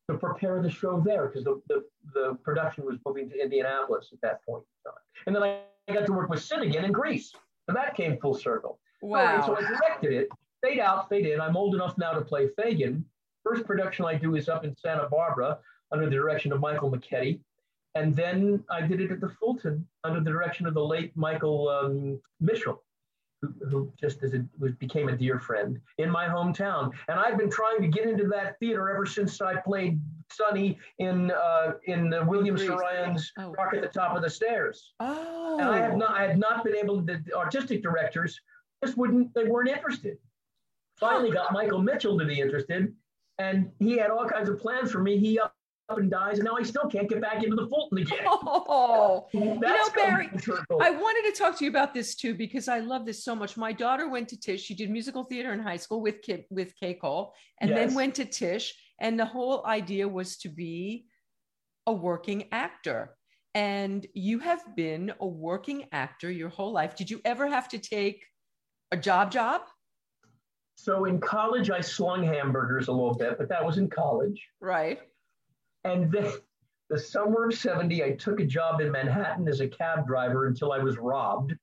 [0.10, 1.84] to prepare the show there because the, the,
[2.16, 5.02] the, production was moving to Indianapolis at that point in time.
[5.28, 7.32] And then I got to work with Sid again in Grease.
[7.68, 8.80] So that came full circle.
[9.04, 9.46] Wow.
[9.46, 10.30] so I directed it,
[10.64, 11.40] fade out, fade in.
[11.40, 13.04] I'm old enough now to play Fagin.
[13.44, 15.60] First production I do is up in Santa Barbara
[15.92, 17.40] under the direction of Michael McKetty.
[17.96, 21.70] And then I did it at the Fulton under the direction of the late Michael
[21.70, 22.84] um, Mitchell,
[23.42, 26.92] who, who, just as it was, became a dear friend in my hometown.
[27.08, 30.00] And I've been trying to get into that theater ever since I played
[30.32, 33.52] Sonny in uh, in uh, William Saroyan's oh.
[33.52, 34.94] Rock at the Top of the Stairs.
[35.00, 35.58] Oh.
[35.60, 37.20] And I have not I had not been able to.
[37.26, 38.40] The artistic directors
[38.84, 39.34] just wouldn't.
[39.34, 40.18] They weren't interested.
[41.00, 42.94] Finally, got Michael Mitchell to be interested,
[43.40, 45.18] and he had all kinds of plans for me.
[45.18, 45.40] He
[45.98, 48.20] and dies, and now I still can't get back into the Fulton again.
[48.32, 49.60] Oh, you know,
[49.96, 50.30] Barry,
[50.82, 53.58] I wanted to talk to you about this too because I love this so much.
[53.58, 54.62] My daughter went to Tisch.
[54.62, 57.80] She did musical theater in high school with Kip, with Kay Cole, and yes.
[57.80, 58.74] then went to Tisch.
[59.02, 61.06] And the whole idea was to be
[61.88, 63.16] a working actor.
[63.56, 66.96] And you have been a working actor your whole life.
[66.96, 68.24] Did you ever have to take
[68.92, 69.62] a job job?
[70.76, 74.42] So in college, I slung hamburgers a little bit, but that was in college.
[74.62, 75.00] Right.
[75.84, 76.32] And then
[76.90, 80.72] the summer of 70, I took a job in Manhattan as a cab driver until
[80.72, 81.56] I was robbed.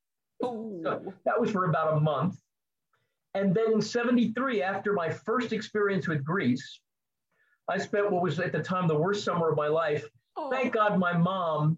[0.42, 0.80] Oh.
[0.82, 2.36] So that was for about a month.
[3.34, 6.80] And then in 73, after my first experience with Grease,
[7.68, 10.08] I spent what was at the time the worst summer of my life.
[10.36, 10.50] Oh.
[10.50, 11.76] Thank God my mom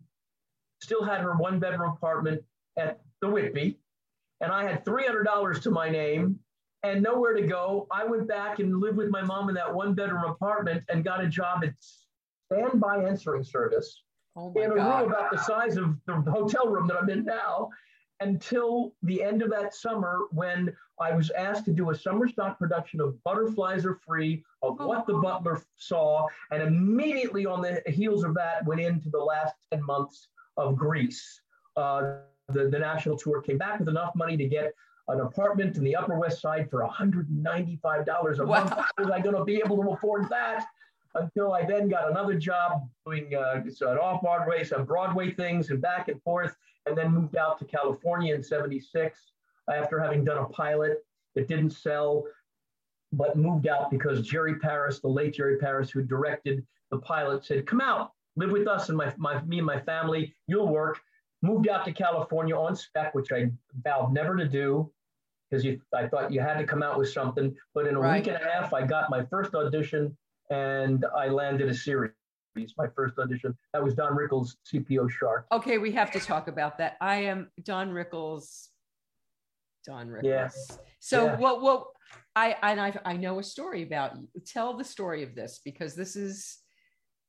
[0.81, 2.43] still had her one bedroom apartment
[2.79, 3.79] at the Whitby,
[4.41, 6.39] and I had $300 to my name
[6.85, 7.89] and nowhere to go.
[7.91, 11.25] I went back and lived with my mom in that one bedroom apartment and got
[11.25, 11.73] a job at
[12.51, 14.03] standby answering service
[14.37, 15.03] oh in a God.
[15.03, 17.71] room about the size of the hotel room that I'm in now
[18.21, 22.59] until the end of that summer when I was asked to do a summer stock
[22.59, 24.87] production of Butterflies Are Free, of oh.
[24.89, 29.55] What the Butler Saw, and immediately on the heels of that went into the last
[29.73, 31.41] 10 months of Grease.
[31.77, 32.17] Uh,
[32.49, 34.73] the, the national tour came back with enough money to get
[35.07, 38.65] an apartment in the Upper West Side for $195 a wow.
[38.65, 38.71] month.
[38.71, 40.67] How was I going to be able to afford that?
[41.21, 45.81] Until I then got another job doing uh, an off Broadway, some Broadway things, and
[45.81, 49.21] back and forth, and then moved out to California in '76
[49.73, 51.05] after having done a pilot
[51.35, 52.25] that didn't sell,
[53.13, 57.67] but moved out because Jerry Paris, the late Jerry Paris, who directed the pilot, said,
[57.67, 60.35] "Come out, live with us and my, my me and my family.
[60.47, 61.01] You'll work."
[61.41, 63.53] Moved out to California on spec, which I
[63.85, 64.91] vowed never to do
[65.51, 65.65] because
[65.95, 67.55] I thought you had to come out with something.
[67.75, 68.19] But in a right.
[68.19, 70.17] week and a half, I got my first audition
[70.51, 72.13] and I landed a series.
[72.77, 73.57] My first audition.
[73.73, 75.47] That was Don Rickles' CPO Sharkey.
[75.53, 76.97] Okay, we have to talk about that.
[77.01, 78.69] I am Don Rickles'
[79.87, 80.25] Don Rickles.
[80.25, 80.49] Yeah.
[80.99, 81.37] So yeah.
[81.37, 81.87] what what
[82.35, 84.29] I and I I know a story about you.
[84.47, 86.59] Tell the story of this because this is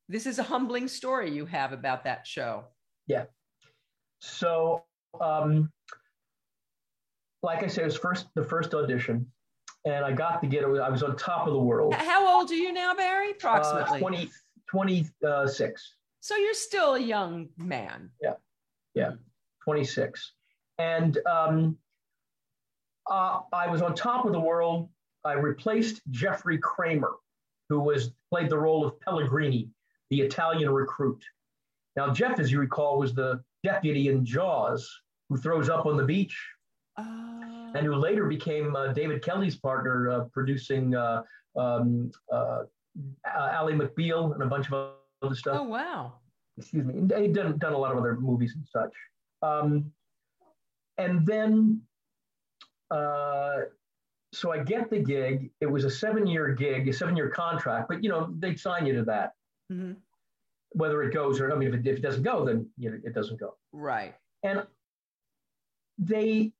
[0.07, 2.65] this is a humbling story you have about that show.
[3.07, 3.25] Yeah.
[4.19, 4.83] So
[5.21, 5.71] um
[7.43, 9.27] like I said, it was first the first audition,
[9.85, 10.79] and I got to get it.
[10.79, 11.93] I was on top of the world.
[11.93, 13.31] How old are you now, Barry?
[13.31, 14.29] Approximately uh, 20,
[14.69, 15.95] 26.
[16.21, 18.09] So you're still a young man.
[18.21, 18.33] Yeah,
[18.93, 19.11] yeah,
[19.63, 20.33] 26.
[20.77, 21.77] And um,
[23.09, 24.89] uh, I was on top of the world.
[25.23, 27.13] I replaced Jeffrey Kramer,
[27.69, 29.69] who was played the role of Pellegrini,
[30.09, 31.23] the Italian recruit.
[31.95, 34.89] Now, Jeff, as you recall, was the deputy in Jaws
[35.29, 36.37] who throws up on the beach,
[36.99, 37.77] uh...
[37.77, 41.23] and who later became uh, David Kelley's partner, uh, producing uh,
[41.57, 42.63] um, uh,
[43.25, 45.57] Ally McBeal and a bunch of other stuff.
[45.59, 46.13] Oh wow!
[46.57, 46.93] Excuse me.
[46.95, 48.93] He'd done, done a lot of other movies and such.
[49.41, 49.91] Um,
[50.97, 51.81] and then,
[52.91, 53.59] uh,
[54.33, 55.49] so I get the gig.
[55.61, 59.03] It was a seven-year gig, a seven-year contract, but you know they sign you to
[59.05, 59.33] that.
[59.71, 59.93] Mm-hmm.
[60.73, 62.97] Whether it goes or I mean, if it, if it doesn't go, then you know,
[63.03, 63.55] it doesn't go.
[63.71, 64.13] Right.
[64.43, 64.63] And
[65.97, 66.51] they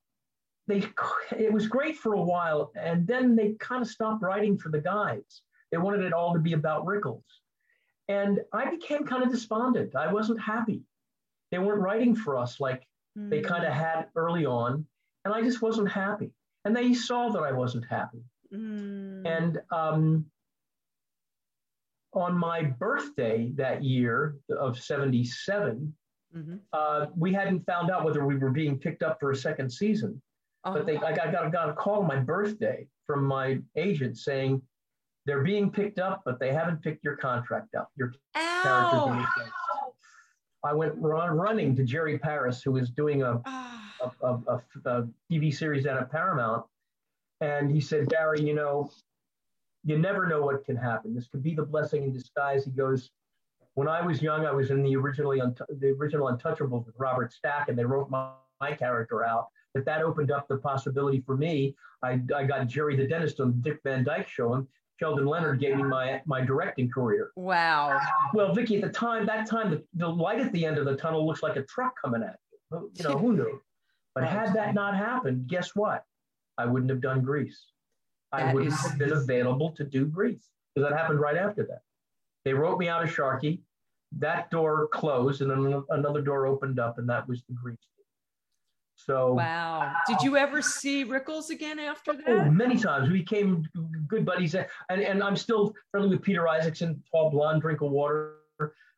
[0.69, 0.83] they
[1.37, 4.79] it was great for a while, and then they kind of stopped writing for the
[4.79, 5.41] guys.
[5.71, 7.23] They wanted it all to be about Rickles.
[8.07, 9.95] And I became kind of despondent.
[9.95, 10.81] I wasn't happy.
[11.51, 12.83] They weren't writing for us like
[13.17, 13.29] mm.
[13.29, 14.85] they kind of had early on.
[15.25, 16.31] And I just wasn't happy.
[16.65, 18.23] And they saw that I wasn't happy.
[18.51, 19.27] Mm.
[19.27, 20.25] And um,
[22.13, 25.93] on my birthday that year of 77,
[26.35, 26.55] mm-hmm.
[26.73, 30.19] uh, we hadn't found out whether we were being picked up for a second season.
[30.63, 30.77] Uh-huh.
[30.77, 34.61] But they, I got, got, got a call on my birthday from my agent saying,
[35.25, 37.91] they're being picked up, but they haven't picked your contract up.
[37.95, 39.25] Your character.
[40.63, 43.93] I went run, running to Jerry Paris, who was doing a, ah.
[44.21, 46.65] a, a, a, TV series out of Paramount.
[47.41, 48.89] And he said, Barry, you know,
[49.85, 51.15] you never know what can happen.
[51.15, 52.65] This could be the blessing in disguise.
[52.65, 53.11] He goes,
[53.75, 57.69] when I was young, I was in the originally the original Untouchables with Robert Stack,
[57.69, 59.47] and they wrote my, my character out.
[59.73, 61.75] But that opened up the possibility for me.
[62.01, 64.67] I, I got Jerry the dentist on the Dick Van Dyke show, and
[64.99, 67.31] Sheldon Leonard gave me my my directing career.
[67.35, 67.99] Wow.
[68.33, 70.95] Well, Vicki, at the time, that time, the, the light at the end of the
[70.95, 72.37] tunnel looks like a truck coming at
[72.71, 72.91] you.
[72.95, 73.61] You know, who knew?
[74.15, 76.03] But had that not happened, guess what?
[76.57, 77.67] I wouldn't have done Grease.
[78.31, 78.79] I that wouldn't is...
[78.81, 81.81] have been available to do Grease because that happened right after that.
[82.43, 83.61] They wrote me out of Sharkey.
[84.17, 87.77] That door closed, and then another door opened up, and that was the Grease
[89.05, 89.93] so wow.
[90.07, 92.27] Did you ever see Rickles again after that?
[92.27, 93.09] Oh, many times.
[93.09, 93.65] We became
[94.07, 98.35] good buddies, and and I'm still friendly with Peter Isacksen, Blonde, Drink of Water,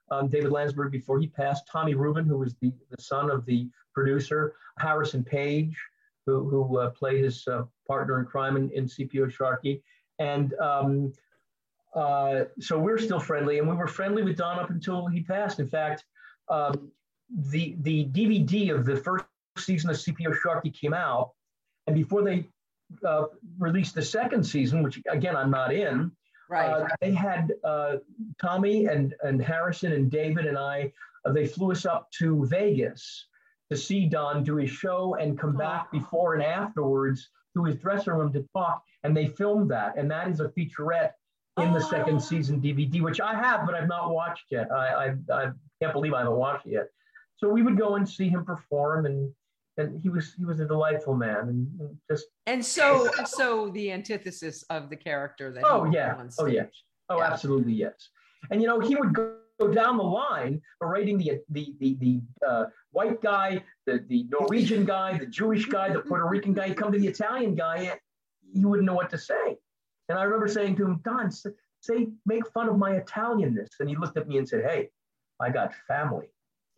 [0.09, 3.69] um, David Landsberg before he passed, Tommy Rubin, who was the, the son of the
[3.93, 5.77] producer, Harrison Page,
[6.25, 9.83] who who uh, played his uh, partner in crime in, in CPO Sharkey,
[10.19, 11.13] and um,
[11.93, 15.59] uh, so we're still friendly, and we were friendly with Don up until he passed.
[15.59, 16.05] In fact,
[16.49, 16.91] um,
[17.29, 19.25] the the DVD of the first
[19.65, 21.31] season of CPO Sharkey came out,
[21.87, 22.47] and before they
[23.05, 23.25] uh,
[23.57, 26.11] released the second season, which again I'm not in,
[26.49, 26.69] right?
[26.69, 27.97] Uh, they had uh,
[28.39, 30.91] Tommy and and Harrison and David and I.
[31.25, 33.27] Uh, they flew us up to Vegas
[33.69, 38.13] to see Don do his show and come back before and afterwards to his dressing
[38.13, 41.11] room to talk, and they filmed that, and that is a featurette
[41.57, 42.19] in the second oh.
[42.19, 44.71] season DVD, which I have, but I've not watched yet.
[44.71, 45.51] I, I, I
[45.81, 46.87] can't believe I haven't watched it yet.
[47.37, 49.33] So we would go and see him perform and
[49.77, 54.63] and he was he was a delightful man and, just and so so the antithesis
[54.69, 56.15] of the character that oh yeah.
[56.39, 56.69] oh yes
[57.09, 57.31] oh yeah.
[57.31, 58.09] absolutely yes.
[58.49, 59.35] And you know he would go,
[59.73, 65.15] down the line rating the the the, the uh, white guy the the norwegian guy
[65.15, 67.95] the jewish guy the puerto rican guy come to the italian guy
[68.51, 69.57] you wouldn't know what to say.
[70.09, 73.69] And i remember saying to him don say make fun of my italianness.
[73.79, 74.89] And he looked at me and said hey
[75.39, 76.29] i got family.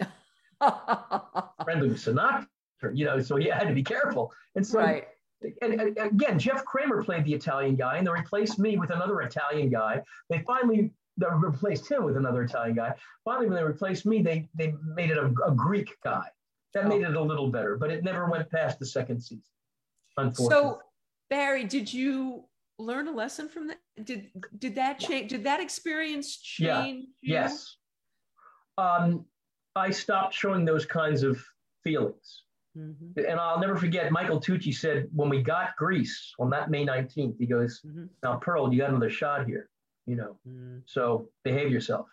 [1.63, 2.47] Friendly with Sinatra
[2.91, 4.33] you know, so he had to be careful.
[4.55, 5.07] And so, right.
[5.61, 9.21] and, and again, Jeff Kramer played the Italian guy, and they replaced me with another
[9.21, 10.01] Italian guy.
[10.29, 12.95] They finally they replaced him with another Italian guy.
[13.23, 16.25] Finally, when they replaced me, they they made it a, a Greek guy.
[16.73, 16.89] That oh.
[16.89, 19.43] made it a little better, but it never went past the second season.
[20.17, 20.55] Unfortunately.
[20.55, 20.81] So,
[21.29, 22.45] Barry, did you
[22.79, 23.79] learn a lesson from that?
[24.03, 25.29] Did did that change?
[25.29, 27.05] Did that experience change?
[27.21, 27.43] Yeah.
[27.43, 27.77] Yes.
[28.77, 29.25] Um,
[29.75, 31.43] I stopped showing those kinds of
[31.83, 32.42] feelings.
[32.77, 33.19] Mm-hmm.
[33.29, 37.37] And I'll never forget, Michael Tucci said when we got Grease on that May 19th,
[37.37, 38.05] he goes, mm-hmm.
[38.23, 39.69] Now, Pearl, you got another shot here,
[40.07, 40.79] you know, mm-hmm.
[40.85, 42.07] so behave yourself.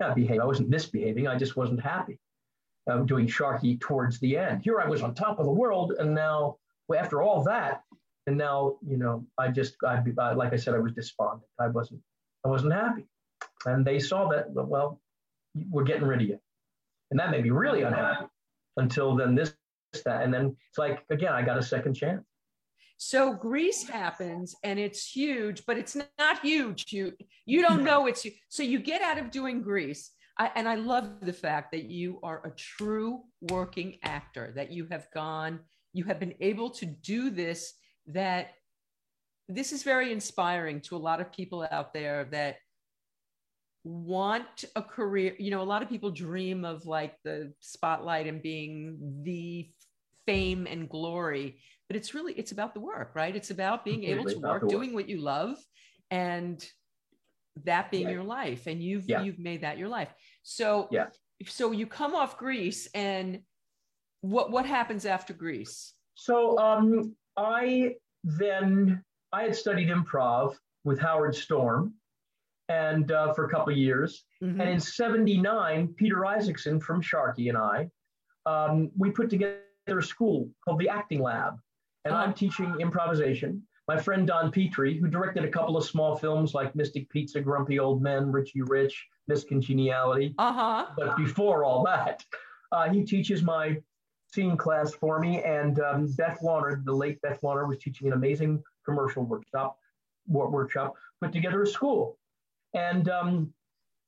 [0.00, 0.40] Not behave.
[0.40, 1.26] I wasn't misbehaving.
[1.26, 2.18] I just wasn't happy.
[2.88, 4.62] I'm doing Sharkey towards the end.
[4.62, 6.56] Here I was on top of the world, and now
[6.96, 7.82] after all that,
[8.26, 10.00] and now you know, I just, I,
[10.32, 11.42] like I said, I was despondent.
[11.60, 12.00] I wasn't,
[12.44, 13.06] I wasn't happy,
[13.66, 14.46] and they saw that.
[14.52, 15.00] Well,
[15.70, 16.38] we're getting rid of you,
[17.10, 18.26] and that made me really unhappy.
[18.76, 19.54] Until then, this,
[20.04, 22.24] that, and then it's like again, I got a second chance.
[22.98, 26.86] So Grease happens and it's huge, but it's not huge.
[26.92, 27.12] You
[27.46, 30.10] you don't know it's so you get out of doing Grease.
[30.38, 34.86] I, and I love the fact that you are a true working actor, that you
[34.90, 35.60] have gone,
[35.92, 37.74] you have been able to do this,
[38.06, 38.50] that
[39.48, 42.56] this is very inspiring to a lot of people out there that
[43.82, 45.34] want a career.
[45.38, 49.70] You know, a lot of people dream of like the spotlight and being the
[50.28, 51.56] fame and glory
[51.88, 54.70] but it's really it's about the work right it's about being able to work, work
[54.70, 55.56] doing what you love
[56.10, 56.68] and
[57.64, 58.12] that being yeah.
[58.12, 59.22] your life and you've yeah.
[59.22, 61.06] you've made that your life so yeah
[61.46, 63.40] so you come off Grease, and
[64.22, 65.94] what what happens after Grease?
[66.14, 67.94] so um i
[68.24, 69.02] then
[69.32, 71.94] i had studied improv with howard storm
[72.68, 74.60] and uh, for a couple of years mm-hmm.
[74.60, 77.88] and in 79 peter isacksen from sharkey and i
[78.46, 79.60] um, we put together
[79.96, 81.58] a school called the acting lab
[82.04, 83.62] and I'm teaching improvisation.
[83.86, 87.78] My friend Don Petrie, who directed a couple of small films like Mystic Pizza, Grumpy
[87.78, 90.34] Old Men, Richie Rich, Miss Congeniality.
[90.38, 90.86] Uh-huh.
[90.96, 92.22] But before all that,
[92.70, 93.78] uh, he teaches my
[94.32, 95.42] scene class for me.
[95.42, 99.78] And um, Beth Warner, the late Beth Warner, was teaching an amazing commercial workshop,
[100.26, 102.18] workshop, put together a school.
[102.74, 103.54] And um,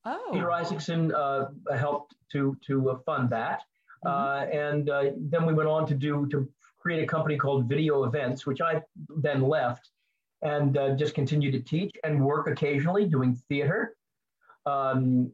[0.04, 0.28] oh.
[0.32, 3.62] Peter Isacksen uh, helped to to uh, fund that.
[4.04, 4.08] Mm-hmm.
[4.08, 6.48] Uh, and uh, then we went on to do to
[6.78, 9.90] create a company called Video Events, which I then left
[10.42, 13.94] and uh, just continued to teach and work occasionally doing theater.
[14.66, 15.32] Um,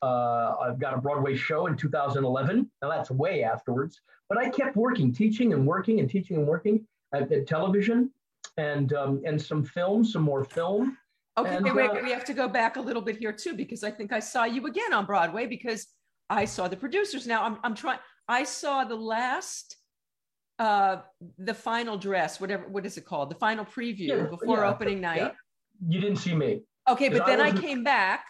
[0.00, 2.70] uh, I've got a Broadway show in 2011.
[2.82, 6.86] Now that's way afterwards, but I kept working, teaching and working and teaching and working
[7.12, 8.10] at, at television
[8.56, 10.96] and um, and some film, some more film.
[11.36, 13.84] Okay, and, wait, uh, we have to go back a little bit here too because
[13.84, 15.86] I think I saw you again on Broadway because
[16.30, 17.26] I saw the producers.
[17.26, 17.98] Now I'm I'm trying.
[18.28, 19.76] I saw the last
[20.58, 21.02] uh,
[21.38, 23.30] the final dress, whatever, what is it called?
[23.30, 25.18] The final preview yeah, before yeah, opening night.
[25.18, 25.30] Yeah.
[25.88, 26.62] You didn't see me.
[26.88, 28.24] Okay, but then I, I, came back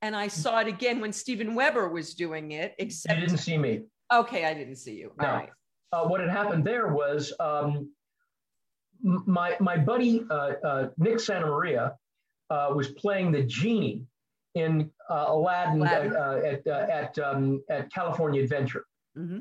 [0.00, 2.74] and I saw it again when Steven Weber was doing it.
[2.78, 3.80] Except you didn't see me.
[4.12, 5.12] Okay, I didn't see you.
[5.18, 5.26] No.
[5.26, 5.50] All right.
[5.92, 7.90] Uh, what had happened there was um,
[9.02, 11.94] my my buddy uh, uh, Nick Santa Maria
[12.50, 14.04] uh, was playing the genie
[14.54, 14.90] in
[15.28, 16.16] Aladdin, Aladdin.
[16.16, 18.84] Uh, at at um, at California Adventure.
[19.16, 19.40] Mm-hmm.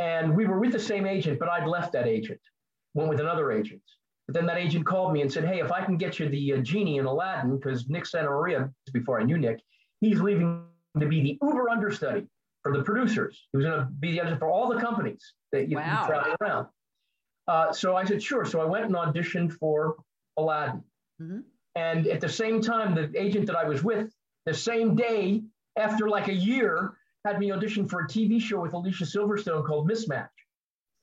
[0.00, 2.40] And we were with the same agent, but I'd left that agent,
[2.94, 3.82] went with another agent.
[4.26, 6.54] But then that agent called me and said, Hey, if I can get you the
[6.54, 9.60] uh, genie in Aladdin, because Nick Santa Maria, before I knew Nick,
[10.00, 10.64] he's leaving
[10.98, 12.26] to be the uber understudy
[12.62, 13.46] for the producers.
[13.52, 16.06] He was going to be the understudy for all the companies that you, wow.
[16.06, 16.66] travel around.
[17.46, 18.44] Uh, so I said, Sure.
[18.44, 19.96] So I went and auditioned for
[20.38, 20.82] Aladdin.
[21.20, 21.40] Mm-hmm.
[21.74, 24.12] And at the same time, the agent that I was with,
[24.50, 25.42] the same day,
[25.76, 26.94] after like a year,
[27.24, 30.28] had me audition for a TV show with Alicia Silverstone called Miss Match.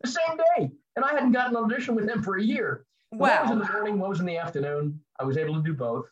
[0.01, 0.69] The same day.
[0.97, 2.85] And I hadn't gotten an audition with him for a year.
[3.13, 3.27] Wow.
[3.27, 4.99] One was in the morning, one was in the afternoon.
[5.17, 6.07] I was able to do both.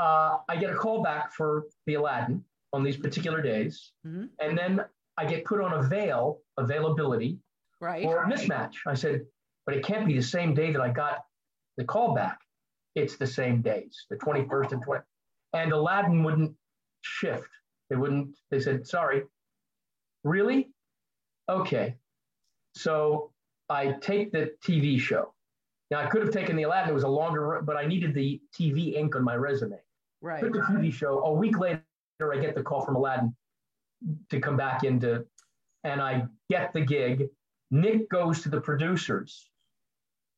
[0.00, 3.92] Uh, I get a call back for the Aladdin on these particular days.
[4.04, 4.24] Mm-hmm.
[4.40, 4.84] And then
[5.16, 7.38] I get put on a veil availability
[7.80, 8.02] right.
[8.02, 8.78] for a Miss Match.
[8.84, 9.26] I said,
[9.64, 11.24] but it can't be the same day that I got
[11.76, 12.38] the call back.
[12.96, 15.02] It's the same days, the 21st and 20th.
[15.52, 16.54] And Aladdin wouldn't
[17.02, 17.48] shift.
[17.90, 19.22] They wouldn't, they said, sorry.
[20.24, 20.68] Really?
[21.48, 21.96] Okay.
[22.74, 23.32] So
[23.70, 25.32] I take the TV show.
[25.90, 28.40] Now I could have taken the Aladdin, it was a longer, but I needed the
[28.54, 29.78] TV ink on my resume.
[30.20, 30.42] Right.
[30.42, 31.20] Took the TV show.
[31.24, 31.82] A week later,
[32.20, 33.34] I get the call from Aladdin
[34.30, 35.24] to come back into,
[35.84, 37.28] and I get the gig.
[37.70, 39.48] Nick goes to the producers.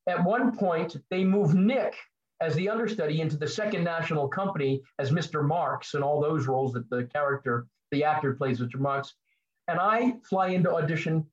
[0.07, 1.95] At one point, they move Nick
[2.41, 5.47] as the understudy into the second national company as Mr.
[5.47, 8.79] Marks and all those roles that the character, the actor plays Mr.
[8.79, 9.15] Marks.
[9.69, 11.27] And I fly into audition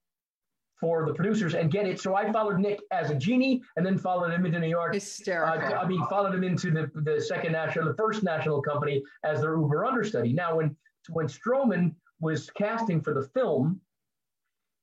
[0.80, 2.00] for the producers and get it.
[2.00, 4.94] So I followed Nick as a genie and then followed him into New York.
[4.94, 5.74] Hysterical.
[5.74, 9.42] Uh, I mean, followed him into the, the second national, the first national company as
[9.42, 10.34] their Uber understudy.
[10.34, 10.76] Now, when
[11.10, 13.80] when Stroman was casting for the film,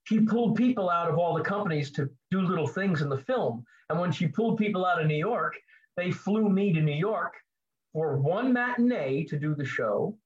[0.05, 3.63] she pulled people out of all the companies to do little things in the film.
[3.89, 5.55] And when she pulled people out of New York,
[5.97, 7.33] they flew me to New York
[7.93, 10.17] for one matinee to do the show,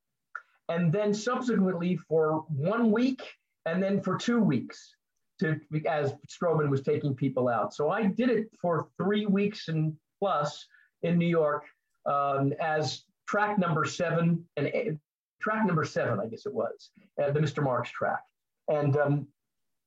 [0.69, 3.21] and then subsequently for one week,
[3.65, 4.95] and then for two weeks
[5.39, 7.73] to as Stroman was taking people out.
[7.73, 10.65] So I did it for three weeks and plus
[11.03, 11.63] in New York
[12.05, 14.93] um, as track number seven and eight,
[15.41, 16.89] track number seven, I guess it was,
[17.21, 17.63] uh, the Mr.
[17.63, 18.23] Marks track,
[18.67, 19.27] and um,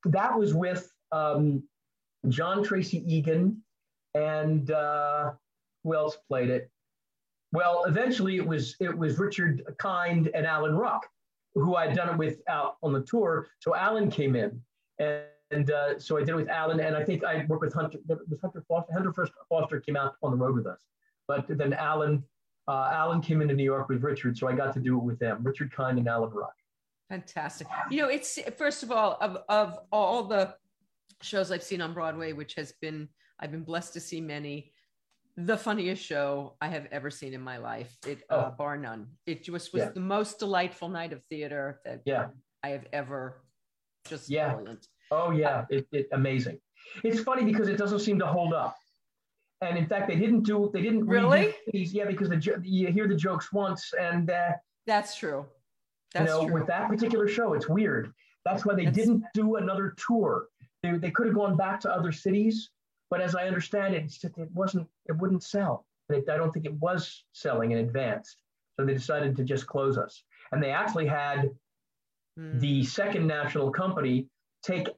[0.05, 1.63] that was with um,
[2.29, 3.63] John Tracy Egan,
[4.15, 5.33] and uh,
[5.85, 6.71] who else played it?
[7.53, 11.07] Well, eventually it was it was Richard Kind and Alan Ruck,
[11.55, 13.49] who I'd done it with out on the tour.
[13.61, 14.61] So Alan came in,
[14.99, 17.75] and, and uh, so I did it with Alan, and I think I worked with
[17.75, 17.99] Hunter.
[18.09, 18.93] Was Hunter Foster?
[18.93, 19.13] Hunter
[19.49, 20.81] Foster came out on the road with us,
[21.29, 22.25] but then Alan
[22.69, 25.19] uh, Alan came into New York with Richard, so I got to do it with
[25.19, 25.41] them.
[25.43, 26.55] Richard Kind and Alan Ruck.
[27.09, 27.67] Fantastic.
[27.91, 30.55] You know, it's first of all of of all the
[31.21, 33.09] shows I've seen on Broadway, which has been
[33.41, 34.72] I've been blessed to see many
[35.37, 37.97] the funniest show I have ever seen in my life.
[38.07, 38.41] It uh, oh.
[38.41, 39.07] uh, bar none.
[39.27, 39.91] It just was yeah.
[39.91, 42.29] the most delightful night of theater that yeah.
[42.63, 43.43] I have ever
[44.09, 44.55] just yeah.
[44.55, 44.87] Brilliant.
[45.11, 46.59] Oh yeah, it, it amazing.
[47.05, 48.77] It's funny because it doesn't seem to hold up.
[49.61, 53.17] And in fact, they didn't do they didn't really yeah because the you hear the
[53.17, 54.53] jokes once and uh,
[54.87, 55.47] that's true.
[56.13, 56.55] That's you know true.
[56.55, 58.13] with that particular show, it's weird.
[58.45, 58.97] That's why they that's...
[58.97, 60.47] didn't do another tour.
[60.83, 62.71] They, they could have gone back to other cities
[63.13, 65.85] but as I understand it, just, it wasn't, it wouldn't sell.
[66.09, 68.37] It, I don't think it was selling in advance.
[68.75, 70.25] So they decided to just close us.
[70.51, 71.51] And they actually had
[72.41, 72.59] mm.
[72.59, 74.29] the second national company
[74.63, 74.89] take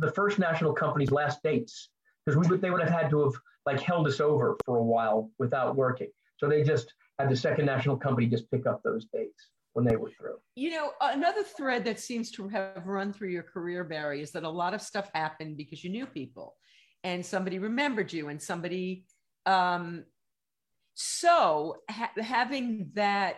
[0.00, 1.88] the first national company's last dates
[2.26, 3.32] because we would, they would have had to have
[3.64, 6.10] like held us over for a while without working.
[6.36, 9.96] So they just had the second national company just pick up those dates when they
[9.96, 10.36] were through.
[10.56, 14.42] You know, another thread that seems to have run through your career, Barry, is that
[14.42, 16.54] a lot of stuff happened because you knew people
[17.04, 19.04] and somebody remembered you and somebody
[19.46, 20.04] um
[20.94, 23.36] so ha- having that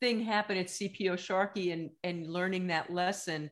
[0.00, 3.50] thing happen at CPO Sharkey and and learning that lesson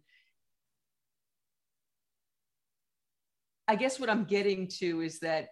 [3.69, 5.51] I guess what I'm getting to is that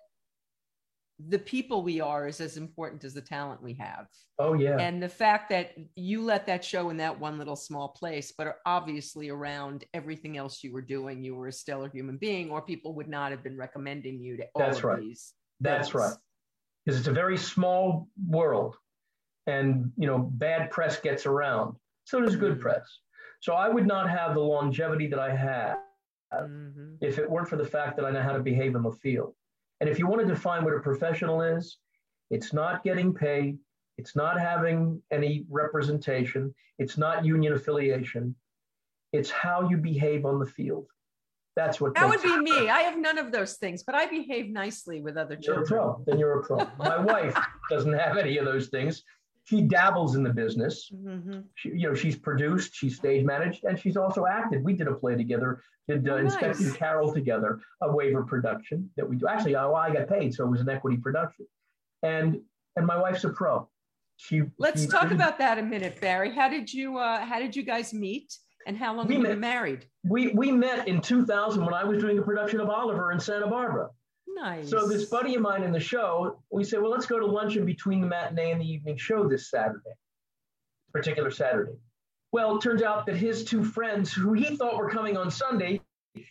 [1.26, 4.06] the people we are is as important as the talent we have.
[4.38, 4.78] Oh yeah.
[4.78, 8.58] And the fact that you let that show in that one little small place, but
[8.66, 12.94] obviously around everything else you were doing, you were a stellar human being, or people
[12.94, 15.00] would not have been recommending you to all That's of right.
[15.00, 15.34] these.
[15.60, 16.14] That's right.
[16.84, 18.76] Because it's a very small world,
[19.46, 21.74] and you know, bad press gets around.
[22.04, 22.62] So does good mm-hmm.
[22.62, 22.88] press.
[23.40, 25.76] So I would not have the longevity that I had
[26.32, 26.94] mm-hmm.
[27.00, 29.34] if it weren't for the fact that I know how to behave in the field.
[29.80, 31.78] And if you want to define what a professional is,
[32.30, 33.58] it's not getting paid,
[33.96, 38.34] it's not having any representation, it's not union affiliation,
[39.12, 40.86] it's how you behave on the field.
[41.56, 42.68] That's what that would be me.
[42.68, 45.80] I have none of those things, but I behave nicely with other you're children.
[45.80, 46.04] A pro.
[46.06, 46.58] Then you're a pro.
[46.78, 47.36] My wife
[47.68, 49.02] doesn't have any of those things
[49.48, 50.90] she dabbles in the business.
[50.94, 51.40] Mm-hmm.
[51.54, 54.62] She, you know, she's produced, she's stage managed, and she's also acted.
[54.62, 56.70] We did a play together, did uh, oh, Inspector.
[56.72, 59.26] Carol together, a waiver production that we do.
[59.26, 61.46] Actually, I, I got paid, so it was an equity production.
[62.02, 62.40] And
[62.76, 63.68] and my wife's a pro.
[64.18, 64.42] She.
[64.58, 66.34] Let's she, talk about that a minute, Barry.
[66.34, 68.36] How did you uh, How did you guys meet?
[68.66, 69.86] And how long we were you married?
[70.04, 73.46] We we met in 2000 when I was doing a production of Oliver in Santa
[73.46, 73.88] Barbara.
[74.34, 74.70] Nice.
[74.70, 77.56] So this buddy of mine in the show, we said, well, let's go to lunch
[77.56, 79.94] in between the matinee and the evening show this Saturday,
[80.92, 81.72] particular Saturday.
[82.32, 85.80] Well, it turns out that his two friends, who he thought were coming on Sunday,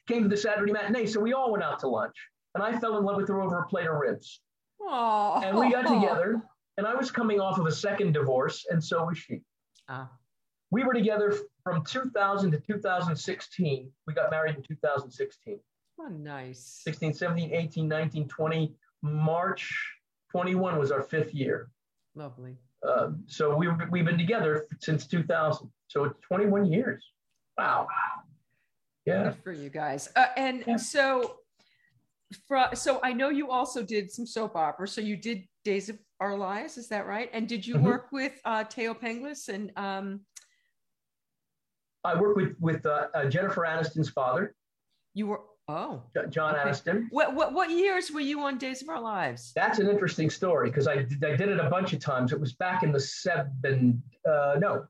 [0.08, 1.08] came to the Saturday matinee.
[1.08, 2.16] So we all went out to lunch,
[2.54, 4.42] and I fell in love with her over a plate of ribs.
[4.82, 5.44] Aww.
[5.44, 6.42] And we got together,
[6.78, 9.42] and I was coming off of a second divorce, and so was she.
[9.90, 10.10] Ah.
[10.70, 11.34] We were together
[11.64, 13.92] from 2000 to 2016.
[14.06, 15.60] We got married in 2016.
[16.00, 16.82] Oh, nice.
[16.84, 18.76] 16, 17, 18, 19, 20.
[19.02, 19.74] March
[20.32, 21.70] 21 was our fifth year.
[22.16, 22.58] Lovely.
[22.88, 25.70] Uh, so we, we've been together since 2000.
[25.88, 27.04] So it's 21 years.
[27.58, 27.88] Wow.
[29.06, 29.24] Yeah.
[29.24, 30.10] Good for you guys.
[30.16, 30.78] Uh, and yeah.
[30.78, 31.38] so,
[32.48, 34.88] for, so I know you also did some soap opera.
[34.88, 37.30] So you did Days of Our Lives, is that right?
[37.34, 37.86] And did you mm-hmm.
[37.86, 39.72] work with uh, Thaao Penghlis and?
[39.76, 40.22] Um...
[42.04, 44.56] I worked with with uh, uh, Jennifer Aniston's father.
[45.14, 46.70] You were Oh, John okay.
[46.70, 47.08] Aniston.
[47.10, 49.52] What, what what years were you on Days of Our Lives?
[49.54, 52.32] That's an interesting story because I I did it a bunch of times.
[52.32, 54.02] It was back in the seven.
[54.26, 54.86] Uh, no,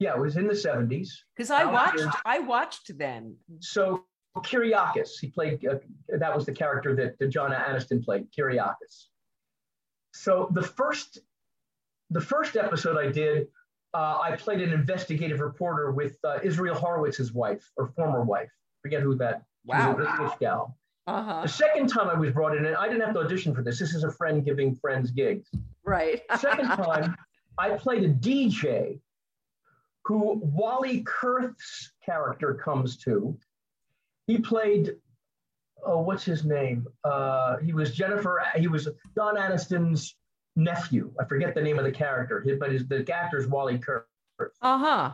[0.00, 1.24] yeah, it was in the seventies.
[1.36, 2.04] Because I watched.
[2.24, 3.36] I watched them.
[3.60, 4.04] So
[4.38, 5.64] Kiriakis, he played.
[5.64, 5.76] Uh,
[6.18, 9.06] that was the character that John Aniston played, Kiriakis.
[10.14, 11.20] So the first
[12.10, 13.46] the first episode I did,
[13.94, 18.50] uh, I played an investigative reporter with uh, Israel Horovitz's wife or former wife.
[18.82, 19.96] Forget who that Wow.
[19.96, 20.76] She's English gal.
[21.06, 21.40] Uh-huh.
[21.42, 23.78] The second time I was brought in, and I didn't have to audition for this.
[23.78, 25.48] This is a friend giving friends gigs.
[25.84, 26.22] Right.
[26.38, 27.16] second time,
[27.56, 29.00] I played a DJ
[30.04, 33.38] who Wally Kurth's character comes to.
[34.26, 34.96] He played,
[35.84, 36.86] oh, what's his name?
[37.04, 40.14] Uh, he was Jennifer, he was Don Aniston's
[40.56, 41.12] nephew.
[41.18, 44.04] I forget the name of the character, but his, the actor's Wally Kurth.
[44.62, 45.10] Uh huh.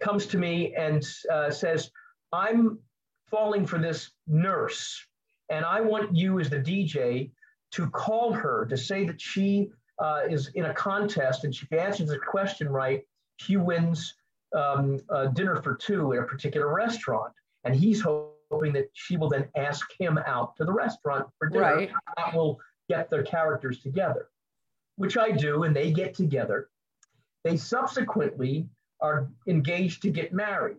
[0.00, 1.02] Comes to me and
[1.32, 1.90] uh, says,
[2.32, 2.78] I'm
[3.34, 5.04] falling for this nurse
[5.50, 7.30] and I want you as the DJ
[7.72, 12.08] to call her to say that she uh, is in a contest, and she answers
[12.08, 13.02] the question right,
[13.36, 14.14] she wins
[14.56, 15.00] um,
[15.34, 17.32] dinner for two at a particular restaurant,
[17.64, 21.76] and he's hoping that she will then ask him out to the restaurant for dinner.
[21.76, 21.90] Right.
[22.16, 22.58] That will
[22.88, 24.28] get their characters together,
[24.96, 26.68] which I do, and they get together.
[27.42, 28.68] They subsequently
[29.00, 30.76] are engaged to get married.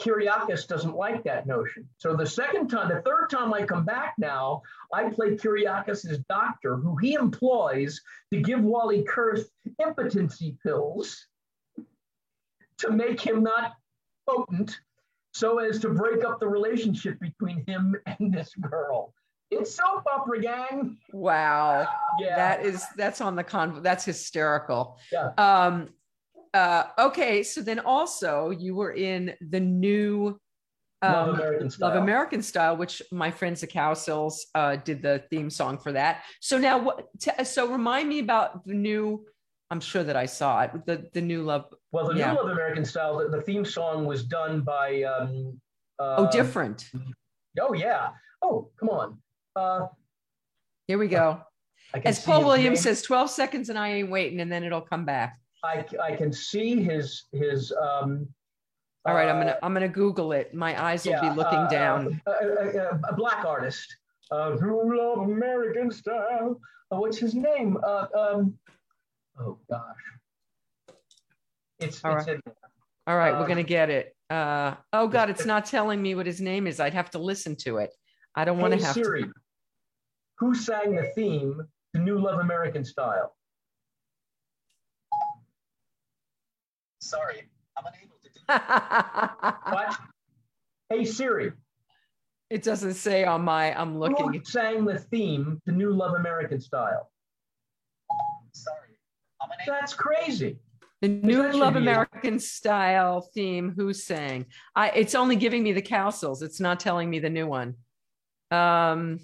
[0.00, 1.88] Kiriakis doesn't like that notion.
[1.96, 4.62] So the second time, the third time I come back now,
[4.92, 8.00] I play Kiriakis' doctor, who he employs
[8.32, 9.46] to give Wally Kurth
[9.78, 11.26] impotency pills
[12.78, 13.72] to make him not
[14.28, 14.78] potent
[15.32, 19.12] so as to break up the relationship between him and this girl.
[19.50, 20.98] It's soap opera gang.
[21.12, 21.88] Wow.
[22.20, 22.36] Yeah.
[22.36, 24.98] That is that's on the con that's hysterical.
[25.10, 25.30] Yeah.
[25.38, 25.88] Um
[26.54, 30.38] uh okay, so then also you were in the new
[31.02, 31.88] um, Love American Style.
[31.88, 36.24] Love American Style, which my friends the Cowsills uh, did the theme song for that.
[36.40, 37.06] So now, what?
[37.20, 39.24] T- so remind me about the new.
[39.70, 40.86] I'm sure that I saw it.
[40.86, 41.66] The the new Love.
[41.92, 42.32] Well, the yeah.
[42.32, 43.18] new Love American Style.
[43.18, 45.02] The, the, theme song was done by.
[45.02, 45.60] Um,
[45.98, 46.90] uh, oh, different.
[47.60, 48.10] Oh yeah.
[48.42, 49.18] Oh, come on.
[49.54, 49.86] Uh,
[50.86, 51.42] Here we go.
[52.04, 55.38] As Paul Williams says, 12 seconds and I ain't waiting, and then it'll come back.
[55.64, 57.72] I, I can see his his.
[57.72, 58.28] Um,
[59.04, 60.54] All right, uh, I'm gonna I'm gonna Google it.
[60.54, 62.20] My eyes will yeah, be looking uh, down.
[62.26, 63.96] A, a, a, black artist,
[64.30, 66.60] uh, who love American style.
[66.92, 67.76] Uh, what's his name?
[67.84, 68.54] Uh, um,
[69.40, 70.94] oh gosh,
[71.80, 72.40] it's, All it's right.
[73.06, 74.14] All right, we're gonna get it.
[74.30, 76.78] Uh, oh God, it's not telling me what his name is.
[76.78, 77.90] I'd have to listen to it.
[78.34, 79.32] I don't want hey, to have Siri, to.
[80.38, 81.60] Who sang the theme
[81.94, 83.34] to New Love American Style?
[87.08, 87.42] Sorry,
[87.76, 88.40] I'm unable to do
[89.72, 89.98] What?
[90.90, 91.52] Hey Siri.
[92.50, 94.32] It doesn't say on my, I'm looking.
[94.32, 97.10] Who sang the theme the New Love American Style?
[98.52, 98.90] Sorry,
[99.40, 100.58] I'm unable That's crazy.
[101.00, 102.42] The new Love American it.
[102.42, 104.46] style theme, who sang?
[104.76, 106.42] I it's only giving me the castles.
[106.42, 107.68] It's not telling me the new one.
[108.50, 109.20] Um,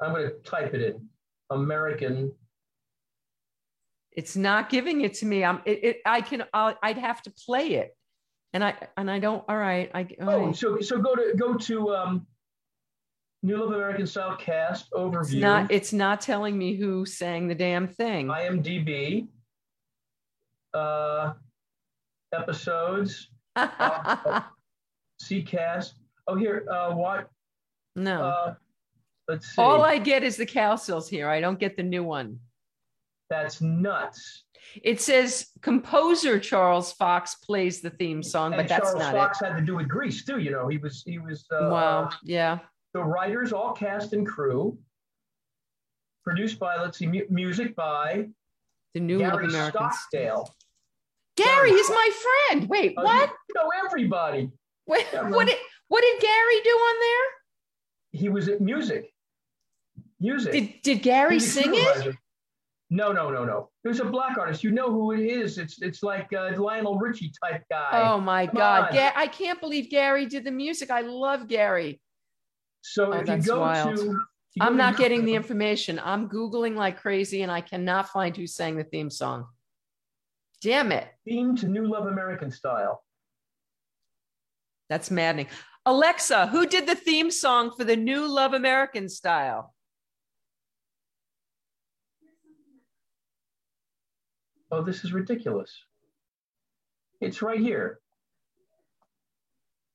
[0.00, 1.08] I'm going to type it in.
[1.50, 2.32] American.
[4.16, 5.44] It's not giving it to me.
[5.44, 5.60] I'm.
[5.66, 5.84] It.
[5.84, 6.44] it I can.
[6.52, 7.94] i would have to play it,
[8.54, 9.44] and I and I don't.
[9.46, 9.90] All right.
[9.94, 10.08] I.
[10.20, 12.26] Oh, so so go to go to um,
[13.42, 15.20] New Love American Style cast overview.
[15.20, 15.70] It's not.
[15.70, 18.28] It's not telling me who sang the damn thing.
[18.28, 19.28] IMDb.
[20.72, 21.34] Uh,
[22.34, 23.28] episodes.
[23.56, 24.40] uh,
[25.20, 25.96] C cast.
[26.26, 26.66] Oh, here.
[26.70, 27.28] Uh, what
[27.96, 28.24] no.
[28.24, 28.54] Uh,
[29.28, 29.60] let's see.
[29.60, 31.28] All I get is the Cowsills here.
[31.28, 32.38] I don't get the new one.
[33.30, 34.44] That's nuts.
[34.82, 39.40] It says composer Charles Fox plays the theme song, and but that's Charles not Fox
[39.40, 39.46] it.
[39.46, 40.38] had to do with Grease too.
[40.38, 41.46] You know, he was he was.
[41.50, 42.10] Uh, wow.
[42.22, 42.58] Yeah.
[42.94, 44.78] The writers, all cast and crew.
[46.24, 48.26] Produced by, let's see, mu- music by
[48.94, 50.52] the new Gary American Stockdale.
[51.36, 52.10] Gary is my
[52.48, 52.68] friend.
[52.68, 53.30] Wait, uh, what?
[53.48, 54.50] You know everybody.
[54.88, 55.56] Wait, what did
[55.88, 57.32] what did Gary do on there?
[58.16, 59.12] he was at music.
[60.18, 60.52] Music.
[60.52, 62.16] Did, did Gary music sing it?
[62.88, 63.70] No, no, no, no.
[63.82, 64.62] There's a black artist.
[64.62, 65.58] You know who it is.
[65.58, 67.90] It's it's like a Lionel Richie type guy.
[68.08, 68.92] Oh my Come God.
[68.92, 70.90] Ga- I can't believe Gary did the music.
[70.90, 72.00] I love Gary.
[72.82, 73.96] So oh, if you go wild.
[73.96, 74.20] to
[74.60, 76.00] I'm not getting the information.
[76.02, 79.46] I'm Googling like crazy and I cannot find who sang the theme song.
[80.62, 81.06] Damn it.
[81.26, 83.02] Theme to New Love American Style.
[84.88, 85.48] That's maddening.
[85.84, 89.74] Alexa, who did the theme song for the new Love American style?
[94.76, 95.84] Oh, this is ridiculous.
[97.22, 97.98] It's right here.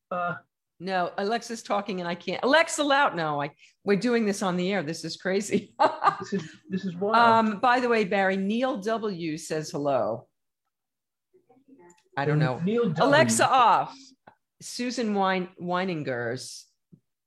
[0.10, 0.38] Uh,
[0.80, 2.44] no, Alexa's talking and I can't.
[2.44, 3.16] Alexa, loud.
[3.16, 3.52] No, I
[3.84, 4.82] we're doing this on the air.
[4.82, 5.76] This is crazy.
[6.20, 7.16] this is this is wild.
[7.16, 10.28] Um, by the way, Barry Neil W says hello.
[12.18, 12.60] I don't know.
[12.66, 13.08] Neil w.
[13.08, 13.96] Alexa off.
[14.64, 16.66] Susan Wein, Weininger's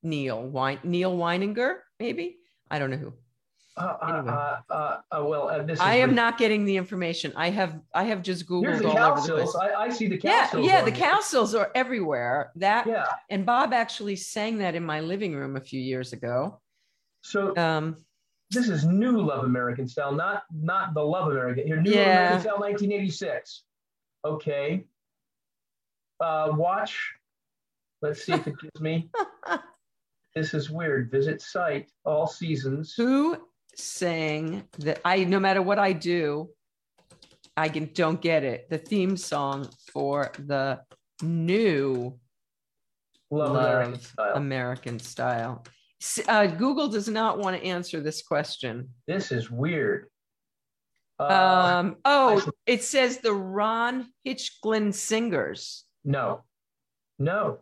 [0.02, 3.12] Neil Wein, Neil Weininger, maybe I don't know who.
[3.76, 4.32] Uh, uh anyway.
[4.32, 7.32] uh, uh, uh well, uh, this I am re- not getting the information.
[7.36, 9.56] I have I have just googled Here's the all over the place.
[9.60, 12.52] I, I see the Yeah, yeah, the Cowsills are everywhere.
[12.56, 13.06] That yeah.
[13.30, 16.60] and Bob actually sang that in my living room a few years ago.
[17.22, 17.96] So um,
[18.50, 21.66] this is new Love American style, not not the Love American.
[21.66, 21.98] Here, new yeah.
[21.98, 23.62] Love American style, 1986.
[24.24, 24.84] Okay.
[26.20, 26.96] Uh, watch
[28.04, 29.08] Let's see if it gives me.
[30.34, 31.10] this is weird.
[31.10, 32.92] Visit site, all seasons.
[32.94, 33.38] Who
[33.76, 35.00] sang that?
[35.04, 36.50] I no matter what I do,
[37.56, 38.68] I can, don't get it.
[38.70, 40.80] The theme song for the
[41.22, 42.18] new
[43.30, 44.34] Love, Love American, style.
[44.34, 45.64] American style.
[46.28, 48.88] Uh, Google does not want to answer this question.
[49.06, 50.08] This is weird.
[51.18, 55.84] Uh, um, oh, it says the Ron Hicklin Singers.
[56.04, 56.42] No,
[57.18, 57.60] no.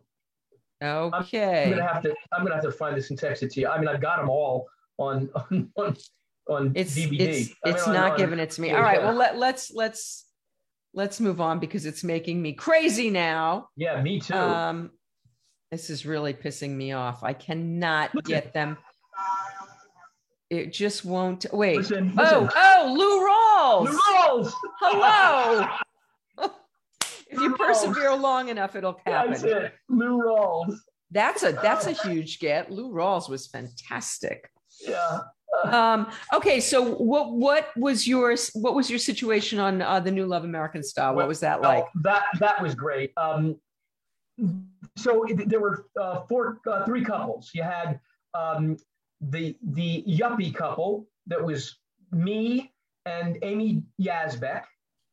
[0.83, 1.63] Okay.
[1.63, 2.15] I'm, I'm, gonna have to.
[2.33, 3.67] I'm gonna have to find this and text it to you.
[3.67, 4.67] I mean, I've got them all
[4.97, 5.97] on on on,
[6.49, 7.19] on it's, DVD.
[7.19, 8.71] It's, it's mean, not on, giving it to me.
[8.71, 9.01] All right.
[9.01, 10.25] Well, let let's let's
[10.93, 13.69] let's move on because it's making me crazy now.
[13.75, 14.33] Yeah, me too.
[14.33, 14.91] Um,
[15.71, 17.23] this is really pissing me off.
[17.23, 18.29] I cannot Listen.
[18.29, 18.77] get them.
[20.49, 21.45] It just won't.
[21.51, 21.77] Wait.
[21.77, 22.49] Listen, oh, listen.
[22.55, 23.89] oh, Lou Rawls.
[23.89, 24.53] Lou Rawls.
[24.79, 25.67] Hello.
[27.01, 29.31] if you persevere long enough, it'll happen.
[29.31, 29.73] That's it.
[29.89, 30.75] Lou Rawls.
[31.09, 32.71] That's a that's a huge get.
[32.71, 34.51] Lou Rawls was fantastic.
[34.81, 35.19] Yeah.
[35.65, 40.25] Um, okay, so what what was your what was your situation on uh, the New
[40.25, 41.13] Love American Style?
[41.13, 41.85] What was that like?
[42.01, 43.11] that that was great.
[43.17, 43.57] Um,
[44.97, 47.51] so it- there were uh, four, uh, three couples.
[47.53, 47.99] You had
[48.33, 48.77] um,
[49.21, 51.77] the the yuppie couple that was
[52.11, 52.71] me
[53.05, 54.63] and Amy Yasbeck,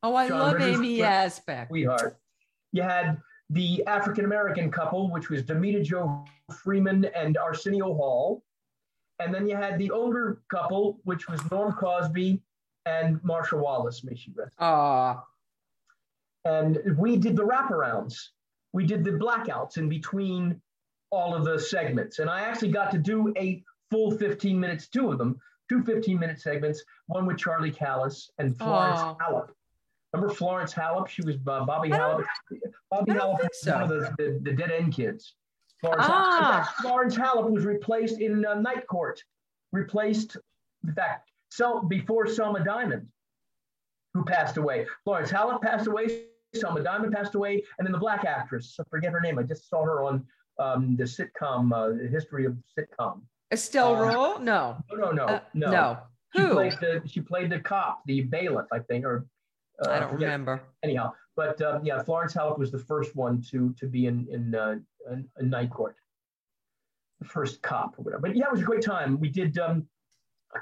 [0.01, 1.67] Oh, I John love Rivers- Amy Yasbeck.
[1.67, 2.17] sweetheart.
[2.71, 3.21] You had
[3.51, 6.25] the African American couple, which was Demita Joe
[6.63, 8.43] Freeman and Arsenio Hall.
[9.23, 12.41] And then you had the older couple, which was Norm Crosby
[12.85, 14.55] and Marcia Wallace, may she rest.
[14.59, 15.23] Aw,
[16.45, 18.15] And we did the wraparounds.
[18.73, 20.59] We did the blackouts in between
[21.11, 22.19] all of the segments.
[22.19, 25.39] And I actually got to do a full 15 minutes, two of them,
[25.69, 29.15] two 15 minute segments, one with Charlie Callas and Florence Aw.
[29.15, 29.49] Halop.
[30.13, 31.07] Remember Florence Halop?
[31.07, 32.25] She was uh, Bobby Halop.
[32.89, 34.13] Bobby Halop was one of so.
[34.17, 35.35] the, the, the dead end kids.
[35.81, 36.63] Florence, Ah.
[36.77, 36.81] Halop.
[36.81, 39.21] Florence was replaced in uh, Night Court,
[39.71, 40.37] replaced,
[40.87, 43.07] in fact, so before Selma Diamond,
[44.13, 44.85] who passed away.
[45.03, 49.11] Florence Halop passed away, Selma Diamond passed away, and then the black actress, I forget
[49.11, 49.39] her name.
[49.39, 50.25] I just saw her on
[50.59, 53.21] um, the sitcom, uh, the history of sitcom.
[53.51, 54.39] Estelle Uh, Roll?
[54.39, 55.71] No, No, no, no, Uh, no.
[55.71, 55.97] no.
[56.35, 56.53] She Who?
[56.53, 59.25] played the she played the cop, the bailiff, I think, or
[59.85, 60.27] uh, I don't forget.
[60.27, 60.61] remember.
[60.83, 64.55] Anyhow, but um, yeah, Florence Halop was the first one to to be in in,
[64.55, 64.75] uh,
[65.11, 65.95] in, in night court,
[67.19, 68.21] the first cop or whatever.
[68.21, 69.19] But yeah, it was a great time.
[69.19, 69.87] We did, um,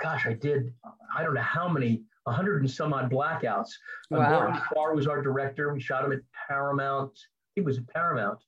[0.01, 0.73] gosh, I did,
[1.15, 3.71] I don't know how many, a hundred and some odd blackouts.
[4.13, 4.61] Uh, Wow.
[4.73, 5.73] Farr was our director.
[5.73, 7.17] We shot him at Paramount.
[7.55, 8.39] He was at Paramount.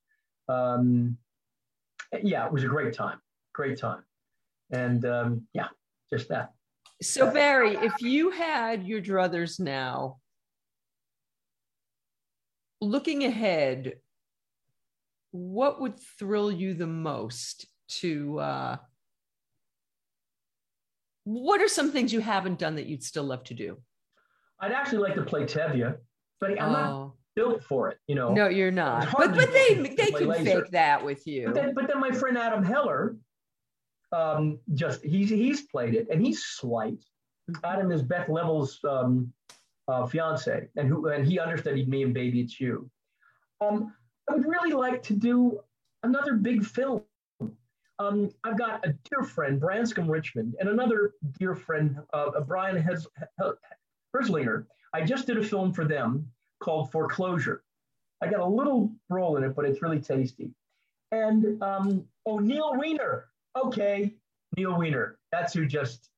[0.48, 1.18] Um,
[2.22, 3.19] yeah, it was a great time.
[3.53, 4.03] Great time.
[4.72, 5.68] And um, yeah,
[6.10, 6.53] just that.
[7.02, 10.18] So Barry, if you had your druthers now,
[12.82, 13.94] looking ahead,
[15.32, 18.78] what would thrill you the most to uh
[21.24, 23.78] what are some things you haven't done that you'd still love to do?
[24.60, 25.95] I'd actually like to play Tevye,
[26.40, 28.34] but I'm not Oh, built for it, you know.
[28.34, 29.08] no, you're not.
[29.16, 30.62] But but they they can laser.
[30.64, 31.45] fake that with you.
[31.48, 33.18] But then, but then my friend Adam Heller,
[34.12, 37.03] um, just he's he's played it and he's slight.
[37.64, 39.32] Adam is Beth Leavel's um,
[39.91, 42.89] uh, fiance, and who and he understudied me in Baby It's You.
[43.59, 43.93] Um,
[44.30, 45.59] I would really like to do
[46.03, 47.03] another big film.
[47.99, 53.05] Um, I've got a dear friend, Branscombe Richmond, and another dear friend, uh, Brian Hez-
[53.39, 53.51] He-
[54.15, 54.65] Herzlinger.
[54.93, 56.31] I just did a film for them
[56.61, 57.63] called Foreclosure.
[58.22, 60.51] I got a little role in it, but it's really tasty.
[61.11, 63.26] And um, oh, Neil Weiner.
[63.55, 64.15] Okay,
[64.55, 65.18] Neil Weiner.
[65.31, 66.10] That's who just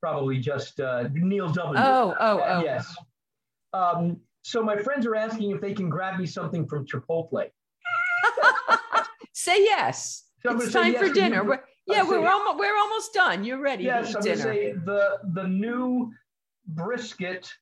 [0.00, 1.78] probably just uh, Neil W.
[1.78, 2.62] Oh, oh, oh.
[2.62, 2.94] Yes.
[3.72, 7.46] Um, so my friends are asking if they can grab me something from Chipotle.
[9.32, 10.24] Say yes.
[10.42, 11.44] So it's time yes for dinner.
[11.44, 13.44] We're, yeah, we're almost we're almost done.
[13.44, 16.12] You're ready Yes, I'm to say the the new
[16.66, 17.52] brisket,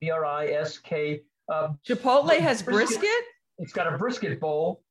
[0.00, 1.22] B R I S K.
[1.50, 3.00] Uh, Chipotle has brisket.
[3.00, 3.24] brisket.
[3.58, 4.82] it's got a brisket bowl,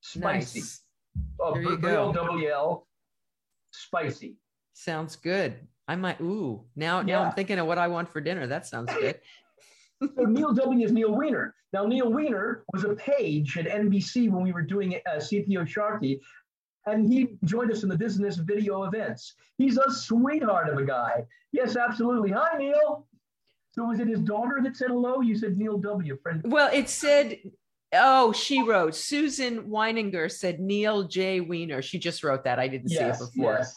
[0.00, 0.60] spicy.
[0.60, 0.82] Nice.
[1.42, 2.12] Uh, There you go.
[2.12, 2.86] W L,
[3.72, 4.36] spicy.
[4.74, 5.54] Sounds good.
[5.88, 6.20] I might.
[6.20, 8.46] Ooh, now now I'm thinking of what I want for dinner.
[8.46, 9.18] That sounds good.
[10.16, 11.54] So Neil W is Neil Weiner.
[11.72, 16.20] Now Neil Weiner was a page at NBC when we were doing uh, CPO Sharkey,
[16.86, 19.34] and he joined us in the business video events.
[19.58, 21.22] He's a sweetheart of a guy.
[21.52, 22.32] Yes, absolutely.
[22.32, 23.06] Hi, Neil.
[23.70, 25.20] So was it his daughter that said hello?
[25.20, 26.18] You said Neil W.
[26.20, 26.42] Friend.
[26.46, 27.38] Well, it said.
[27.94, 28.96] Oh, she wrote.
[28.96, 31.38] Susan Weininger said Neil J.
[31.38, 31.80] Weiner.
[31.80, 32.58] She just wrote that.
[32.58, 33.52] I didn't Yes, see it before.
[33.52, 33.76] yes,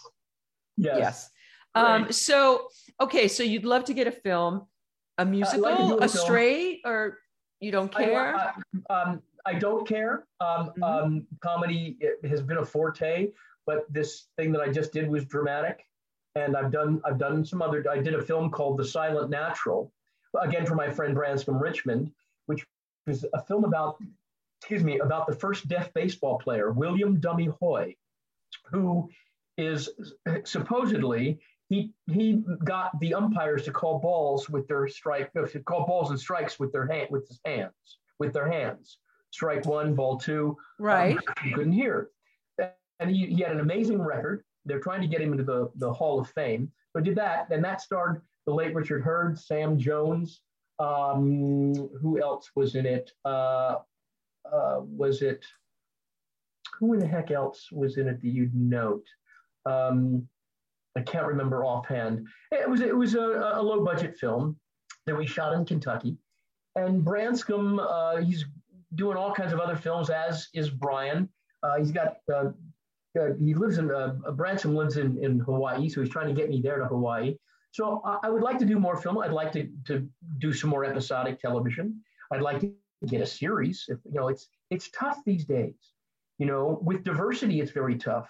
[0.77, 0.97] yes.
[0.97, 1.29] Yes.
[1.75, 2.69] Um, so
[3.01, 4.65] okay, so you'd love to get a film,
[5.17, 7.19] a musical, like a a straight, or
[7.59, 8.35] you don't care?
[8.89, 10.25] I, um, I don't care.
[10.39, 10.83] Um, Mhm.
[10.83, 13.31] um, comedy has been a forte,
[13.65, 15.85] but this thing that I just did was dramatic,
[16.35, 17.85] and I've done I've done some other.
[17.89, 19.91] I did a film called The Silent Natural,
[20.39, 22.11] again for my friend Branscombe Richmond,
[22.45, 22.65] which
[23.05, 24.01] was a film about
[24.61, 27.95] excuse me about the first deaf baseball player William Dummy Hoy,
[28.71, 29.09] who
[29.57, 29.89] is
[30.43, 31.39] supposedly
[31.69, 36.09] he he got the umpires to call balls with their strike, uh, to call balls
[36.11, 38.97] and strikes with their hand with his hands, with their hands.
[39.31, 40.55] Strike one, ball two.
[40.79, 41.17] Right.
[41.17, 42.09] Um, couldn't hear.
[42.99, 44.43] And he, he had an amazing record.
[44.63, 46.71] They're trying to get him into the, the Hall of Fame.
[46.93, 47.49] So did that.
[47.49, 50.39] Then that starred the late Richard Herd Sam Jones.
[50.79, 53.11] Um, who else was in it?
[53.25, 53.75] Uh,
[54.49, 55.45] uh, was it
[56.79, 59.05] who in the heck else was in it that you'd note?
[59.65, 60.27] Um,
[60.95, 62.27] I can't remember offhand.
[62.51, 64.57] It was it was a, a low budget film
[65.05, 66.17] that we shot in Kentucky,
[66.75, 68.45] and Branscombe uh, he's
[68.95, 71.29] doing all kinds of other films as is Brian.
[71.63, 72.51] Uh, he's got uh,
[73.19, 76.49] uh he lives in uh, Branscombe lives in in Hawaii, so he's trying to get
[76.49, 77.35] me there to Hawaii.
[77.71, 79.17] So I would like to do more film.
[79.17, 80.07] I'd like to to
[80.37, 82.01] do some more episodic television.
[82.31, 82.73] I'd like to
[83.05, 83.85] get a series.
[83.89, 85.75] If, you know, it's it's tough these days.
[86.39, 88.29] You know, with diversity, it's very tough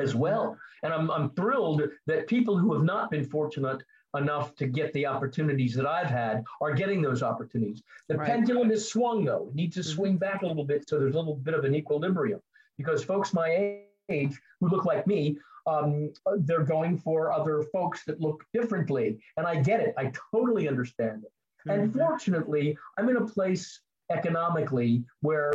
[0.00, 0.20] as mm-hmm.
[0.20, 0.58] well.
[0.82, 3.82] And I'm, I'm thrilled that people who have not been fortunate
[4.16, 7.82] enough to get the opportunities that I've had are getting those opportunities.
[8.08, 8.26] The right.
[8.26, 9.48] pendulum is swung though.
[9.50, 9.96] It needs to mm-hmm.
[9.96, 12.40] swing back a little bit so there's a little bit of an equilibrium
[12.78, 18.20] because folks my age who look like me, um, they're going for other folks that
[18.20, 19.18] look differently.
[19.36, 19.94] And I get it.
[19.98, 21.32] I totally understand it.
[21.68, 21.80] Mm-hmm.
[21.80, 23.80] And fortunately, I'm in a place
[24.10, 25.52] economically where,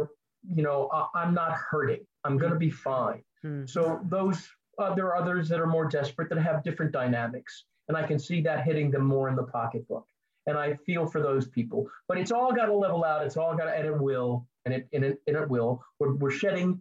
[0.53, 2.05] you know, I, am not hurting.
[2.25, 3.23] I'm going to be fine.
[3.43, 3.65] Hmm.
[3.65, 4.47] So those
[4.79, 8.19] uh, there are others that are more desperate that have different dynamics, and I can
[8.19, 10.05] see that hitting them more in the pocketbook.
[10.47, 13.23] And I feel for those people, but it's all got to level out.
[13.23, 15.83] It's all got to, and it will, and it and it, and it will.
[15.99, 16.79] We're, we're shedding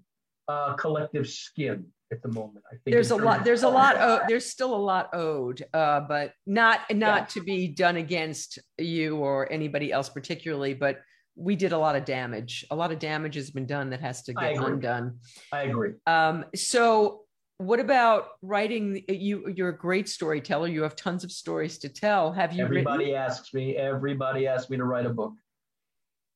[0.48, 2.64] uh, collective skin at the moment.
[2.66, 3.44] I think there's a lot.
[3.44, 3.96] There's a lot.
[4.00, 7.24] Oh, there's still a lot owed, uh, but not not yeah.
[7.26, 11.00] to be done against you or anybody else particularly, but
[11.36, 12.64] we did a lot of damage.
[12.70, 15.18] A lot of damage has been done that has to get I undone.
[15.52, 15.92] I agree.
[16.06, 17.22] Um, so
[17.60, 22.32] what about writing you you're a great storyteller you have tons of stories to tell
[22.32, 23.20] have you everybody written?
[23.20, 25.34] asks me everybody asks me to write a book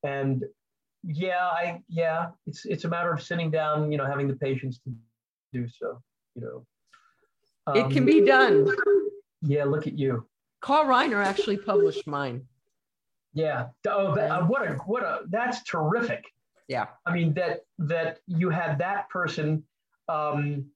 [0.02, 0.44] and
[1.02, 4.80] yeah i yeah it's it's a matter of sitting down you know having the patience
[4.80, 4.92] to
[5.54, 5.98] do so
[6.34, 6.66] you know
[7.68, 8.68] um, it can be done
[9.40, 10.26] yeah look at you
[10.60, 12.46] carl reiner actually published mine
[13.34, 13.66] yeah.
[13.88, 16.24] Oh, that, uh, what a what a that's terrific.
[16.68, 16.86] Yeah.
[17.04, 19.64] I mean that that you had that person.
[20.08, 20.66] Um,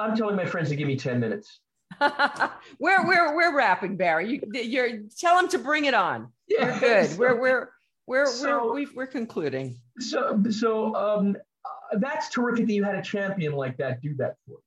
[0.00, 1.60] I'm telling my friends to give me ten minutes.
[2.00, 4.28] we're we're we're wrapping, Barry.
[4.30, 6.32] You you're tell them to bring it on.
[6.48, 6.72] Yeah.
[6.72, 7.10] We're good.
[7.10, 7.68] So, we're we're
[8.06, 9.76] we're so, we're we are concluding.
[10.00, 14.36] So so um, uh, that's terrific that you had a champion like that do that
[14.46, 14.52] for.
[14.52, 14.58] You.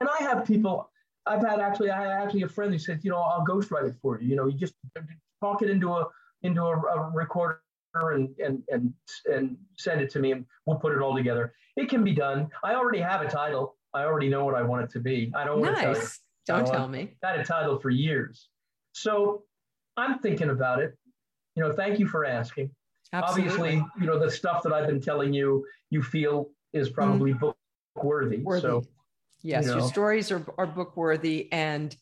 [0.00, 0.90] And I have people.
[1.24, 3.94] I've had actually I had actually a friend who said, you know, I'll ghostwrite it
[4.02, 4.28] for you.
[4.28, 4.74] You know, you just
[5.42, 6.06] talk it into a
[6.42, 7.60] into a, a recorder
[7.94, 8.94] and, and and
[9.26, 11.52] and send it to me and we'll put it all together.
[11.76, 12.48] It can be done.
[12.62, 13.76] I already have a title.
[13.94, 15.32] I already know what I want it to be.
[15.34, 15.64] I don't nice.
[15.64, 16.08] want to tell you.
[16.46, 17.10] Don't tell me.
[17.22, 18.48] Had a title for years.
[18.92, 19.42] So
[19.96, 20.96] I'm thinking about it.
[21.56, 22.70] You know, thank you for asking.
[23.12, 23.52] Absolutely.
[23.52, 27.40] Obviously, you know, the stuff that I've been telling you, you feel is probably mm.
[27.40, 27.56] book
[28.02, 28.38] worthy.
[28.38, 28.62] worthy.
[28.62, 28.84] So
[29.42, 29.78] yes, you know.
[29.78, 31.94] your stories are, are book worthy and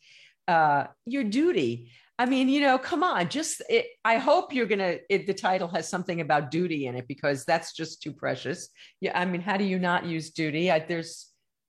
[0.46, 1.90] uh, your duty.
[2.20, 4.98] I mean, you know, come on, just it, I hope you're gonna.
[5.08, 8.68] It, the title has something about duty in it because that's just too precious.
[9.00, 10.70] Yeah, I mean, how do you not use duty?
[10.70, 11.28] I, there's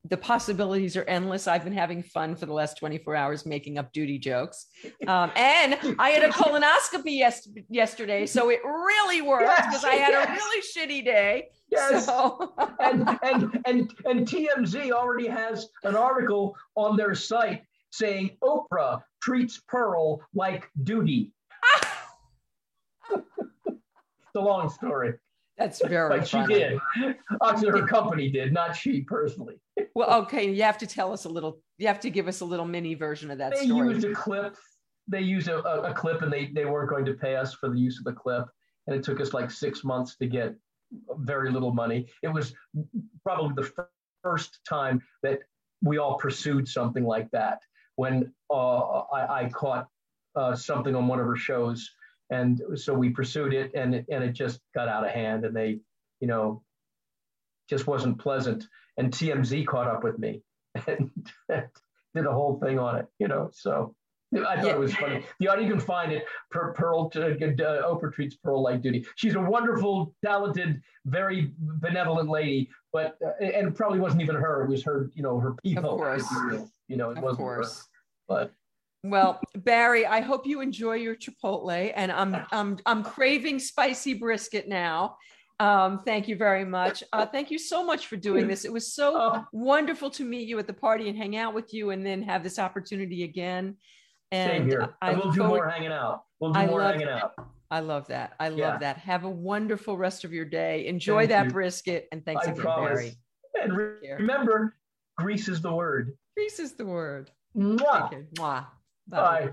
[0.09, 1.47] the possibilities are endless.
[1.47, 4.65] I've been having fun for the last 24 hours making up duty jokes,
[5.07, 9.93] um, and I had a colonoscopy yes, yesterday, so it really worked because yes, I
[9.93, 10.27] had yes.
[10.27, 11.47] a really shitty day.
[11.69, 12.05] Yes.
[12.05, 12.53] So.
[12.81, 17.61] and, and and and TMZ already has an article on their site
[17.91, 21.31] saying Oprah treats Pearl like duty.
[23.11, 25.13] it's a long story.
[25.57, 26.53] That's very but funny.
[26.55, 26.79] she did.
[27.43, 29.55] Actually, her company did, not she personally.
[29.93, 31.59] well, okay, you have to tell us a little.
[31.77, 33.89] You have to give us a little mini version of that they story.
[33.89, 34.55] They used a clip.
[35.07, 37.69] They used a, a, a clip, and they they weren't going to pay us for
[37.69, 38.45] the use of the clip,
[38.87, 40.55] and it took us like six months to get
[41.17, 42.07] very little money.
[42.23, 42.55] It was
[43.23, 43.85] probably the
[44.23, 45.39] first time that
[45.83, 47.61] we all pursued something like that
[48.01, 49.87] when uh, I, I, caught
[50.35, 51.87] uh, something on one of her shows.
[52.31, 55.55] And so we pursued it and, it, and it just got out of hand and
[55.55, 55.81] they,
[56.19, 56.63] you know,
[57.69, 58.65] just wasn't pleasant.
[58.97, 60.41] And TMZ caught up with me
[60.87, 61.11] and
[61.49, 63.93] did a whole thing on it, you know, so.
[64.33, 64.71] I thought yeah.
[64.71, 65.25] it was funny.
[65.39, 66.25] The you can find it.
[66.51, 69.05] Per, Pearl, uh, uh, Oprah treats Pearl like duty.
[69.17, 74.63] She's a wonderful, talented, very benevolent lady, but uh, and it probably wasn't even her.
[74.63, 75.91] It was her, you know, her people.
[75.91, 76.25] Of course.
[76.87, 77.79] You know, it of wasn't course.
[77.79, 77.90] her.
[78.31, 78.53] But
[79.03, 84.67] well, Barry, I hope you enjoy your Chipotle, and I'm I'm I'm craving spicy brisket
[84.67, 85.17] now.
[85.59, 87.03] Um, thank you very much.
[87.13, 88.63] Uh, thank you so much for doing this.
[88.65, 89.45] It was so oh.
[89.51, 92.41] wonderful to meet you at the party and hang out with you, and then have
[92.43, 93.75] this opportunity again.
[94.31, 94.95] And Same here.
[95.01, 96.23] I, we'll do forward, more hanging out.
[96.39, 97.33] We'll do I more hanging out.
[97.69, 98.33] I love that.
[98.39, 98.77] I love yeah.
[98.77, 98.97] that.
[98.97, 100.87] Have a wonderful rest of your day.
[100.87, 101.51] Enjoy Thank that you.
[101.51, 102.89] brisket, and thanks I again, promise.
[102.99, 103.13] Barry.
[103.61, 104.75] And re- remember,
[105.17, 106.17] grease is the word.
[106.35, 107.29] Grease is the word.
[107.55, 108.09] Mwah.
[108.37, 108.65] Mwah.
[109.07, 109.21] Bye.
[109.21, 109.49] Bye.